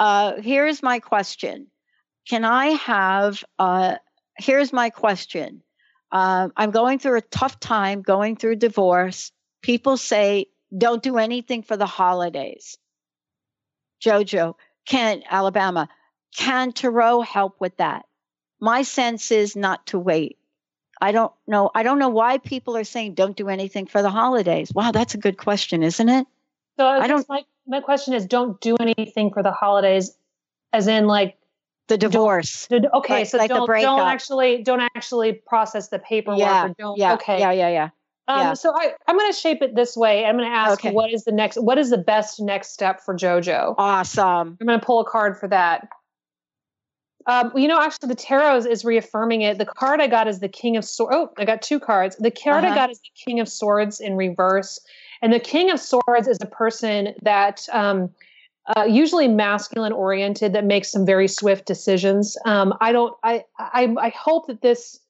Uh, 0.00 0.40
here's 0.42 0.82
my 0.82 0.98
question 0.98 1.68
Can 2.28 2.44
I 2.44 2.70
have, 2.70 3.44
uh, 3.60 3.94
here's 4.38 4.72
my 4.72 4.90
question. 4.90 5.62
Uh, 6.10 6.48
I'm 6.56 6.70
going 6.70 6.98
through 6.98 7.18
a 7.18 7.22
tough 7.22 7.60
time, 7.60 8.02
going 8.02 8.36
through 8.36 8.56
divorce. 8.56 9.32
People 9.62 9.96
say, 9.96 10.46
don't 10.76 11.02
do 11.02 11.18
anything 11.18 11.62
for 11.62 11.76
the 11.76 11.86
holidays. 11.86 12.78
Jojo, 14.02 14.54
can 14.86 15.22
Alabama, 15.28 15.88
can 16.36 16.72
Tarot 16.72 17.22
help 17.22 17.60
with 17.60 17.76
that? 17.78 18.06
My 18.60 18.82
sense 18.82 19.30
is 19.30 19.54
not 19.56 19.86
to 19.88 19.98
wait. 19.98 20.38
I 21.00 21.12
don't 21.12 21.32
know. 21.46 21.70
I 21.74 21.84
don't 21.84 21.98
know 21.98 22.08
why 22.08 22.38
people 22.38 22.76
are 22.76 22.84
saying 22.84 23.14
don't 23.14 23.36
do 23.36 23.48
anything 23.48 23.86
for 23.86 24.02
the 24.02 24.10
holidays. 24.10 24.72
Wow, 24.74 24.90
that's 24.90 25.14
a 25.14 25.18
good 25.18 25.38
question, 25.38 25.82
isn't 25.82 26.08
it? 26.08 26.26
So 26.76 26.86
I 26.86 27.06
don't 27.06 27.28
like 27.28 27.46
my 27.66 27.80
question 27.80 28.14
is 28.14 28.26
don't 28.26 28.60
do 28.60 28.76
anything 28.76 29.32
for 29.32 29.42
the 29.42 29.52
holidays 29.52 30.16
as 30.72 30.86
in 30.88 31.06
like 31.06 31.36
the 31.88 31.98
divorce. 31.98 32.68
okay, 32.70 33.14
like, 33.14 33.26
so 33.28 33.38
like 33.38 33.48
don't, 33.48 33.66
don't 33.66 34.00
actually 34.00 34.62
don't 34.62 34.80
actually 34.80 35.32
process 35.46 35.88
the 35.88 35.98
paperwork. 35.98 36.38
Yeah, 36.38 36.68
don't, 36.78 36.98
yeah, 36.98 37.14
okay. 37.14 37.40
yeah, 37.40 37.50
yeah, 37.52 37.68
yeah. 37.68 37.88
Um, 38.28 38.40
yeah. 38.40 38.54
So 38.54 38.72
I, 38.76 38.92
I'm 39.06 39.16
going 39.16 39.32
to 39.32 39.38
shape 39.38 39.62
it 39.62 39.74
this 39.74 39.96
way. 39.96 40.24
I'm 40.26 40.36
going 40.36 40.48
to 40.50 40.54
ask 40.54 40.80
Okay. 40.80 40.92
what 40.92 41.12
is 41.12 41.24
the 41.24 41.32
next, 41.32 41.56
what 41.56 41.78
is 41.78 41.88
the 41.88 41.96
best 41.98 42.38
next 42.40 42.72
step 42.74 43.00
for 43.00 43.14
JoJo? 43.14 43.74
Awesome. 43.78 44.58
I'm 44.60 44.66
going 44.66 44.78
to 44.78 44.84
pull 44.84 45.00
a 45.00 45.04
card 45.04 45.38
for 45.38 45.48
that. 45.48 45.88
Um, 47.26 47.52
you 47.56 47.68
know, 47.68 47.80
actually, 47.80 48.08
the 48.08 48.14
tarot 48.14 48.56
is, 48.56 48.66
is 48.66 48.84
reaffirming 48.84 49.42
it. 49.42 49.58
The 49.58 49.66
card 49.66 50.00
I 50.00 50.06
got 50.06 50.28
is 50.28 50.40
the 50.40 50.48
King 50.48 50.76
of 50.76 50.84
Swords. 50.84 51.14
Oh, 51.14 51.30
I 51.38 51.44
got 51.44 51.60
two 51.62 51.80
cards. 51.80 52.16
The 52.16 52.30
card 52.30 52.64
I 52.64 52.68
Uh-huh. 52.68 52.74
got 52.74 52.90
is 52.90 53.00
the 53.00 53.10
King 53.24 53.40
of 53.40 53.48
Swords 53.48 54.00
in 54.00 54.16
reverse, 54.16 54.78
and 55.20 55.32
the 55.32 55.40
King 55.40 55.70
of 55.70 55.80
Swords 55.80 56.26
is 56.28 56.38
a 56.40 56.46
person 56.46 57.14
that 57.22 57.66
um, 57.72 58.10
uh, 58.76 58.84
usually 58.84 59.28
masculine 59.28 59.92
oriented 59.92 60.52
that 60.52 60.64
makes 60.64 60.90
some 60.90 61.06
very 61.06 61.28
swift 61.28 61.66
decisions. 61.66 62.36
Um, 62.44 62.74
I 62.80 62.92
don't. 62.92 63.16
I, 63.22 63.44
I 63.58 63.94
I 63.98 64.08
hope 64.10 64.46
that 64.48 64.62
this 64.62 65.00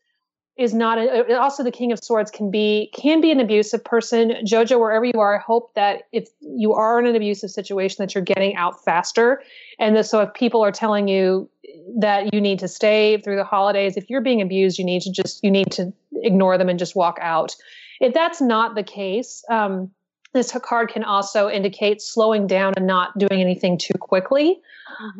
is 0.58 0.74
not 0.74 0.98
a, 0.98 1.38
also 1.38 1.62
the 1.62 1.70
king 1.70 1.92
of 1.92 2.00
swords 2.02 2.30
can 2.30 2.50
be 2.50 2.90
can 2.92 3.20
be 3.20 3.30
an 3.30 3.38
abusive 3.38 3.82
person 3.84 4.30
jojo 4.44 4.78
wherever 4.78 5.04
you 5.04 5.18
are 5.18 5.36
i 5.36 5.40
hope 5.40 5.72
that 5.74 6.02
if 6.12 6.28
you 6.40 6.72
are 6.72 6.98
in 6.98 7.06
an 7.06 7.14
abusive 7.14 7.50
situation 7.50 7.96
that 8.00 8.14
you're 8.14 8.24
getting 8.24 8.56
out 8.56 8.84
faster 8.84 9.40
and 9.78 10.04
so 10.04 10.20
if 10.20 10.34
people 10.34 10.62
are 10.62 10.72
telling 10.72 11.06
you 11.06 11.48
that 11.96 12.34
you 12.34 12.40
need 12.40 12.58
to 12.58 12.66
stay 12.66 13.18
through 13.18 13.36
the 13.36 13.44
holidays 13.44 13.96
if 13.96 14.10
you're 14.10 14.20
being 14.20 14.42
abused 14.42 14.78
you 14.78 14.84
need 14.84 15.00
to 15.00 15.12
just 15.12 15.42
you 15.44 15.50
need 15.50 15.70
to 15.70 15.92
ignore 16.22 16.58
them 16.58 16.68
and 16.68 16.78
just 16.78 16.96
walk 16.96 17.18
out 17.20 17.54
if 18.00 18.12
that's 18.12 18.40
not 18.40 18.74
the 18.74 18.82
case 18.82 19.44
um, 19.48 19.90
this 20.34 20.52
card 20.62 20.90
can 20.90 21.04
also 21.04 21.48
indicate 21.48 22.02
slowing 22.02 22.46
down 22.46 22.72
and 22.76 22.86
not 22.86 23.16
doing 23.18 23.40
anything 23.40 23.78
too 23.78 23.94
quickly 23.98 24.60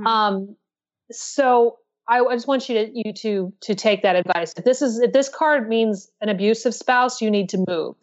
um, 0.07 0.57
so 1.11 1.79
I, 2.09 2.21
I 2.21 2.35
just 2.35 2.49
want 2.49 2.69
you 2.69 2.87
to 2.87 2.91
you 2.93 3.13
to 3.13 3.53
to 3.63 3.75
take 3.75 4.03
that 4.03 4.17
advice. 4.17 4.55
If 4.57 4.65
this 4.65 4.83
is 4.83 4.99
if 4.99 5.13
this 5.13 5.29
card 5.29 5.69
means 5.69 6.09
an 6.21 6.29
abusive 6.29 6.75
spouse, 6.75 7.21
you 7.21 7.31
need 7.31 7.49
to 7.51 7.65
move. 7.69 7.97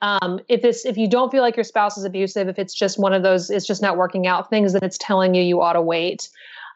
Um, 0.00 0.40
if 0.48 0.64
it's 0.64 0.84
if 0.84 0.96
you 0.96 1.08
don't 1.08 1.30
feel 1.30 1.42
like 1.42 1.56
your 1.56 1.64
spouse 1.64 1.96
is 1.96 2.04
abusive, 2.04 2.48
if 2.48 2.58
it's 2.58 2.74
just 2.74 2.98
one 2.98 3.12
of 3.12 3.22
those, 3.22 3.50
it's 3.50 3.66
just 3.66 3.82
not 3.82 3.96
working 3.96 4.26
out 4.26 4.50
things, 4.50 4.72
then 4.72 4.82
it's 4.84 4.98
telling 4.98 5.34
you 5.34 5.42
you 5.42 5.60
ought 5.60 5.74
to 5.74 5.82
wait. 5.82 6.28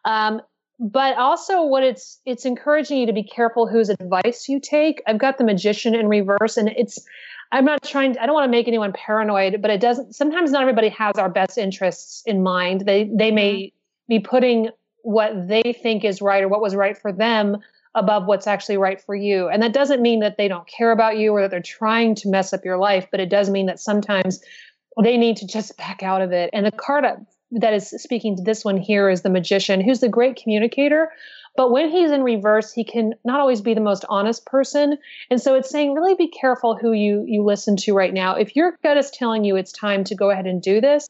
Um, 0.05 0.41
but 0.79 1.17
also, 1.17 1.65
what 1.65 1.83
it's 1.83 2.21
it's 2.27 2.45
encouraging 2.45 2.99
you 2.99 3.07
to 3.07 3.13
be 3.13 3.25
careful 3.25 3.67
whose 3.67 3.89
advice 3.89 4.49
you 4.49 4.61
take. 4.61 5.03
I've 5.07 5.19
got 5.19 5.39
the 5.39 5.45
magician 5.45 5.95
in 5.95 6.09
reverse, 6.09 6.57
and 6.57 6.69
it's 6.69 6.99
I'm 7.53 7.65
not 7.65 7.83
trying. 7.83 8.15
To, 8.15 8.23
I 8.23 8.27
don't 8.27 8.35
want 8.35 8.47
to 8.47 8.51
make 8.51 8.69
anyone 8.69 8.93
paranoid, 8.93 9.63
but 9.63 9.71
it 9.71 9.81
doesn't. 9.81 10.15
Sometimes 10.15 10.51
not 10.51 10.63
everybody 10.63 10.89
has 10.91 11.17
our 11.17 11.29
best 11.29 11.59
interests 11.59 12.23
in 12.27 12.43
mind. 12.43 12.83
They 12.83 13.11
they 13.13 13.31
may 13.31 13.55
mm-hmm. 13.55 14.09
be 14.09 14.21
putting 14.21 14.71
what 15.03 15.47
they 15.47 15.75
think 15.83 16.05
is 16.05 16.21
right 16.21 16.43
or 16.43 16.49
what 16.49 16.61
was 16.61 16.75
right 16.75 16.99
for 16.99 17.13
them 17.13 17.59
above 17.95 18.27
what's 18.27 18.47
actually 18.47 18.77
right 18.77 19.01
for 19.01 19.15
you. 19.15 19.49
And 19.49 19.63
that 19.63 19.73
doesn't 19.73 20.03
mean 20.03 20.21
that 20.21 20.37
they 20.37 20.49
don't 20.49 20.67
care 20.67 20.93
about 20.93 21.17
you 21.17 21.33
or 21.33 21.43
that 21.43 21.51
they're 21.51 21.63
trying 21.63 22.15
to 22.17 22.29
mess 22.29 22.53
up 22.53 22.65
your 22.65 22.77
life, 22.77 23.07
but 23.11 23.21
it 23.21 23.31
does 23.31 23.49
mean 23.49 23.67
that 23.67 23.81
sometimes 23.81 24.41
they 25.03 25.17
need 25.17 25.37
to 25.39 25.47
just 25.47 25.77
back 25.79 26.03
out 26.03 26.23
of 26.23 26.33
it. 26.33 26.51
And 26.53 26.67
the 26.67 26.73
card 26.73 27.05
that 27.53 27.73
is 27.73 27.89
speaking 27.89 28.37
to 28.37 28.43
this 28.43 28.65
one 28.65 28.77
here 28.77 29.09
is 29.09 29.23
the 29.23 29.31
magician, 29.31 29.81
who's 29.81 30.01
the 30.01 30.09
great 30.09 30.37
communicator. 30.37 31.11
But 31.57 31.71
when 31.71 31.91
he's 31.91 32.11
in 32.11 32.23
reverse, 32.23 32.73
he 32.73 32.85
can 32.85 33.15
not 33.25 33.41
always 33.41 33.61
be 33.61 33.75
the 33.75 33.81
most 33.81 34.05
honest 34.09 34.45
person. 34.47 34.99
And 35.31 35.41
so 35.41 35.55
it's 35.55 35.71
saying 35.71 35.95
really 35.95 36.15
be 36.15 36.29
careful 36.29 36.77
who 36.77 36.93
you 36.93 37.25
you 37.27 37.43
listen 37.43 37.77
to 37.79 37.95
right 37.95 38.13
now. 38.13 38.35
If 38.35 38.55
your 38.55 38.79
gut 38.83 38.97
is 38.97 39.11
telling 39.11 39.45
you 39.45 39.57
it's 39.57 39.73
time 39.73 40.05
to 40.05 40.15
go 40.15 40.31
ahead 40.31 40.47
and 40.47 40.61
do 40.61 40.81
this, 40.81 41.07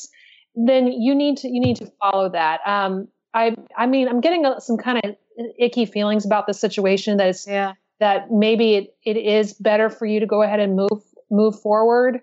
then 0.55 0.86
you 0.86 1.14
need 1.14 1.38
to 1.38 1.49
you 1.49 1.61
need 1.61 1.76
to 1.76 1.90
follow 2.01 2.30
that. 2.30 2.61
Um, 2.66 3.09
I 3.34 3.57
I 3.76 3.86
mean 3.86 4.09
I'm 4.09 4.20
getting 4.20 4.44
some 4.59 4.78
kind 4.78 5.01
of 5.05 5.16
icky 5.59 5.84
feelings 5.86 6.24
about 6.24 6.47
the 6.47 6.55
situation 6.55 7.18
that 7.18 7.28
is 7.28 7.47
yeah. 7.47 7.74
that 8.01 8.30
maybe 8.30 8.74
it, 8.74 8.97
it 9.05 9.16
is 9.16 9.53
better 9.53 9.90
for 9.90 10.07
you 10.07 10.20
to 10.20 10.26
go 10.26 10.42
ahead 10.42 10.61
and 10.61 10.76
move 10.76 11.03
move 11.30 11.61
forward 11.61 12.20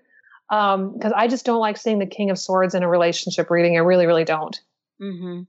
because 0.48 1.12
I 1.14 1.28
just 1.28 1.44
don't 1.44 1.60
like 1.60 1.76
seeing 1.76 1.98
the 1.98 2.06
King 2.06 2.30
of 2.30 2.38
Swords 2.38 2.74
in 2.74 2.82
a 2.82 2.88
relationship 2.88 3.50
reading. 3.50 3.76
I 3.76 3.80
really 3.80 4.06
really 4.06 4.24
don't. 4.24 4.58
Mm-hmm. 5.00 5.42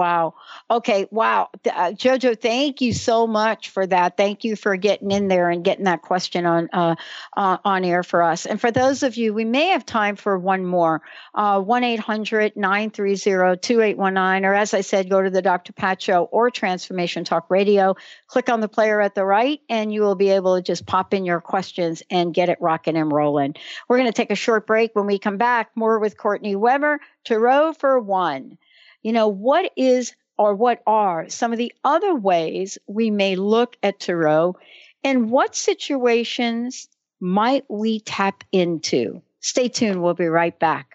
Wow. 0.00 0.32
Okay. 0.70 1.06
Wow. 1.10 1.50
Uh, 1.66 1.92
Jojo, 1.92 2.40
thank 2.40 2.80
you 2.80 2.94
so 2.94 3.26
much 3.26 3.68
for 3.68 3.86
that. 3.86 4.16
Thank 4.16 4.44
you 4.44 4.56
for 4.56 4.74
getting 4.76 5.10
in 5.10 5.28
there 5.28 5.50
and 5.50 5.62
getting 5.62 5.84
that 5.84 6.00
question 6.00 6.46
on 6.46 6.70
uh, 6.72 6.94
uh, 7.36 7.58
on 7.66 7.84
air 7.84 8.02
for 8.02 8.22
us. 8.22 8.46
And 8.46 8.58
for 8.58 8.70
those 8.70 9.02
of 9.02 9.18
you, 9.18 9.34
we 9.34 9.44
may 9.44 9.66
have 9.66 9.84
time 9.84 10.16
for 10.16 10.38
one 10.38 10.64
more. 10.64 11.02
Uh, 11.34 11.60
1 11.60 11.84
800 11.84 12.56
930 12.56 13.58
2819. 13.60 14.46
Or 14.46 14.54
as 14.54 14.72
I 14.72 14.80
said, 14.80 15.10
go 15.10 15.20
to 15.20 15.28
the 15.28 15.42
Dr. 15.42 15.74
Pat 15.74 16.00
Show 16.00 16.24
or 16.24 16.50
Transformation 16.50 17.24
Talk 17.24 17.50
Radio. 17.50 17.94
Click 18.26 18.48
on 18.48 18.60
the 18.60 18.68
player 18.68 19.02
at 19.02 19.14
the 19.14 19.26
right, 19.26 19.60
and 19.68 19.92
you 19.92 20.00
will 20.00 20.14
be 20.14 20.30
able 20.30 20.56
to 20.56 20.62
just 20.62 20.86
pop 20.86 21.12
in 21.12 21.26
your 21.26 21.42
questions 21.42 22.02
and 22.08 22.32
get 22.32 22.48
it 22.48 22.56
rocking 22.62 22.96
and 22.96 23.12
rolling. 23.12 23.54
We're 23.86 23.98
going 23.98 24.08
to 24.10 24.16
take 24.16 24.30
a 24.30 24.34
short 24.34 24.66
break. 24.66 24.92
When 24.94 25.04
we 25.04 25.18
come 25.18 25.36
back, 25.36 25.72
more 25.74 25.98
with 25.98 26.16
Courtney 26.16 26.56
Weber, 26.56 27.00
Tarot 27.26 27.74
for 27.74 28.00
One 28.00 28.56
you 29.02 29.12
know, 29.12 29.28
what 29.28 29.72
is 29.76 30.14
or 30.38 30.54
what 30.54 30.82
are 30.86 31.28
some 31.28 31.52
of 31.52 31.58
the 31.58 31.72
other 31.84 32.14
ways 32.14 32.78
we 32.86 33.10
may 33.10 33.36
look 33.36 33.76
at 33.82 34.00
tarot 34.00 34.56
and 35.04 35.30
what 35.30 35.54
situations 35.54 36.88
might 37.20 37.64
we 37.68 38.00
tap 38.00 38.44
into? 38.52 39.22
Stay 39.40 39.68
tuned. 39.68 40.02
We'll 40.02 40.14
be 40.14 40.26
right 40.26 40.58
back. 40.58 40.94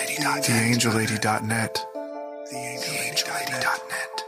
TheAngelLady.net. 0.00 1.86
TheAngelLady.net. 2.50 4.24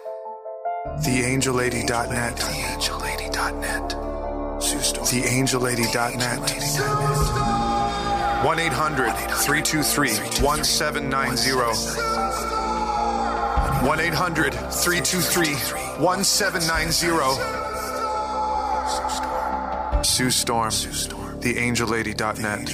TheAngelLady.net. 1.00 2.36
TheAngelLady.net. 2.36 3.88
TheAngelLady.net. 5.08 6.40
1 8.44 8.58
800 8.58 9.12
323 9.12 10.10
1790. 10.42 11.52
1 13.86 14.00
800 14.00 14.52
323 14.52 15.54
1790. 15.98 17.06
Sue 20.04 20.30
Storm. 20.30 20.70
TheAngelLady.net. 21.40 22.68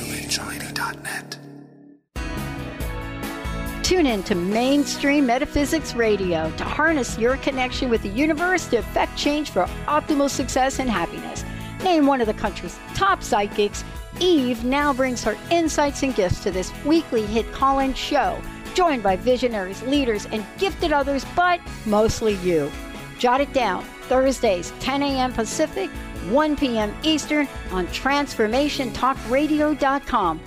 Tune 3.88 4.04
in 4.04 4.20
to 4.24 4.34
Mainstream 4.34 5.24
Metaphysics 5.24 5.94
Radio 5.94 6.50
to 6.58 6.64
harness 6.64 7.16
your 7.16 7.38
connection 7.38 7.88
with 7.88 8.02
the 8.02 8.10
universe 8.10 8.66
to 8.66 8.76
effect 8.76 9.16
change 9.16 9.48
for 9.48 9.62
optimal 9.86 10.28
success 10.28 10.78
and 10.78 10.90
happiness. 10.90 11.42
Named 11.82 12.06
one 12.06 12.20
of 12.20 12.26
the 12.26 12.34
country's 12.34 12.78
top 12.94 13.22
psychics, 13.22 13.84
Eve 14.20 14.62
now 14.62 14.92
brings 14.92 15.24
her 15.24 15.38
insights 15.50 16.02
and 16.02 16.14
gifts 16.14 16.42
to 16.42 16.50
this 16.50 16.70
weekly 16.84 17.24
hit 17.24 17.50
call 17.50 17.78
in 17.78 17.94
show, 17.94 18.38
joined 18.74 19.02
by 19.02 19.16
visionaries, 19.16 19.80
leaders, 19.84 20.26
and 20.32 20.44
gifted 20.58 20.92
others, 20.92 21.24
but 21.34 21.58
mostly 21.86 22.34
you. 22.42 22.70
Jot 23.18 23.40
it 23.40 23.54
down 23.54 23.82
Thursdays, 24.02 24.70
10 24.80 25.02
a.m. 25.02 25.32
Pacific, 25.32 25.88
1 26.28 26.56
p.m. 26.56 26.94
Eastern 27.02 27.48
on 27.70 27.86
TransformationTalkRadio.com. 27.86 30.40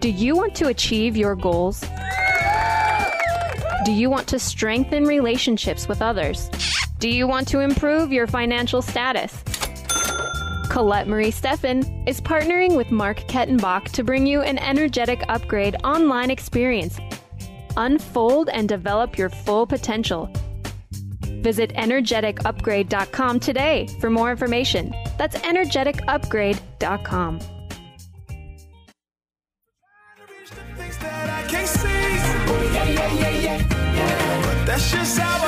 Do 0.00 0.08
you 0.08 0.34
want 0.34 0.54
to 0.54 0.68
achieve 0.68 1.14
your 1.14 1.36
goals? 1.36 1.84
Do 3.84 3.92
you 3.92 4.08
want 4.08 4.26
to 4.28 4.38
strengthen 4.38 5.04
relationships 5.04 5.88
with 5.88 6.00
others? 6.00 6.48
Do 6.98 7.10
you 7.10 7.28
want 7.28 7.46
to 7.48 7.60
improve 7.60 8.10
your 8.10 8.26
financial 8.26 8.80
status? 8.80 9.44
Colette 10.70 11.06
Marie 11.06 11.30
Steffen 11.30 12.08
is 12.08 12.18
partnering 12.18 12.78
with 12.78 12.90
Mark 12.90 13.18
Kettenbach 13.28 13.92
to 13.92 14.02
bring 14.02 14.26
you 14.26 14.40
an 14.40 14.56
energetic 14.56 15.22
upgrade 15.28 15.76
online 15.84 16.30
experience. 16.30 16.98
Unfold 17.76 18.48
and 18.48 18.70
develop 18.70 19.18
your 19.18 19.28
full 19.28 19.66
potential. 19.66 20.30
Visit 21.42 21.74
energeticupgrade.com 21.74 23.38
today 23.38 23.86
for 24.00 24.08
more 24.08 24.30
information. 24.30 24.94
That's 25.18 25.36
energeticupgrade.com. 25.36 27.59
yeah. 34.88 35.30
But 35.30 35.39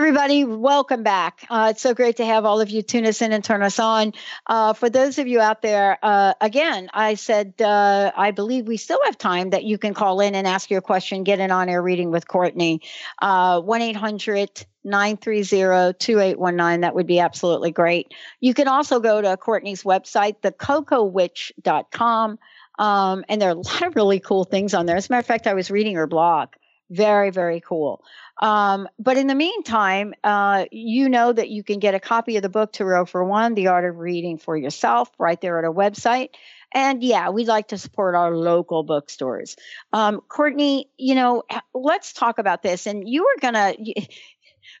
everybody, 0.00 0.44
welcome 0.46 1.02
back. 1.02 1.44
Uh, 1.50 1.68
it's 1.72 1.82
so 1.82 1.92
great 1.92 2.16
to 2.16 2.24
have 2.24 2.46
all 2.46 2.62
of 2.62 2.70
you 2.70 2.80
tune 2.80 3.04
us 3.04 3.20
in 3.20 3.34
and 3.34 3.44
turn 3.44 3.62
us 3.62 3.78
on. 3.78 4.14
Uh, 4.46 4.72
for 4.72 4.88
those 4.88 5.18
of 5.18 5.26
you 5.28 5.40
out 5.40 5.60
there, 5.60 5.98
uh, 6.02 6.32
again, 6.40 6.88
I 6.94 7.16
said 7.16 7.52
uh, 7.60 8.10
I 8.16 8.30
believe 8.30 8.66
we 8.66 8.78
still 8.78 8.98
have 9.04 9.18
time 9.18 9.50
that 9.50 9.64
you 9.64 9.76
can 9.76 9.92
call 9.92 10.20
in 10.20 10.34
and 10.34 10.46
ask 10.46 10.70
your 10.70 10.80
question, 10.80 11.22
get 11.22 11.38
an 11.38 11.50
on 11.50 11.68
air 11.68 11.82
reading 11.82 12.10
with 12.10 12.26
Courtney. 12.26 12.80
Uh, 13.20 13.60
1 13.60 13.82
800 13.82 14.64
930 14.84 15.92
2819. 15.98 16.80
That 16.80 16.94
would 16.94 17.06
be 17.06 17.20
absolutely 17.20 17.70
great. 17.70 18.14
You 18.40 18.54
can 18.54 18.68
also 18.68 19.00
go 19.00 19.20
to 19.20 19.36
Courtney's 19.36 19.82
website, 19.82 20.40
thecocowitch.com. 20.40 22.38
Um, 22.78 23.24
and 23.28 23.42
there 23.42 23.50
are 23.50 23.52
a 23.52 23.54
lot 23.56 23.82
of 23.82 23.96
really 23.96 24.20
cool 24.20 24.44
things 24.44 24.72
on 24.72 24.86
there. 24.86 24.96
As 24.96 25.10
a 25.10 25.12
matter 25.12 25.20
of 25.20 25.26
fact, 25.26 25.46
I 25.46 25.52
was 25.52 25.70
reading 25.70 25.96
her 25.96 26.06
blog. 26.06 26.48
Very, 26.90 27.30
very 27.30 27.60
cool. 27.60 28.02
Um, 28.42 28.88
but 28.98 29.16
in 29.16 29.28
the 29.28 29.34
meantime, 29.34 30.12
uh, 30.24 30.64
you 30.72 31.08
know 31.08 31.32
that 31.32 31.48
you 31.48 31.62
can 31.62 31.78
get 31.78 31.94
a 31.94 32.00
copy 32.00 32.36
of 32.36 32.42
the 32.42 32.48
book 32.48 32.72
Tarot 32.72 33.06
for 33.06 33.24
One, 33.24 33.54
The 33.54 33.68
Art 33.68 33.84
of 33.84 33.98
Reading 33.98 34.38
for 34.38 34.56
Yourself, 34.56 35.08
right 35.16 35.40
there 35.40 35.58
at 35.58 35.64
our 35.64 35.72
website. 35.72 36.30
And 36.74 37.02
yeah, 37.02 37.30
we'd 37.30 37.46
like 37.46 37.68
to 37.68 37.78
support 37.78 38.16
our 38.16 38.36
local 38.36 38.82
bookstores. 38.82 39.56
Um, 39.92 40.20
Courtney, 40.28 40.90
you 40.98 41.14
know, 41.14 41.44
let's 41.74 42.12
talk 42.12 42.38
about 42.38 42.62
this. 42.62 42.86
And 42.86 43.08
you 43.08 43.22
were 43.22 43.40
going 43.40 43.54
to, 43.94 44.06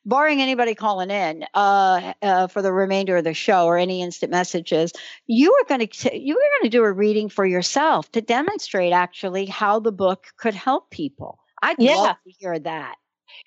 barring 0.04 0.40
anybody 0.40 0.74
calling 0.74 1.10
in 1.10 1.44
uh, 1.54 2.12
uh, 2.22 2.46
for 2.48 2.62
the 2.62 2.72
remainder 2.72 3.16
of 3.16 3.24
the 3.24 3.34
show 3.34 3.66
or 3.66 3.78
any 3.78 4.02
instant 4.02 4.32
messages, 4.32 4.92
you 5.26 5.52
were 5.52 5.68
going 5.68 5.86
to 5.86 6.18
you 6.18 6.34
were 6.34 6.58
going 6.58 6.70
to 6.70 6.76
do 6.76 6.82
a 6.82 6.92
reading 6.92 7.28
for 7.28 7.46
yourself 7.46 8.10
to 8.12 8.20
demonstrate 8.20 8.92
actually 8.92 9.46
how 9.46 9.80
the 9.80 9.92
book 9.92 10.26
could 10.36 10.54
help 10.54 10.90
people. 10.90 11.38
I'd 11.62 11.78
Yeah. 11.78 11.96
love 11.96 12.16
to 12.24 12.32
hear 12.38 12.58
that. 12.58 12.96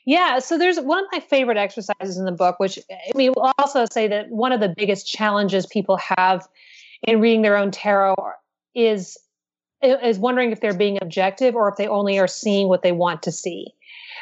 Yeah, 0.05 0.39
so 0.39 0.57
there's 0.57 0.79
one 0.79 0.99
of 0.99 1.05
my 1.11 1.19
favorite 1.19 1.57
exercises 1.57 2.17
in 2.17 2.25
the 2.25 2.31
book, 2.31 2.59
which 2.59 2.79
I 2.89 3.17
mean, 3.17 3.33
we'll 3.35 3.51
also 3.57 3.85
say 3.91 4.07
that 4.07 4.29
one 4.29 4.51
of 4.51 4.59
the 4.59 4.69
biggest 4.69 5.07
challenges 5.07 5.65
people 5.65 5.97
have 5.97 6.47
in 7.03 7.19
reading 7.19 7.41
their 7.41 7.57
own 7.57 7.71
tarot 7.71 8.15
is 8.75 9.17
is 9.81 10.17
wondering 10.17 10.51
if 10.51 10.61
they're 10.61 10.73
being 10.73 10.97
objective 11.01 11.55
or 11.55 11.67
if 11.67 11.75
they 11.75 11.87
only 11.87 12.17
are 12.17 12.27
seeing 12.27 12.69
what 12.69 12.83
they 12.83 12.93
want 12.93 13.21
to 13.23 13.31
see. 13.31 13.67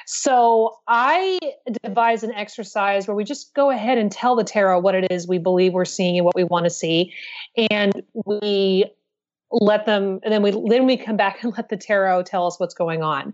So 0.08 0.78
I 0.88 1.38
devise 1.84 2.24
an 2.24 2.32
exercise 2.32 3.08
where 3.08 3.16
we 3.16 3.24
just 3.24 3.54
go 3.54 3.70
ahead 3.70 4.00
and 4.00 4.12
tell 4.12 4.36
the 4.36 4.44
tarot 4.44 4.80
what 4.80 4.96
it 4.96 5.12
is 5.12 5.28
we 5.28 5.38
believe 5.38 5.74
we're 5.74 5.86
seeing 5.86 6.18
and 6.18 6.26
what 6.26 6.36
we 6.36 6.44
want 6.44 6.64
to 6.66 6.72
see, 6.72 7.14
and 7.70 8.02
we 8.26 8.86
let 9.52 9.86
them, 9.86 10.20
and 10.24 10.34
then 10.34 10.42
we 10.42 10.52
then 10.70 10.86
we 10.86 10.98
come 10.98 11.18
back 11.18 11.44
and 11.44 11.54
let 11.56 11.70
the 11.70 11.78
tarot 11.78 12.24
tell 12.24 12.48
us 12.48 12.60
what's 12.60 12.74
going 12.74 13.04
on. 13.04 13.34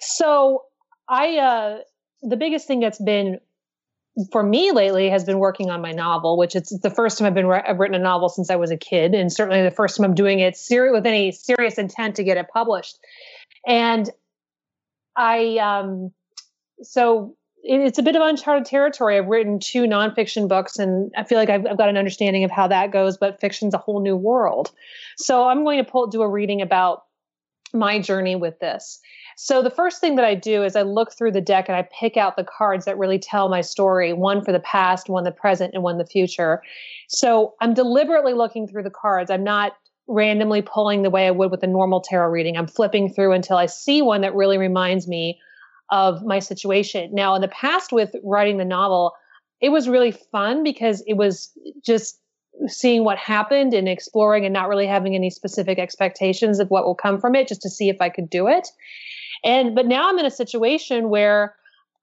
So 0.00 0.64
I 1.08 1.38
uh 1.38 1.78
the 2.22 2.36
biggest 2.36 2.66
thing 2.66 2.80
that's 2.80 3.00
been 3.00 3.40
for 4.32 4.42
me 4.42 4.72
lately 4.72 5.08
has 5.08 5.24
been 5.24 5.38
working 5.38 5.70
on 5.70 5.80
my 5.80 5.92
novel, 5.92 6.36
which 6.36 6.56
it's 6.56 6.76
the 6.80 6.90
first 6.90 7.18
time 7.18 7.26
I've 7.26 7.34
been 7.34 7.46
I've 7.46 7.78
written 7.78 7.94
a 7.94 8.02
novel 8.02 8.28
since 8.28 8.50
I 8.50 8.56
was 8.56 8.70
a 8.70 8.76
kid, 8.76 9.14
and 9.14 9.32
certainly 9.32 9.62
the 9.62 9.70
first 9.70 9.96
time 9.96 10.04
I'm 10.04 10.14
doing 10.14 10.40
it 10.40 10.56
serious 10.56 10.92
with 10.92 11.06
any 11.06 11.32
serious 11.32 11.78
intent 11.78 12.16
to 12.16 12.24
get 12.24 12.36
it 12.36 12.46
published. 12.52 12.98
And 13.66 14.10
I 15.16 15.58
um 15.58 16.12
so 16.82 17.36
it's 17.62 17.98
a 17.98 18.02
bit 18.02 18.16
of 18.16 18.22
uncharted 18.22 18.64
territory. 18.64 19.18
I've 19.18 19.26
written 19.26 19.58
two 19.58 19.84
nonfiction 19.84 20.48
books, 20.48 20.78
and 20.78 21.12
I 21.16 21.24
feel 21.24 21.38
like 21.38 21.50
I've, 21.50 21.66
I've 21.66 21.78
got 21.78 21.88
an 21.88 21.96
understanding 21.96 22.44
of 22.44 22.50
how 22.50 22.68
that 22.68 22.92
goes. 22.92 23.16
But 23.16 23.40
fiction's 23.40 23.74
a 23.74 23.78
whole 23.78 24.00
new 24.00 24.16
world. 24.16 24.70
So 25.16 25.48
I'm 25.48 25.64
going 25.64 25.84
to 25.84 25.90
pull, 25.90 26.06
do 26.06 26.22
a 26.22 26.28
reading 26.28 26.62
about 26.62 27.04
my 27.74 27.98
journey 27.98 28.36
with 28.36 28.58
this. 28.60 29.00
So 29.36 29.62
the 29.62 29.70
first 29.70 30.00
thing 30.00 30.16
that 30.16 30.24
I 30.24 30.34
do 30.34 30.64
is 30.64 30.74
I 30.74 30.82
look 30.82 31.12
through 31.12 31.32
the 31.32 31.40
deck 31.40 31.68
and 31.68 31.76
I 31.76 31.88
pick 31.96 32.16
out 32.16 32.36
the 32.36 32.44
cards 32.44 32.86
that 32.86 32.98
really 32.98 33.18
tell 33.18 33.48
my 33.48 33.60
story, 33.60 34.12
one 34.12 34.42
for 34.44 34.50
the 34.50 34.60
past, 34.60 35.08
one 35.08 35.24
the 35.24 35.30
present, 35.30 35.74
and 35.74 35.82
one 35.82 35.98
the 35.98 36.06
future. 36.06 36.62
So 37.08 37.54
I'm 37.60 37.74
deliberately 37.74 38.32
looking 38.32 38.66
through 38.66 38.82
the 38.82 38.90
cards. 38.90 39.30
I'm 39.30 39.44
not 39.44 39.74
randomly 40.08 40.62
pulling 40.62 41.02
the 41.02 41.10
way 41.10 41.26
I 41.26 41.30
would 41.30 41.50
with 41.50 41.62
a 41.62 41.68
normal 41.68 42.00
tarot 42.00 42.30
reading. 42.30 42.56
I'm 42.56 42.66
flipping 42.66 43.12
through 43.12 43.32
until 43.32 43.58
I 43.58 43.66
see 43.66 44.02
one 44.02 44.22
that 44.22 44.34
really 44.34 44.58
reminds 44.58 45.06
me 45.06 45.38
of 45.90 46.24
my 46.24 46.38
situation. 46.38 47.10
Now, 47.12 47.34
in 47.34 47.40
the 47.40 47.48
past 47.48 47.92
with 47.92 48.14
writing 48.22 48.58
the 48.58 48.64
novel, 48.64 49.14
it 49.60 49.70
was 49.70 49.88
really 49.88 50.12
fun 50.12 50.62
because 50.62 51.02
it 51.06 51.14
was 51.14 51.50
just 51.84 52.20
seeing 52.66 53.04
what 53.04 53.18
happened 53.18 53.72
and 53.72 53.88
exploring 53.88 54.44
and 54.44 54.52
not 54.52 54.68
really 54.68 54.86
having 54.86 55.14
any 55.14 55.30
specific 55.30 55.78
expectations 55.78 56.58
of 56.58 56.70
what 56.70 56.84
will 56.84 56.94
come 56.94 57.20
from 57.20 57.34
it 57.34 57.48
just 57.48 57.62
to 57.62 57.70
see 57.70 57.88
if 57.88 58.00
I 58.00 58.08
could 58.08 58.28
do 58.28 58.48
it. 58.48 58.68
And 59.44 59.74
but 59.74 59.86
now 59.86 60.08
I'm 60.08 60.18
in 60.18 60.26
a 60.26 60.30
situation 60.30 61.08
where 61.08 61.54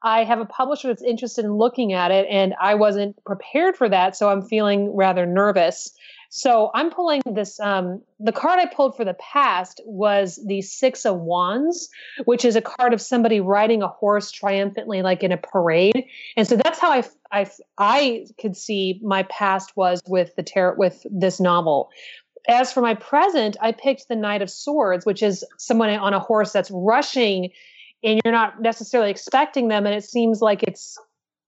I 0.03 0.23
have 0.23 0.39
a 0.39 0.45
publisher 0.45 0.87
that's 0.87 1.03
interested 1.03 1.45
in 1.45 1.53
looking 1.53 1.93
at 1.93 2.11
it 2.11 2.27
and 2.29 2.53
I 2.61 2.75
wasn't 2.75 3.21
prepared 3.25 3.75
for 3.75 3.89
that, 3.89 4.15
so 4.15 4.29
I'm 4.29 4.41
feeling 4.41 4.95
rather 4.95 5.25
nervous. 5.25 5.91
So 6.37 6.69
I'm 6.73 6.91
pulling 6.91 7.21
this 7.25 7.61
um 7.61 8.01
the 8.19 8.33
card 8.33 8.59
I 8.59 8.65
pulled 8.65 8.97
for 8.97 9.05
the 9.05 9.13
past 9.13 9.79
was 9.85 10.37
the 10.45 10.61
6 10.61 11.05
of 11.05 11.21
wands, 11.21 11.87
which 12.25 12.43
is 12.43 12.57
a 12.57 12.61
card 12.61 12.93
of 12.93 12.99
somebody 12.99 13.39
riding 13.39 13.81
a 13.81 13.87
horse 13.87 14.31
triumphantly 14.31 15.01
like 15.01 15.23
in 15.23 15.31
a 15.31 15.37
parade. 15.37 16.05
And 16.35 16.45
so 16.45 16.57
that's 16.57 16.77
how 16.77 16.91
I 16.91 17.05
I 17.31 17.49
I 17.77 18.25
could 18.37 18.57
see 18.57 18.99
my 19.01 19.23
past 19.23 19.77
was 19.77 20.01
with 20.07 20.35
the 20.35 20.43
tarot 20.43 20.75
with 20.75 21.05
this 21.09 21.39
novel 21.39 21.89
as 22.47 22.71
for 22.71 22.81
my 22.81 22.93
present, 22.93 23.57
I 23.59 23.71
picked 23.71 24.07
the 24.07 24.15
Knight 24.15 24.43
of 24.43 24.51
Swords, 24.51 25.03
which 25.03 25.23
is 25.23 25.43
someone 25.57 25.89
on 25.89 26.13
a 26.13 26.19
horse 26.19 26.51
that's 26.51 26.69
rushing, 26.69 27.49
and 28.03 28.21
you're 28.23 28.31
not 28.33 28.61
necessarily 28.61 29.09
expecting 29.09 29.69
them, 29.69 29.87
and 29.87 29.95
it 29.95 30.03
seems 30.03 30.41
like 30.41 30.61
it's 30.63 30.95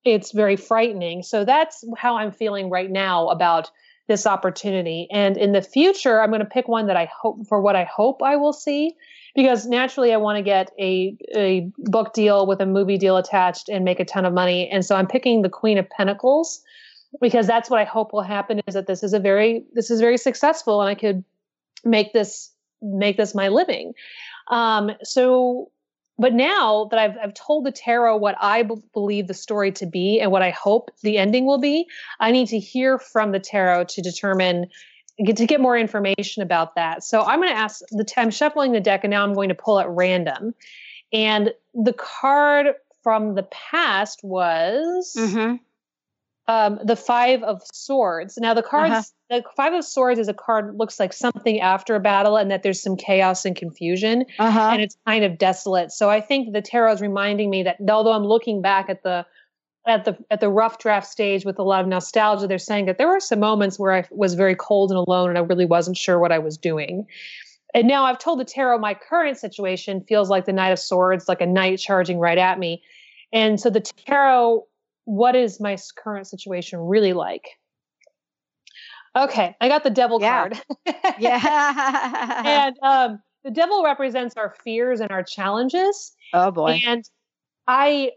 it's 0.06 0.32
very 0.32 0.56
frightening. 0.56 1.22
So 1.22 1.44
that's 1.44 1.84
how 1.98 2.16
I'm 2.16 2.32
feeling 2.32 2.70
right 2.72 2.90
now 2.90 3.28
about 3.28 3.70
this 4.08 4.26
opportunity. 4.26 5.08
And 5.12 5.38
in 5.38 5.51
the 5.51 5.62
future, 5.62 6.22
I'm 6.22 6.30
going 6.30 6.39
to 6.39 6.45
pick 6.45 6.68
one 6.68 6.88
that 6.88 6.97
I 6.97 7.10
hope 7.14 7.47
for 7.47 7.62
what 7.62 7.76
I 7.76 7.84
hope 7.84 8.22
I 8.22 8.36
will 8.36 8.53
see, 8.53 8.95
because 9.36 9.66
naturally 9.66 10.14
I 10.14 10.18
want 10.18 10.38
to 10.38 10.43
get 10.43 10.72
a 10.80 11.16
a 11.36 11.72
book 11.78 12.14
deal 12.14 12.47
with 12.47 12.62
a 12.62 12.66
movie 12.66 12.97
deal 12.97 13.18
attached 13.18 13.70
and 13.70 13.84
make 13.84 13.99
a 13.99 14.05
ton 14.05 14.26
of 14.26 14.34
money. 14.34 14.70
And 14.70 14.86
so 14.86 14.95
I'm 14.95 15.08
picking 15.08 15.41
the 15.41 15.49
Queen 15.49 15.78
of 15.78 15.89
Pentacles 15.89 16.62
because 17.22 17.47
that's 17.47 17.70
what 17.70 17.80
I 17.80 17.86
hope 17.86 18.14
will 18.14 18.22
happen 18.22 18.62
is 18.68 18.74
that 18.74 18.88
this 18.88 19.03
is 19.03 19.14
a 19.14 19.20
very 19.20 19.66
this 19.74 19.91
is 19.91 19.99
very 19.99 20.18
successful 20.18 20.82
and 20.82 20.89
I 20.89 20.95
could 20.95 21.24
make 21.84 22.14
this 22.14 22.51
make 22.82 23.18
this 23.18 23.34
my 23.36 23.47
living. 23.47 23.93
Um, 24.49 24.91
so, 25.03 25.72
but 26.20 26.34
now 26.34 26.88
that 26.91 26.99
I've 26.99 27.18
I've 27.22 27.34
told 27.34 27.65
the 27.65 27.72
tarot 27.72 28.18
what 28.18 28.36
I 28.41 28.63
b- 28.63 28.76
believe 28.93 29.28
the 29.28 29.34
story 29.34 29.72
to 29.74 29.86
be 29.86 30.20
and 30.20 30.32
what 30.32 30.41
I 30.41 30.49
hope 30.49 30.91
the 31.01 31.18
ending 31.18 31.45
will 31.45 31.59
be, 31.59 31.88
I 32.20 32.32
need 32.32 32.47
to 32.49 32.59
hear 32.59 32.97
from 32.97 33.32
the 33.32 33.39
tarot 33.39 33.86
to 33.86 34.01
determine 34.01 34.68
get 35.24 35.38
to 35.38 35.45
get 35.47 35.59
more 35.59 35.78
information 35.78 36.43
about 36.43 36.76
that. 36.76 37.03
So 37.03 37.22
I'm 37.22 37.39
going 37.39 37.49
to 37.51 37.57
ask 37.57 37.82
the 37.89 38.03
t- 38.03 38.13
I'm 38.18 38.30
shuffling 38.32 38.72
the 38.72 38.80
deck 38.80 39.03
and 39.03 39.11
now 39.11 39.24
I'm 39.24 39.34
going 39.34 39.49
to 39.49 39.55
pull 39.55 39.80
at 39.80 39.89
random, 39.89 40.53
and 41.11 41.53
the 41.74 41.93
card 41.93 42.68
from 43.03 43.36
the 43.36 43.43
past 43.43 44.20
was 44.24 45.15
um, 46.47 46.80
the 46.84 46.95
five 46.95 47.43
of 47.43 47.61
swords. 47.74 48.38
Now 48.38 48.53
the 48.53 48.63
cards, 48.63 48.91
Uh-huh. 48.91 49.03
The 49.30 49.43
five 49.55 49.73
of 49.73 49.84
swords 49.84 50.19
is 50.19 50.28
a 50.28 50.34
card 50.34 50.78
looks 50.78 50.99
like 50.99 51.13
something 51.13 51.59
after 51.59 51.95
a 51.95 51.99
battle, 51.99 52.38
and 52.38 52.49
that 52.51 52.63
there's 52.63 52.82
some 52.82 52.95
chaos 52.95 53.45
and 53.45 53.55
confusion, 53.55 54.25
Uh-huh. 54.39 54.69
and 54.71 54.82
it's 54.82 54.97
kind 55.05 55.23
of 55.23 55.38
desolate. 55.38 55.91
So 55.91 56.09
I 56.09 56.21
think 56.21 56.53
the 56.53 56.61
tarot 56.61 56.93
is 56.93 57.01
reminding 57.01 57.49
me 57.49 57.63
that 57.63 57.78
although 57.89 58.13
I'm 58.13 58.25
looking 58.25 58.61
back 58.61 58.89
at 58.89 59.03
the 59.03 59.25
at 59.86 60.05
the 60.05 60.17
at 60.30 60.41
the 60.41 60.49
rough 60.49 60.80
draft 60.80 61.07
stage 61.07 61.45
with 61.45 61.59
a 61.59 61.63
lot 61.63 61.82
of 61.82 61.88
nostalgia, 61.88 62.47
they're 62.47 62.57
saying 62.57 62.86
that 62.86 62.97
there 62.97 63.07
were 63.07 63.19
some 63.19 63.39
moments 63.39 63.80
where 63.80 63.93
I 63.93 64.03
was 64.11 64.34
very 64.34 64.55
cold 64.55 64.91
and 64.91 64.97
alone, 64.97 65.30
and 65.30 65.38
I 65.38 65.41
really 65.41 65.65
wasn't 65.65 65.97
sure 65.97 66.19
what 66.19 66.32
I 66.32 66.39
was 66.39 66.57
doing. 66.57 67.05
And 67.73 67.88
now 67.88 68.05
I've 68.05 68.17
told 68.19 68.39
the 68.39 68.45
tarot 68.45 68.80
my 68.80 68.93
current 68.93 69.38
situation 69.38 70.01
feels 70.07 70.30
like 70.30 70.45
the 70.45 70.53
Knight 70.53 70.71
of 70.71 70.80
Swords, 70.80 71.28
like 71.28 71.41
a 71.41 71.45
knight 71.45 71.80
charging 71.80 72.17
right 72.17 72.38
at 72.38 72.59
me. 72.59 72.82
And 73.34 73.59
so 73.59 73.69
the 73.69 73.82
tarot, 73.82 74.65
what 75.03 75.36
is 75.36 75.59
my 75.59 75.78
current 75.97 76.28
situation 76.28 76.80
really 76.80 77.11
like? 77.13 77.43
Okay, 79.16 79.55
I 79.62 79.68
got 79.68 79.84
the 79.84 79.89
devil 79.89 80.20
card. 80.20 80.60
yeah. 81.20 82.41
and 82.45 82.76
um, 82.82 83.22
the 83.43 83.51
devil 83.51 83.84
represents 83.84 84.36
our 84.38 84.53
fears 84.64 84.99
and 84.99 85.12
our 85.12 85.24
challenges. 85.24 86.16
Oh 86.34 86.51
boy. 86.51 86.82
And 86.86 87.03
I 87.68 88.12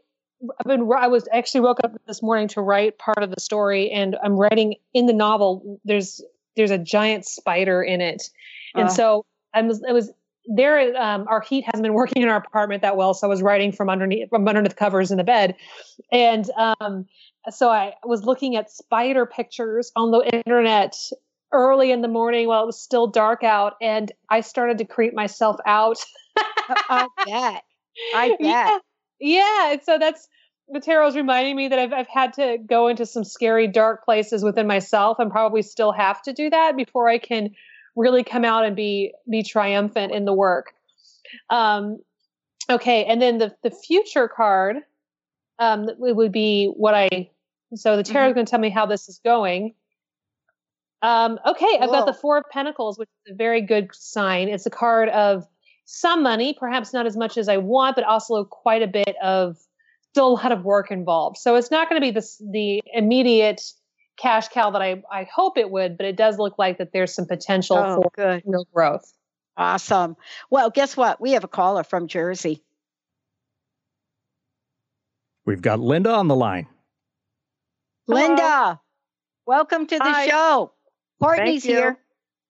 I've 0.58 0.66
been 0.66 0.90
I 0.96 1.06
was 1.08 1.28
actually 1.32 1.60
woke 1.60 1.78
up 1.84 1.92
this 2.06 2.22
morning 2.22 2.48
to 2.48 2.60
write 2.60 2.98
part 2.98 3.22
of 3.22 3.30
the 3.30 3.40
story 3.40 3.90
and 3.90 4.16
I'm 4.24 4.36
writing 4.36 4.74
in 4.94 5.06
the 5.06 5.12
novel 5.12 5.80
there's 5.84 6.20
there's 6.56 6.70
a 6.70 6.78
giant 6.78 7.26
spider 7.26 7.82
in 7.82 8.00
it. 8.00 8.30
And 8.74 8.88
Oh. 8.88 8.92
so 8.92 9.26
I 9.54 9.62
was 9.62 9.82
it 9.86 9.92
was 9.92 10.10
there 10.46 10.96
um, 11.00 11.26
our 11.28 11.40
heat 11.42 11.64
hasn't 11.66 11.82
been 11.82 11.92
working 11.94 12.22
in 12.22 12.28
our 12.28 12.38
apartment 12.38 12.82
that 12.82 12.96
well 12.96 13.14
so 13.14 13.26
I 13.26 13.30
was 13.30 13.42
writing 13.42 13.70
from 13.72 13.88
underneath 13.90 14.30
from 14.30 14.48
underneath 14.48 14.70
the 14.72 14.76
covers 14.76 15.10
in 15.10 15.18
the 15.18 15.24
bed. 15.24 15.54
And 16.10 16.50
um 16.56 17.06
so 17.48 17.70
I 17.70 17.94
was 18.04 18.24
looking 18.24 18.56
at 18.56 18.70
spider 18.70 19.26
pictures 19.26 19.92
on 19.96 20.10
the 20.10 20.20
internet 20.20 20.96
early 21.52 21.90
in 21.90 22.02
the 22.02 22.08
morning 22.08 22.46
while 22.46 22.62
it 22.62 22.66
was 22.66 22.80
still 22.80 23.06
dark 23.06 23.42
out 23.42 23.74
and 23.80 24.12
I 24.28 24.40
started 24.40 24.78
to 24.78 24.84
creep 24.84 25.14
myself 25.14 25.56
out. 25.66 25.98
I 26.36 27.08
bet. 27.26 27.62
I 28.14 28.28
bet. 28.30 28.40
Yeah. 28.40 28.78
Yeah. 29.20 29.72
And 29.72 29.82
so 29.82 29.98
that's 29.98 30.28
the 30.68 30.80
tarot's 30.80 31.16
reminding 31.16 31.56
me 31.56 31.68
that 31.68 31.78
I've, 31.78 31.92
I've 31.92 32.08
had 32.08 32.34
to 32.34 32.58
go 32.64 32.88
into 32.88 33.04
some 33.04 33.24
scary, 33.24 33.66
dark 33.66 34.04
places 34.04 34.44
within 34.44 34.66
myself 34.66 35.18
and 35.18 35.30
probably 35.30 35.62
still 35.62 35.92
have 35.92 36.22
to 36.22 36.32
do 36.32 36.50
that 36.50 36.76
before 36.76 37.08
I 37.08 37.18
can 37.18 37.50
really 37.96 38.22
come 38.22 38.44
out 38.44 38.64
and 38.64 38.76
be 38.76 39.12
be 39.28 39.42
triumphant 39.42 40.12
in 40.12 40.24
the 40.24 40.32
work. 40.32 40.72
Um, 41.48 41.98
okay, 42.68 43.04
and 43.04 43.20
then 43.20 43.38
the 43.38 43.54
the 43.62 43.70
future 43.70 44.28
card 44.28 44.76
um, 45.60 45.88
it 45.88 45.96
would 45.98 46.32
be 46.32 46.66
what 46.66 46.94
I. 46.94 47.30
So 47.76 47.96
the 47.96 48.02
tarot's 48.02 48.34
going 48.34 48.46
to 48.46 48.50
tell 48.50 48.58
me 48.58 48.70
how 48.70 48.86
this 48.86 49.08
is 49.08 49.20
going. 49.24 49.74
Um, 51.02 51.38
okay, 51.46 51.78
I've 51.80 51.88
got 51.90 52.06
the 52.06 52.12
Four 52.12 52.38
of 52.38 52.44
Pentacles, 52.50 52.98
which 52.98 53.08
is 53.24 53.32
a 53.32 53.36
very 53.36 53.60
good 53.60 53.90
sign. 53.94 54.48
It's 54.48 54.66
a 54.66 54.70
card 54.70 55.08
of 55.10 55.46
some 55.84 56.22
money, 56.22 56.54
perhaps 56.58 56.92
not 56.92 57.06
as 57.06 57.16
much 57.16 57.38
as 57.38 57.48
I 57.48 57.58
want, 57.58 57.94
but 57.94 58.04
also 58.04 58.44
quite 58.44 58.82
a 58.82 58.86
bit 58.86 59.14
of 59.22 59.56
still 60.10 60.28
a 60.28 60.34
lot 60.34 60.52
of 60.52 60.64
work 60.64 60.90
involved. 60.90 61.36
So 61.38 61.54
it's 61.56 61.70
not 61.70 61.88
going 61.88 62.00
to 62.00 62.04
be 62.06 62.10
this 62.10 62.42
the 62.50 62.82
immediate 62.92 63.62
cash 64.18 64.48
cow 64.48 64.70
that 64.70 64.82
I, 64.82 65.02
I 65.10 65.24
hope 65.32 65.56
it 65.56 65.70
would, 65.70 65.96
but 65.96 66.04
it 66.06 66.16
does 66.16 66.38
look 66.38 66.58
like 66.58 66.78
that 66.78 66.92
there's 66.92 67.14
some 67.14 67.26
potential 67.26 67.78
Oh, 67.78 68.02
for 68.02 68.10
good. 68.14 68.42
real 68.44 68.66
growth. 68.74 69.12
Awesome. 69.56 70.16
Well, 70.50 70.70
guess 70.70 70.96
what? 70.96 71.20
We 71.20 71.32
have 71.32 71.44
a 71.44 71.48
caller 71.48 71.84
from 71.84 72.08
Jersey. 72.08 72.62
We've 75.50 75.60
got 75.60 75.80
Linda 75.80 76.12
on 76.12 76.28
the 76.28 76.36
line. 76.36 76.68
Linda, 78.06 78.80
welcome 79.48 79.84
to 79.84 79.98
the 79.98 80.04
Hi. 80.04 80.28
show. 80.28 80.70
Courtney's 81.20 81.64
here. 81.64 81.98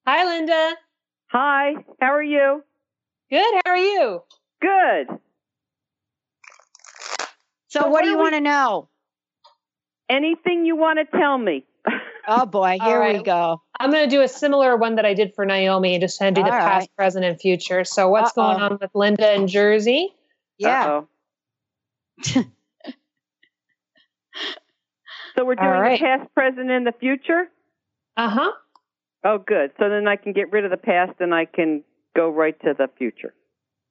Hi, 0.06 0.26
Linda. 0.26 0.74
Hi, 1.28 1.76
how 1.98 2.12
are 2.12 2.22
you? 2.22 2.62
Good. 3.30 3.54
How 3.64 3.70
are 3.70 3.76
you? 3.78 4.22
Good. 4.60 5.06
So, 7.68 7.80
So 7.80 7.80
what 7.84 7.90
what 7.92 8.02
do 8.02 8.10
you 8.10 8.16
we- 8.18 8.22
want 8.22 8.34
to 8.34 8.40
know? 8.42 8.88
Anything 10.10 10.66
you 10.66 10.76
want 10.76 10.98
to 10.98 11.18
tell 11.18 11.38
me? 11.38 11.64
Oh 12.28 12.44
boy, 12.44 12.76
All 12.78 12.86
here 12.86 13.02
we 13.14 13.22
go. 13.22 13.62
I'm 13.80 13.90
going 13.90 14.04
to 14.04 14.14
do 14.14 14.20
a 14.20 14.28
similar 14.28 14.76
one 14.76 14.96
that 14.96 15.06
I 15.06 15.14
did 15.14 15.34
for 15.34 15.46
Naomi 15.46 15.94
and 15.94 16.02
just 16.02 16.18
kind 16.18 16.36
of 16.36 16.44
do 16.44 16.48
the 16.48 16.54
All 16.54 16.60
past, 16.62 16.94
present, 16.94 17.24
and 17.24 17.40
future. 17.40 17.82
So, 17.84 18.10
what's 18.10 18.32
going 18.32 18.60
Uh-oh. 18.60 18.66
on 18.74 18.78
with 18.78 18.90
Linda 18.94 19.32
in 19.34 19.48
Jersey? 19.48 20.14
Yeah. 20.58 21.00
Uh-oh. 25.40 25.44
so 25.44 25.46
we're 25.46 25.54
doing 25.54 25.68
All 25.68 25.80
right. 25.80 25.98
the 25.98 26.04
past, 26.04 26.34
present, 26.34 26.70
and 26.70 26.86
the 26.86 26.92
future? 26.92 27.44
Uh 28.16 28.28
huh. 28.28 28.52
Oh, 29.24 29.38
good. 29.38 29.72
So 29.78 29.88
then 29.88 30.08
I 30.08 30.16
can 30.16 30.32
get 30.32 30.52
rid 30.52 30.64
of 30.64 30.70
the 30.70 30.76
past 30.76 31.20
and 31.20 31.34
I 31.34 31.44
can 31.44 31.84
go 32.16 32.30
right 32.30 32.58
to 32.62 32.74
the 32.76 32.88
future. 32.98 33.34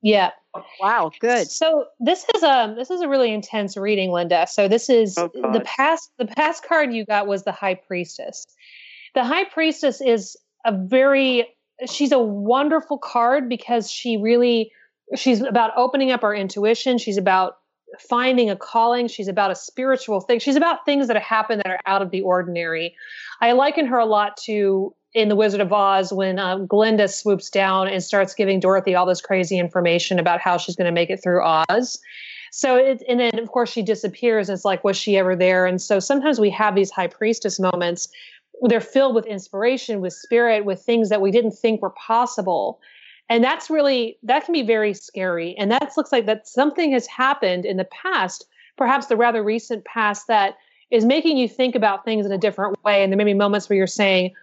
Yeah. 0.01 0.31
Wow, 0.79 1.11
good. 1.19 1.49
So 1.49 1.85
this 1.99 2.25
is 2.35 2.41
um 2.41 2.75
this 2.75 2.89
is 2.89 3.01
a 3.01 3.07
really 3.07 3.31
intense 3.31 3.77
reading, 3.77 4.11
Linda. 4.11 4.47
So 4.49 4.67
this 4.67 4.89
is 4.89 5.17
Oh, 5.17 5.29
the 5.33 5.61
past 5.63 6.11
the 6.17 6.25
past 6.25 6.65
card 6.65 6.93
you 6.93 7.05
got 7.05 7.27
was 7.27 7.43
the 7.43 7.51
High 7.51 7.75
Priestess. 7.75 8.47
The 9.13 9.23
High 9.23 9.45
Priestess 9.45 10.01
is 10.01 10.37
a 10.65 10.75
very 10.75 11.47
she's 11.87 12.11
a 12.11 12.19
wonderful 12.19 12.97
card 12.97 13.47
because 13.47 13.91
she 13.91 14.17
really 14.17 14.71
she's 15.15 15.41
about 15.41 15.71
opening 15.75 16.11
up 16.11 16.23
our 16.23 16.33
intuition. 16.33 16.97
She's 16.97 17.17
about 17.17 17.58
finding 17.97 18.49
a 18.49 18.55
calling. 18.55 19.07
She's 19.07 19.27
about 19.27 19.51
a 19.51 19.55
spiritual 19.55 20.21
thing. 20.21 20.39
She's 20.39 20.55
about 20.55 20.85
things 20.85 21.07
that 21.07 21.17
happen 21.17 21.57
that 21.57 21.67
are 21.67 21.79
out 21.85 22.01
of 22.01 22.11
the 22.11 22.21
ordinary. 22.21 22.95
I 23.41 23.53
liken 23.53 23.85
her 23.87 23.97
a 23.97 24.05
lot 24.05 24.37
to 24.45 24.93
in 25.13 25.29
The 25.29 25.35
Wizard 25.35 25.61
of 25.61 25.73
Oz 25.73 26.13
when 26.13 26.37
um, 26.37 26.67
Glinda 26.67 27.07
swoops 27.07 27.49
down 27.49 27.87
and 27.87 28.03
starts 28.03 28.35
giving 28.35 28.59
Dorothy 28.59 28.93
all 28.93 29.05
this 29.05 29.21
crazy 29.21 29.57
information 29.57 30.19
about 30.19 30.39
how 30.39 30.57
she's 30.57 30.75
going 30.75 30.85
to 30.85 30.91
make 30.91 31.09
it 31.09 31.21
through 31.23 31.43
Oz. 31.43 31.99
So 32.51 32.75
it, 32.75 33.03
and 33.07 33.19
then 33.19 33.39
of 33.39 33.49
course 33.51 33.71
she 33.71 33.81
disappears. 33.81 34.49
And 34.49 34.55
it's 34.55 34.65
like, 34.65 34.83
was 34.83 34.97
she 34.97 35.17
ever 35.17 35.35
there? 35.35 35.65
And 35.65 35.81
so 35.81 35.99
sometimes 35.99 36.39
we 36.39 36.49
have 36.51 36.75
these 36.75 36.91
high 36.91 37.07
priestess 37.07 37.59
moments. 37.59 38.07
They're 38.61 38.81
filled 38.81 39.15
with 39.15 39.25
inspiration, 39.25 40.01
with 40.01 40.13
spirit, 40.13 40.65
with 40.65 40.81
things 40.81 41.09
that 41.09 41.21
we 41.21 41.31
didn't 41.31 41.51
think 41.51 41.81
were 41.81 41.91
possible. 41.91 42.79
And 43.29 43.43
that's 43.43 43.69
really 43.69 44.17
that 44.23 44.45
can 44.45 44.53
be 44.53 44.63
very 44.63 44.93
scary. 44.93 45.55
And 45.57 45.71
that 45.71 45.93
looks 45.95 46.11
like 46.11 46.25
that 46.25 46.47
something 46.47 46.91
has 46.93 47.05
happened 47.07 47.65
in 47.65 47.77
the 47.77 47.85
past, 47.85 48.45
perhaps 48.77 49.07
the 49.07 49.15
rather 49.15 49.43
recent 49.43 49.85
past, 49.85 50.27
that 50.27 50.57
is 50.89 51.05
making 51.05 51.37
you 51.37 51.47
think 51.47 51.75
about 51.75 52.03
things 52.03 52.25
in 52.25 52.31
a 52.31 52.37
different 52.37 52.83
way. 52.83 53.03
And 53.03 53.11
there 53.11 53.17
may 53.17 53.23
be 53.23 53.35
moments 53.35 53.69
where 53.69 53.77
you're 53.77 53.87
saying, 53.87 54.33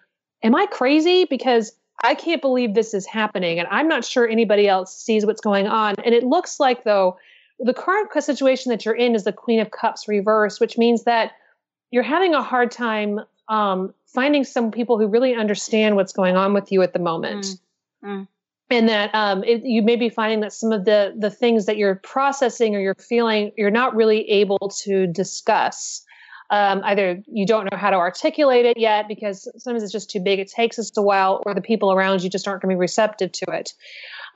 Am 0.43 0.55
I 0.55 0.67
crazy? 0.67 1.25
Because 1.25 1.73
I 2.05 2.15
can't 2.15 2.43
believe 2.43 2.75
this 2.75 2.95
is 2.95 3.07
happening. 3.07 3.59
And 3.59 3.67
I'm 3.71 3.89
not 3.89 4.05
sure 4.05 4.29
anybody 4.29 4.69
else 4.69 4.97
sees 4.97 5.25
what's 5.25 5.41
going 5.41 5.67
on. 5.67 5.95
And 6.05 6.15
it 6.15 6.23
looks 6.23 6.61
like, 6.61 6.85
though, 6.85 7.17
the 7.59 7.73
current 7.73 8.11
situation 8.23 8.71
that 8.71 8.85
you're 8.85 8.95
in 8.95 9.15
is 9.15 9.25
the 9.25 9.33
Queen 9.33 9.61
of 9.61 9.71
Cups 9.71 10.07
reverse, 10.07 10.61
which 10.61 10.77
means 10.77 11.05
that 11.05 11.33
you're 11.91 12.03
having 12.03 12.35
a 12.35 12.43
hard 12.43 12.71
time 12.71 13.21
um, 13.49 13.95
finding 14.07 14.45
some 14.45 14.71
people 14.71 14.99
who 14.99 15.07
really 15.07 15.35
understand 15.35 15.97
what's 15.97 16.13
going 16.13 16.37
on 16.37 16.53
with 16.53 16.71
you 16.71 16.83
at 16.83 16.93
the 16.93 16.99
moment. 16.99 17.47
Mm. 18.05 18.29
And 18.69 18.89
that 18.89 19.15
um, 19.15 19.45
it, 19.45 19.63
you 19.65 19.81
may 19.83 19.97
be 19.97 20.09
finding 20.09 20.41
that 20.41 20.53
some 20.53 20.73
of 20.73 20.85
the 20.85 21.15
the 21.17 21.31
things 21.31 21.67
that 21.67 21.77
you're 21.77 21.97
processing 21.97 22.75
or 22.75 22.81
you're 22.81 22.97
feeling, 22.97 23.53
you're 23.57 23.71
not 23.71 23.95
really 23.95 24.29
able 24.29 24.73
to 24.85 25.07
discuss. 25.07 26.03
Um, 26.51 26.81
either 26.85 27.23
you 27.27 27.45
don't 27.45 27.65
know 27.71 27.77
how 27.77 27.91
to 27.91 27.97
articulate 27.97 28.67
it 28.67 28.79
yet 28.79 29.09
because 29.09 29.51
sometimes 29.57 29.83
it's 29.83 29.93
just 29.93 30.11
too 30.11 30.21
big, 30.21 30.39
it 30.39 30.49
takes 30.49 30.79
us 30.79 30.97
a 30.97 31.03
while, 31.03 31.43
or 31.45 31.55
the 31.55 31.61
people 31.61 31.93
around 31.93 32.23
you 32.23 32.31
just 32.31 32.47
aren't 32.47 32.63
going 32.63 32.71
to 32.71 32.77
be 32.77 32.81
receptive 32.81 33.33
to 33.33 33.47
it. 33.53 33.73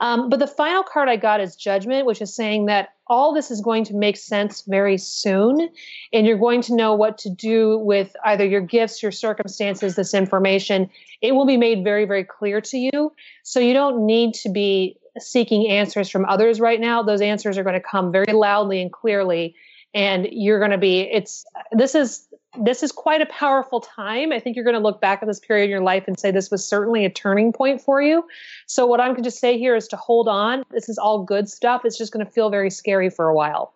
Um, 0.01 0.29
but 0.29 0.39
the 0.39 0.47
final 0.47 0.81
card 0.83 1.07
I 1.09 1.15
got 1.15 1.39
is 1.39 1.55
Judgment, 1.55 2.07
which 2.07 2.21
is 2.21 2.35
saying 2.35 2.65
that 2.65 2.89
all 3.05 3.33
this 3.33 3.51
is 3.51 3.61
going 3.61 3.83
to 3.85 3.93
make 3.93 4.17
sense 4.17 4.63
very 4.67 4.97
soon, 4.97 5.69
and 6.11 6.25
you're 6.25 6.39
going 6.39 6.61
to 6.63 6.75
know 6.75 6.95
what 6.95 7.19
to 7.19 7.29
do 7.29 7.77
with 7.77 8.15
either 8.25 8.43
your 8.43 8.61
gifts, 8.61 9.03
your 9.03 9.11
circumstances, 9.11 9.95
this 9.95 10.15
information. 10.15 10.89
It 11.21 11.33
will 11.33 11.45
be 11.45 11.57
made 11.57 11.83
very, 11.83 12.05
very 12.05 12.23
clear 12.23 12.61
to 12.61 12.77
you. 12.77 13.13
So 13.43 13.59
you 13.59 13.73
don't 13.73 14.05
need 14.05 14.33
to 14.35 14.49
be 14.49 14.97
seeking 15.19 15.69
answers 15.69 16.09
from 16.09 16.25
others 16.25 16.59
right 16.59 16.79
now. 16.79 17.03
Those 17.03 17.21
answers 17.21 17.59
are 17.59 17.63
going 17.63 17.79
to 17.79 17.87
come 17.87 18.11
very 18.11 18.33
loudly 18.33 18.81
and 18.81 18.91
clearly 18.91 19.55
and 19.93 20.27
you're 20.31 20.59
going 20.59 20.71
to 20.71 20.77
be 20.77 21.01
it's 21.01 21.45
this 21.71 21.95
is 21.95 22.27
this 22.59 22.83
is 22.83 22.91
quite 22.91 23.21
a 23.21 23.25
powerful 23.27 23.79
time 23.79 24.31
i 24.31 24.39
think 24.39 24.55
you're 24.55 24.65
going 24.65 24.75
to 24.75 24.81
look 24.81 24.99
back 24.99 25.21
at 25.21 25.27
this 25.27 25.39
period 25.39 25.65
in 25.65 25.69
your 25.69 25.81
life 25.81 26.03
and 26.07 26.19
say 26.19 26.31
this 26.31 26.51
was 26.51 26.67
certainly 26.67 27.05
a 27.05 27.09
turning 27.09 27.53
point 27.53 27.81
for 27.81 28.01
you 28.01 28.25
so 28.65 28.85
what 28.85 28.99
i'm 28.99 29.11
going 29.11 29.23
to 29.23 29.31
say 29.31 29.57
here 29.57 29.75
is 29.75 29.87
to 29.87 29.95
hold 29.95 30.27
on 30.27 30.63
this 30.71 30.89
is 30.89 30.97
all 30.97 31.23
good 31.23 31.49
stuff 31.49 31.85
it's 31.85 31.97
just 31.97 32.11
going 32.11 32.25
to 32.25 32.31
feel 32.31 32.49
very 32.49 32.69
scary 32.69 33.09
for 33.09 33.29
a 33.29 33.33
while 33.35 33.73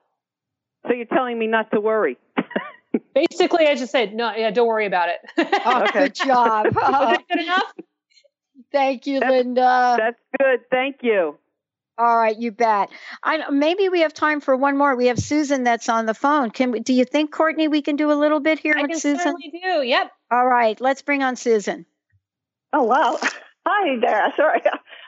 So 0.87 0.93
you're 0.93 1.05
telling 1.05 1.39
me 1.39 1.47
not 1.47 1.71
to 1.71 1.79
worry. 1.79 2.17
basically 3.13 3.67
i 3.67 3.75
just 3.75 3.91
said 3.91 4.13
no 4.13 4.33
yeah 4.35 4.51
don't 4.51 4.67
worry 4.67 4.85
about 4.85 5.09
it 5.09 5.19
Oh, 5.65 5.85
good 5.91 6.15
job. 6.25 6.67
Was 6.75 7.17
it 7.19 7.27
good 7.29 7.41
enough 7.41 7.73
Thank 8.71 9.07
you, 9.07 9.19
Linda. 9.21 9.95
That's 9.97 10.19
good. 10.37 10.69
Thank 10.69 10.97
you. 11.01 11.37
All 11.97 12.17
right, 12.17 12.37
you 12.37 12.51
bet. 12.51 12.89
I 13.23 13.49
maybe 13.49 13.87
we 13.87 14.01
have 14.01 14.13
time 14.13 14.41
for 14.41 14.55
one 14.55 14.77
more. 14.77 14.95
We 14.95 15.07
have 15.07 15.17
Susan 15.19 15.63
that's 15.63 15.87
on 15.87 16.05
the 16.05 16.13
phone. 16.13 16.51
Can 16.51 16.71
we, 16.71 16.79
do 16.81 16.93
you 16.93 17.05
think 17.05 17.31
Courtney 17.31 17.69
we 17.69 17.81
can 17.81 17.95
do 17.95 18.11
a 18.11 18.13
little 18.19 18.41
bit 18.41 18.59
here 18.59 18.75
i 18.77 18.81
with 18.81 18.91
can 18.91 18.99
Susan? 18.99 19.19
certainly 19.19 19.51
do 19.63 19.81
yep 19.81 20.11
All 20.29 20.45
right, 20.45 20.79
let's 20.81 21.01
bring 21.01 21.23
on 21.23 21.35
Susan. 21.37 21.85
Oh 22.73 22.83
wow! 22.83 23.17
Hi 23.67 23.97
there. 24.01 24.33
Sorry, 24.35 24.61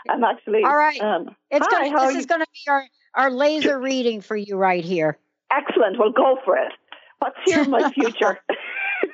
I'm 0.09 0.23
actually. 0.23 0.63
All 0.63 0.75
right. 0.75 0.99
Um, 1.01 1.35
It's 1.51 1.67
hi, 1.69 1.89
gonna, 1.89 1.99
how 1.99 2.05
this 2.05 2.13
you? 2.13 2.19
is 2.21 2.25
going 2.25 2.41
to 2.41 2.47
be 2.53 2.71
our 2.71 2.83
our 3.15 3.31
laser 3.31 3.77
reading 3.79 4.21
for 4.21 4.37
you 4.37 4.55
right 4.55 4.83
here. 4.83 5.17
Excellent. 5.51 5.99
Well, 5.99 6.11
go 6.11 6.37
for 6.45 6.57
it. 6.57 6.71
What's 7.19 7.37
here 7.45 7.63
in 7.63 7.69
my 7.69 7.91
future? 7.91 8.39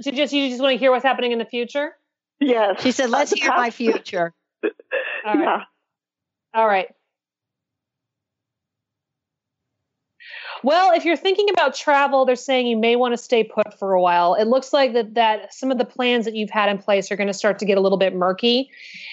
so 0.00 0.10
just 0.10 0.32
you 0.32 0.48
just 0.48 0.60
want 0.62 0.72
to 0.72 0.78
hear 0.78 0.90
what's 0.90 1.04
happening 1.04 1.32
in 1.32 1.38
the 1.38 1.44
future 1.44 1.96
yes. 2.40 2.80
She 2.82 2.92
said, 2.92 3.10
"Let's 3.10 3.32
Uh, 3.32 3.36
hear 3.36 3.50
my 3.50 3.70
future." 3.70 4.32
All 4.62 5.36
right 5.36 5.38
Yeah. 5.38 5.64
All 6.54 6.66
right. 6.66 6.88
Well, 10.62 10.92
if 10.92 11.04
you're 11.04 11.16
thinking 11.16 11.48
about 11.50 11.74
travel, 11.74 12.24
they're 12.24 12.36
saying 12.36 12.66
you 12.66 12.76
may 12.76 12.94
want 12.94 13.12
to 13.14 13.18
stay 13.18 13.42
put 13.42 13.78
for 13.78 13.94
a 13.94 14.00
while. 14.00 14.34
It 14.34 14.46
looks 14.46 14.72
like 14.72 14.92
that 14.92 15.14
that 15.14 15.52
some 15.52 15.72
of 15.72 15.78
the 15.78 15.84
plans 15.84 16.24
that 16.24 16.36
you've 16.36 16.50
had 16.50 16.68
in 16.68 16.78
place 16.78 17.10
are 17.10 17.16
going 17.16 17.26
to 17.26 17.34
start 17.34 17.58
to 17.60 17.64
get 17.64 17.78
a 17.78 17.80
little 17.80 17.98
bit 17.98 18.14
murky. 18.14 18.70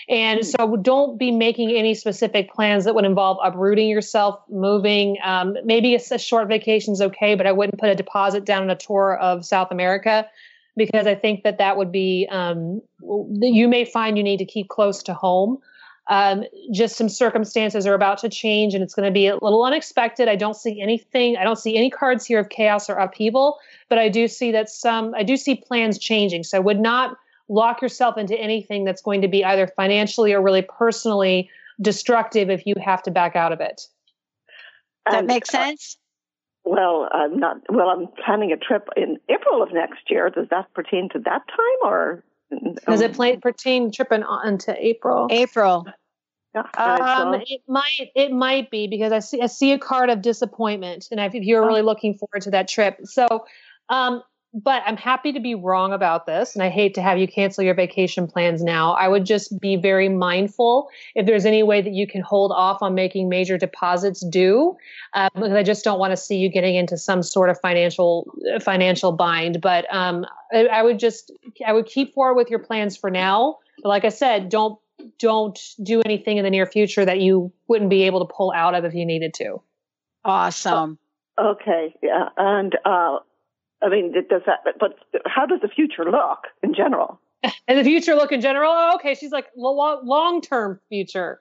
And 0.08 0.46
so 0.46 0.76
don't 0.78 1.18
be 1.18 1.32
making 1.32 1.72
any 1.72 1.96
specific 1.96 2.52
plans 2.52 2.86
that 2.86 2.94
would 2.94 3.06
involve 3.06 3.38
uprooting 3.44 3.88
yourself, 3.88 4.40
moving. 4.50 5.18
Um, 5.24 5.56
maybe 5.64 5.96
a, 5.96 6.00
a 6.12 6.20
short 6.20 6.48
vacation 6.48 6.94
is 6.94 7.02
okay, 7.02 7.36
but 7.36 7.48
I 7.48 7.52
wouldn't 7.52 7.80
put 7.80 7.90
a 7.90 7.96
deposit 7.96 8.46
down 8.46 8.64
on 8.64 8.70
a 8.70 8.76
tour 8.76 9.18
of 9.18 9.46
South 9.46 9.72
America 9.72 10.28
because 10.80 11.06
I 11.06 11.14
think 11.14 11.44
that 11.44 11.60
that 11.60 11.78
would 11.78 11.92
be, 11.92 12.28
um, 12.32 12.82
you 13.40 13.68
may 13.68 13.86
find 13.86 14.18
you 14.18 14.24
need 14.24 14.38
to 14.38 14.46
keep 14.46 14.70
close 14.70 15.04
to 15.04 15.14
home 15.14 15.60
um, 16.10 16.44
just 16.72 16.96
some 16.96 17.08
circumstances 17.08 17.86
are 17.86 17.94
about 17.94 18.18
to 18.20 18.30
change 18.30 18.74
and 18.74 18.84
it's 18.84 18.96
going 18.96 19.06
to 19.06 19.12
be 19.12 19.28
a 19.28 19.36
little 19.36 19.64
unexpected. 19.64 20.28
I 20.28 20.36
don't 20.36 20.56
see 20.56 20.82
anything, 20.82 21.38
I 21.38 21.44
don't 21.44 21.58
see 21.58 21.78
any 21.78 21.92
cards 21.92 22.26
here 22.26 22.40
of 22.40 22.50
chaos 22.50 22.90
or 22.90 22.96
upheaval, 22.96 23.60
but 23.90 24.00
I 24.00 24.10
do 24.10 24.28
see 24.28 24.52
that 24.52 24.70
some, 24.70 25.14
I 25.16 25.22
do 25.22 25.38
see 25.38 25.56
plans 25.56 26.00
changing. 26.00 26.44
So 26.44 26.58
I 26.58 26.62
would 26.62 26.80
not 26.80 27.16
lock 27.48 27.82
yourself 27.82 28.18
into 28.18 28.36
anything 28.36 28.86
that's 28.86 29.04
going 29.04 29.22
to 29.22 29.28
be 29.28 29.46
either 29.46 29.68
financially 29.68 30.34
or 30.34 30.42
really 30.42 30.64
personally 30.64 31.50
destructive 31.80 32.50
if 32.50 32.66
you 32.66 32.74
have 32.84 33.04
to 33.04 33.12
back 33.12 33.36
out 33.36 33.52
of 33.52 33.62
it. 33.62 33.86
Does 35.06 35.14
that 35.14 35.20
And, 35.20 35.28
make 35.28 35.44
uh, 35.44 35.52
sense? 35.52 35.98
Well, 36.70 37.10
I'm 37.12 37.40
not. 37.40 37.58
Well, 37.70 37.90
I'm 37.90 38.08
planning 38.24 38.52
a 38.52 38.58
trip 38.58 38.88
in 38.96 39.18
April 39.28 39.64
of 39.64 39.74
next 39.74 40.10
year. 40.10 40.30
Does 40.30 40.48
that 40.52 40.72
pertain 40.74 41.10
to 41.14 41.20
that 41.20 41.42
time, 41.48 41.80
or 41.84 42.24
Does 42.88 43.02
it 43.02 43.14
play, 43.14 43.38
pertain 43.38 43.92
tripping 43.92 44.24
on 44.24 44.60
to 44.60 44.76
April? 44.78 45.28
April. 45.32 45.88
Um, 46.56 47.36
it 47.36 47.62
might 47.68 48.10
it 48.16 48.32
might 48.32 48.70
be 48.70 48.88
because 48.88 49.12
I 49.12 49.20
see 49.20 49.42
I 49.42 49.48
see 49.48 49.72
a 49.72 49.80
card 49.80 50.10
of 50.10 50.22
disappointment, 50.22 51.08
and 51.12 51.20
if 51.20 51.34
if 51.34 51.44
you're 51.44 51.66
really 51.66 51.82
looking 51.82 52.16
forward 52.16 52.44
to 52.44 52.52
that 52.52 52.68
trip, 52.68 53.00
so 53.04 53.46
um, 53.90 54.22
but 54.54 54.82
I'm 54.86 54.98
happy 54.98 55.32
to 55.32 55.40
be 55.40 55.54
wrong 55.54 55.94
about 55.94 56.26
this, 56.26 56.56
and 56.56 56.64
I 56.64 56.70
hate 56.70 56.96
to 56.96 57.02
have 57.02 57.20
you 57.20 57.28
cancel 57.28 57.64
your 57.64 57.76
vacation 57.76 58.28
plans 58.28 58.64
now. 58.64 58.94
I 58.94 59.08
would 59.08 59.26
just 59.26 59.60
be 59.60 59.76
very 59.76 60.10
mindful 60.10 60.90
if 61.14 61.26
there's 61.26 61.46
any 61.46 61.62
way 61.62 61.82
that 61.82 61.94
you 61.94 62.08
can 62.08 62.22
hold 62.22 62.52
off 62.52 62.82
on 62.82 62.96
making 62.96 63.30
major 63.30 63.58
deposits 63.58 64.26
due, 64.26 64.76
uh, 65.14 65.30
because 65.36 65.52
I 65.52 65.62
just 65.62 65.84
don't 65.84 66.00
want 66.00 66.12
to 66.12 66.18
see 66.18 66.38
you 66.38 66.50
getting 66.50 66.76
into 66.76 66.98
some 66.98 67.22
sort 67.22 67.50
of 67.50 67.60
financial 67.62 68.32
financial 68.62 69.12
bind. 69.12 69.62
But 69.62 69.86
um, 69.94 70.26
I, 70.52 70.66
I 70.66 70.84
would 70.84 70.98
just 70.98 71.32
I 71.66 71.74
would 71.74 71.86
keep 71.86 72.14
forward 72.16 72.36
with 72.36 72.50
your 72.50 72.60
plans 72.60 72.98
for 72.98 73.12
now. 73.12 73.60
But 73.84 73.90
like 73.90 74.06
I 74.06 74.10
said, 74.10 74.50
don't 74.50 74.80
don't 75.20 75.60
do 75.84 76.02
anything 76.02 76.38
in 76.38 76.44
the 76.44 76.50
near 76.50 76.66
future 76.66 77.06
that 77.06 77.20
you 77.20 77.54
wouldn't 77.68 77.90
be 77.90 78.04
able 78.04 78.26
to 78.26 78.34
pull 78.34 78.52
out 78.52 78.74
of 78.74 78.84
if 78.84 78.96
you 78.96 79.06
needed 79.06 79.34
to. 79.36 79.62
Awesome. 80.26 80.98
Okay, 81.40 81.96
yeah, 82.04 82.30
and 82.36 82.78
uh, 82.84 83.20
I 83.82 83.90
mean, 83.90 84.14
it 84.16 84.30
does 84.30 84.42
that? 84.46 84.60
But 84.80 84.96
how 85.26 85.46
does 85.46 85.62
the 85.62 85.68
future 85.70 86.04
look 86.06 86.40
in 86.64 86.74
general? 86.74 87.20
And 87.68 87.78
the 87.80 87.84
future 87.84 88.16
look 88.16 88.32
in 88.34 88.42
general? 88.42 88.72
Oh, 88.74 88.96
okay, 88.96 89.16
she's 89.16 89.32
like 89.32 89.48
long 89.56 90.42
term 90.42 90.80
future. 90.90 91.40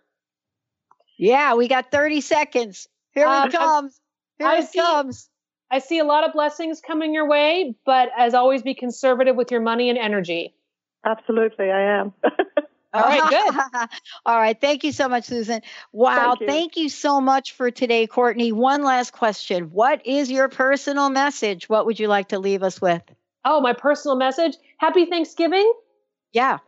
Yeah, 1.18 1.54
we 1.54 1.66
got 1.66 1.90
30 1.90 2.20
seconds. 2.20 2.86
Here 3.12 3.26
Um, 3.26 3.48
it 3.48 3.52
comes. 3.52 4.00
Here 4.38 4.46
I 4.46 4.58
it 4.58 4.68
see- 4.68 4.78
comes. 4.78 5.28
I 5.70 5.80
see 5.80 5.98
a 5.98 6.04
lot 6.04 6.24
of 6.24 6.32
blessings 6.32 6.80
coming 6.80 7.12
your 7.12 7.28
way, 7.28 7.74
but 7.84 8.08
as 8.16 8.32
always, 8.32 8.62
be 8.62 8.74
conservative 8.74 9.36
with 9.36 9.50
your 9.50 9.60
money 9.60 9.90
and 9.90 9.98
energy. 9.98 10.54
Absolutely, 11.04 11.70
I 11.70 12.00
am. 12.00 12.14
All 12.94 13.02
right, 13.02 13.28
good. 13.28 13.88
All 14.26 14.36
right. 14.36 14.58
Thank 14.58 14.82
you 14.84 14.92
so 14.92 15.08
much, 15.08 15.24
Susan. 15.24 15.60
Wow. 15.92 16.14
Thank 16.14 16.40
you. 16.40 16.46
Thank 16.46 16.76
you 16.76 16.88
so 16.88 17.20
much 17.20 17.52
for 17.52 17.70
today, 17.70 18.06
Courtney. 18.06 18.50
One 18.52 18.82
last 18.82 19.12
question. 19.12 19.64
What 19.70 20.06
is 20.06 20.30
your 20.30 20.48
personal 20.48 21.10
message? 21.10 21.68
What 21.68 21.86
would 21.86 22.00
you 22.00 22.08
like 22.08 22.28
to 22.28 22.38
leave 22.38 22.62
us 22.62 22.80
with? 22.80 23.02
Oh, 23.44 23.60
my 23.60 23.72
personal 23.74 24.16
message. 24.16 24.56
Happy 24.78 25.04
Thanksgiving. 25.06 25.70
Yeah. 26.32 26.58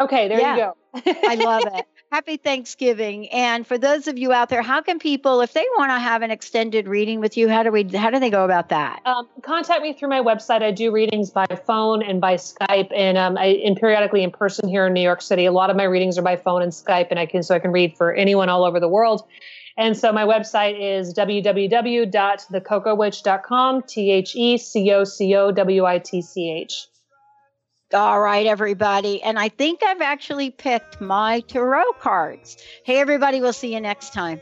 Okay, 0.00 0.28
there 0.28 0.40
Yeah. 0.40 0.56
you 0.56 1.02
go. 1.04 1.12
I 1.28 1.34
love 1.36 1.64
it. 1.66 1.86
Happy 2.12 2.36
Thanksgiving. 2.36 3.28
And 3.30 3.66
for 3.66 3.78
those 3.78 4.06
of 4.06 4.16
you 4.16 4.32
out 4.32 4.48
there, 4.48 4.62
how 4.62 4.80
can 4.80 5.00
people, 5.00 5.40
if 5.40 5.52
they 5.52 5.64
want 5.76 5.90
to 5.90 5.98
have 5.98 6.22
an 6.22 6.30
extended 6.30 6.86
reading 6.86 7.18
with 7.20 7.36
you, 7.36 7.48
how 7.48 7.64
do 7.64 7.72
we 7.72 7.82
how 7.82 8.10
do 8.10 8.20
they 8.20 8.30
go 8.30 8.44
about 8.44 8.68
that? 8.68 9.02
Um, 9.04 9.26
contact 9.42 9.82
me 9.82 9.92
through 9.92 10.10
my 10.10 10.20
website. 10.20 10.62
I 10.62 10.70
do 10.70 10.92
readings 10.92 11.30
by 11.30 11.46
phone 11.66 12.04
and 12.04 12.20
by 12.20 12.34
Skype, 12.34 12.92
and 12.94 13.18
um, 13.18 13.36
I 13.36 13.60
and 13.64 13.76
periodically 13.76 14.22
in 14.22 14.30
person 14.30 14.68
here 14.68 14.86
in 14.86 14.92
New 14.92 15.00
York 15.00 15.20
City. 15.20 15.46
A 15.46 15.52
lot 15.52 15.68
of 15.68 15.76
my 15.76 15.82
readings 15.82 16.16
are 16.16 16.22
by 16.22 16.36
phone 16.36 16.62
and 16.62 16.70
Skype, 16.70 17.08
and 17.10 17.18
I 17.18 17.26
can 17.26 17.42
so 17.42 17.56
I 17.56 17.58
can 17.58 17.72
read 17.72 17.96
for 17.96 18.14
anyone 18.14 18.48
all 18.48 18.64
over 18.64 18.78
the 18.78 18.88
world. 18.88 19.24
And 19.76 19.96
so 19.96 20.12
my 20.12 20.24
website 20.24 20.78
is 20.80 21.12
www.thecocowitch.com. 21.12 23.82
T 23.82 24.12
H 24.12 24.36
E 24.36 24.58
C 24.58 24.92
O 24.92 25.02
C 25.04 25.34
O 25.34 25.50
W 25.50 25.84
I 25.84 25.98
T 25.98 26.22
C 26.22 26.52
H. 26.52 26.86
All 27.94 28.20
right, 28.20 28.46
everybody. 28.46 29.22
And 29.22 29.38
I 29.38 29.48
think 29.48 29.82
I've 29.84 30.00
actually 30.00 30.50
picked 30.50 31.00
my 31.00 31.40
tarot 31.40 31.92
cards. 32.00 32.56
Hey, 32.84 32.98
everybody, 32.98 33.40
we'll 33.40 33.52
see 33.52 33.74
you 33.74 33.80
next 33.80 34.12
time. 34.12 34.40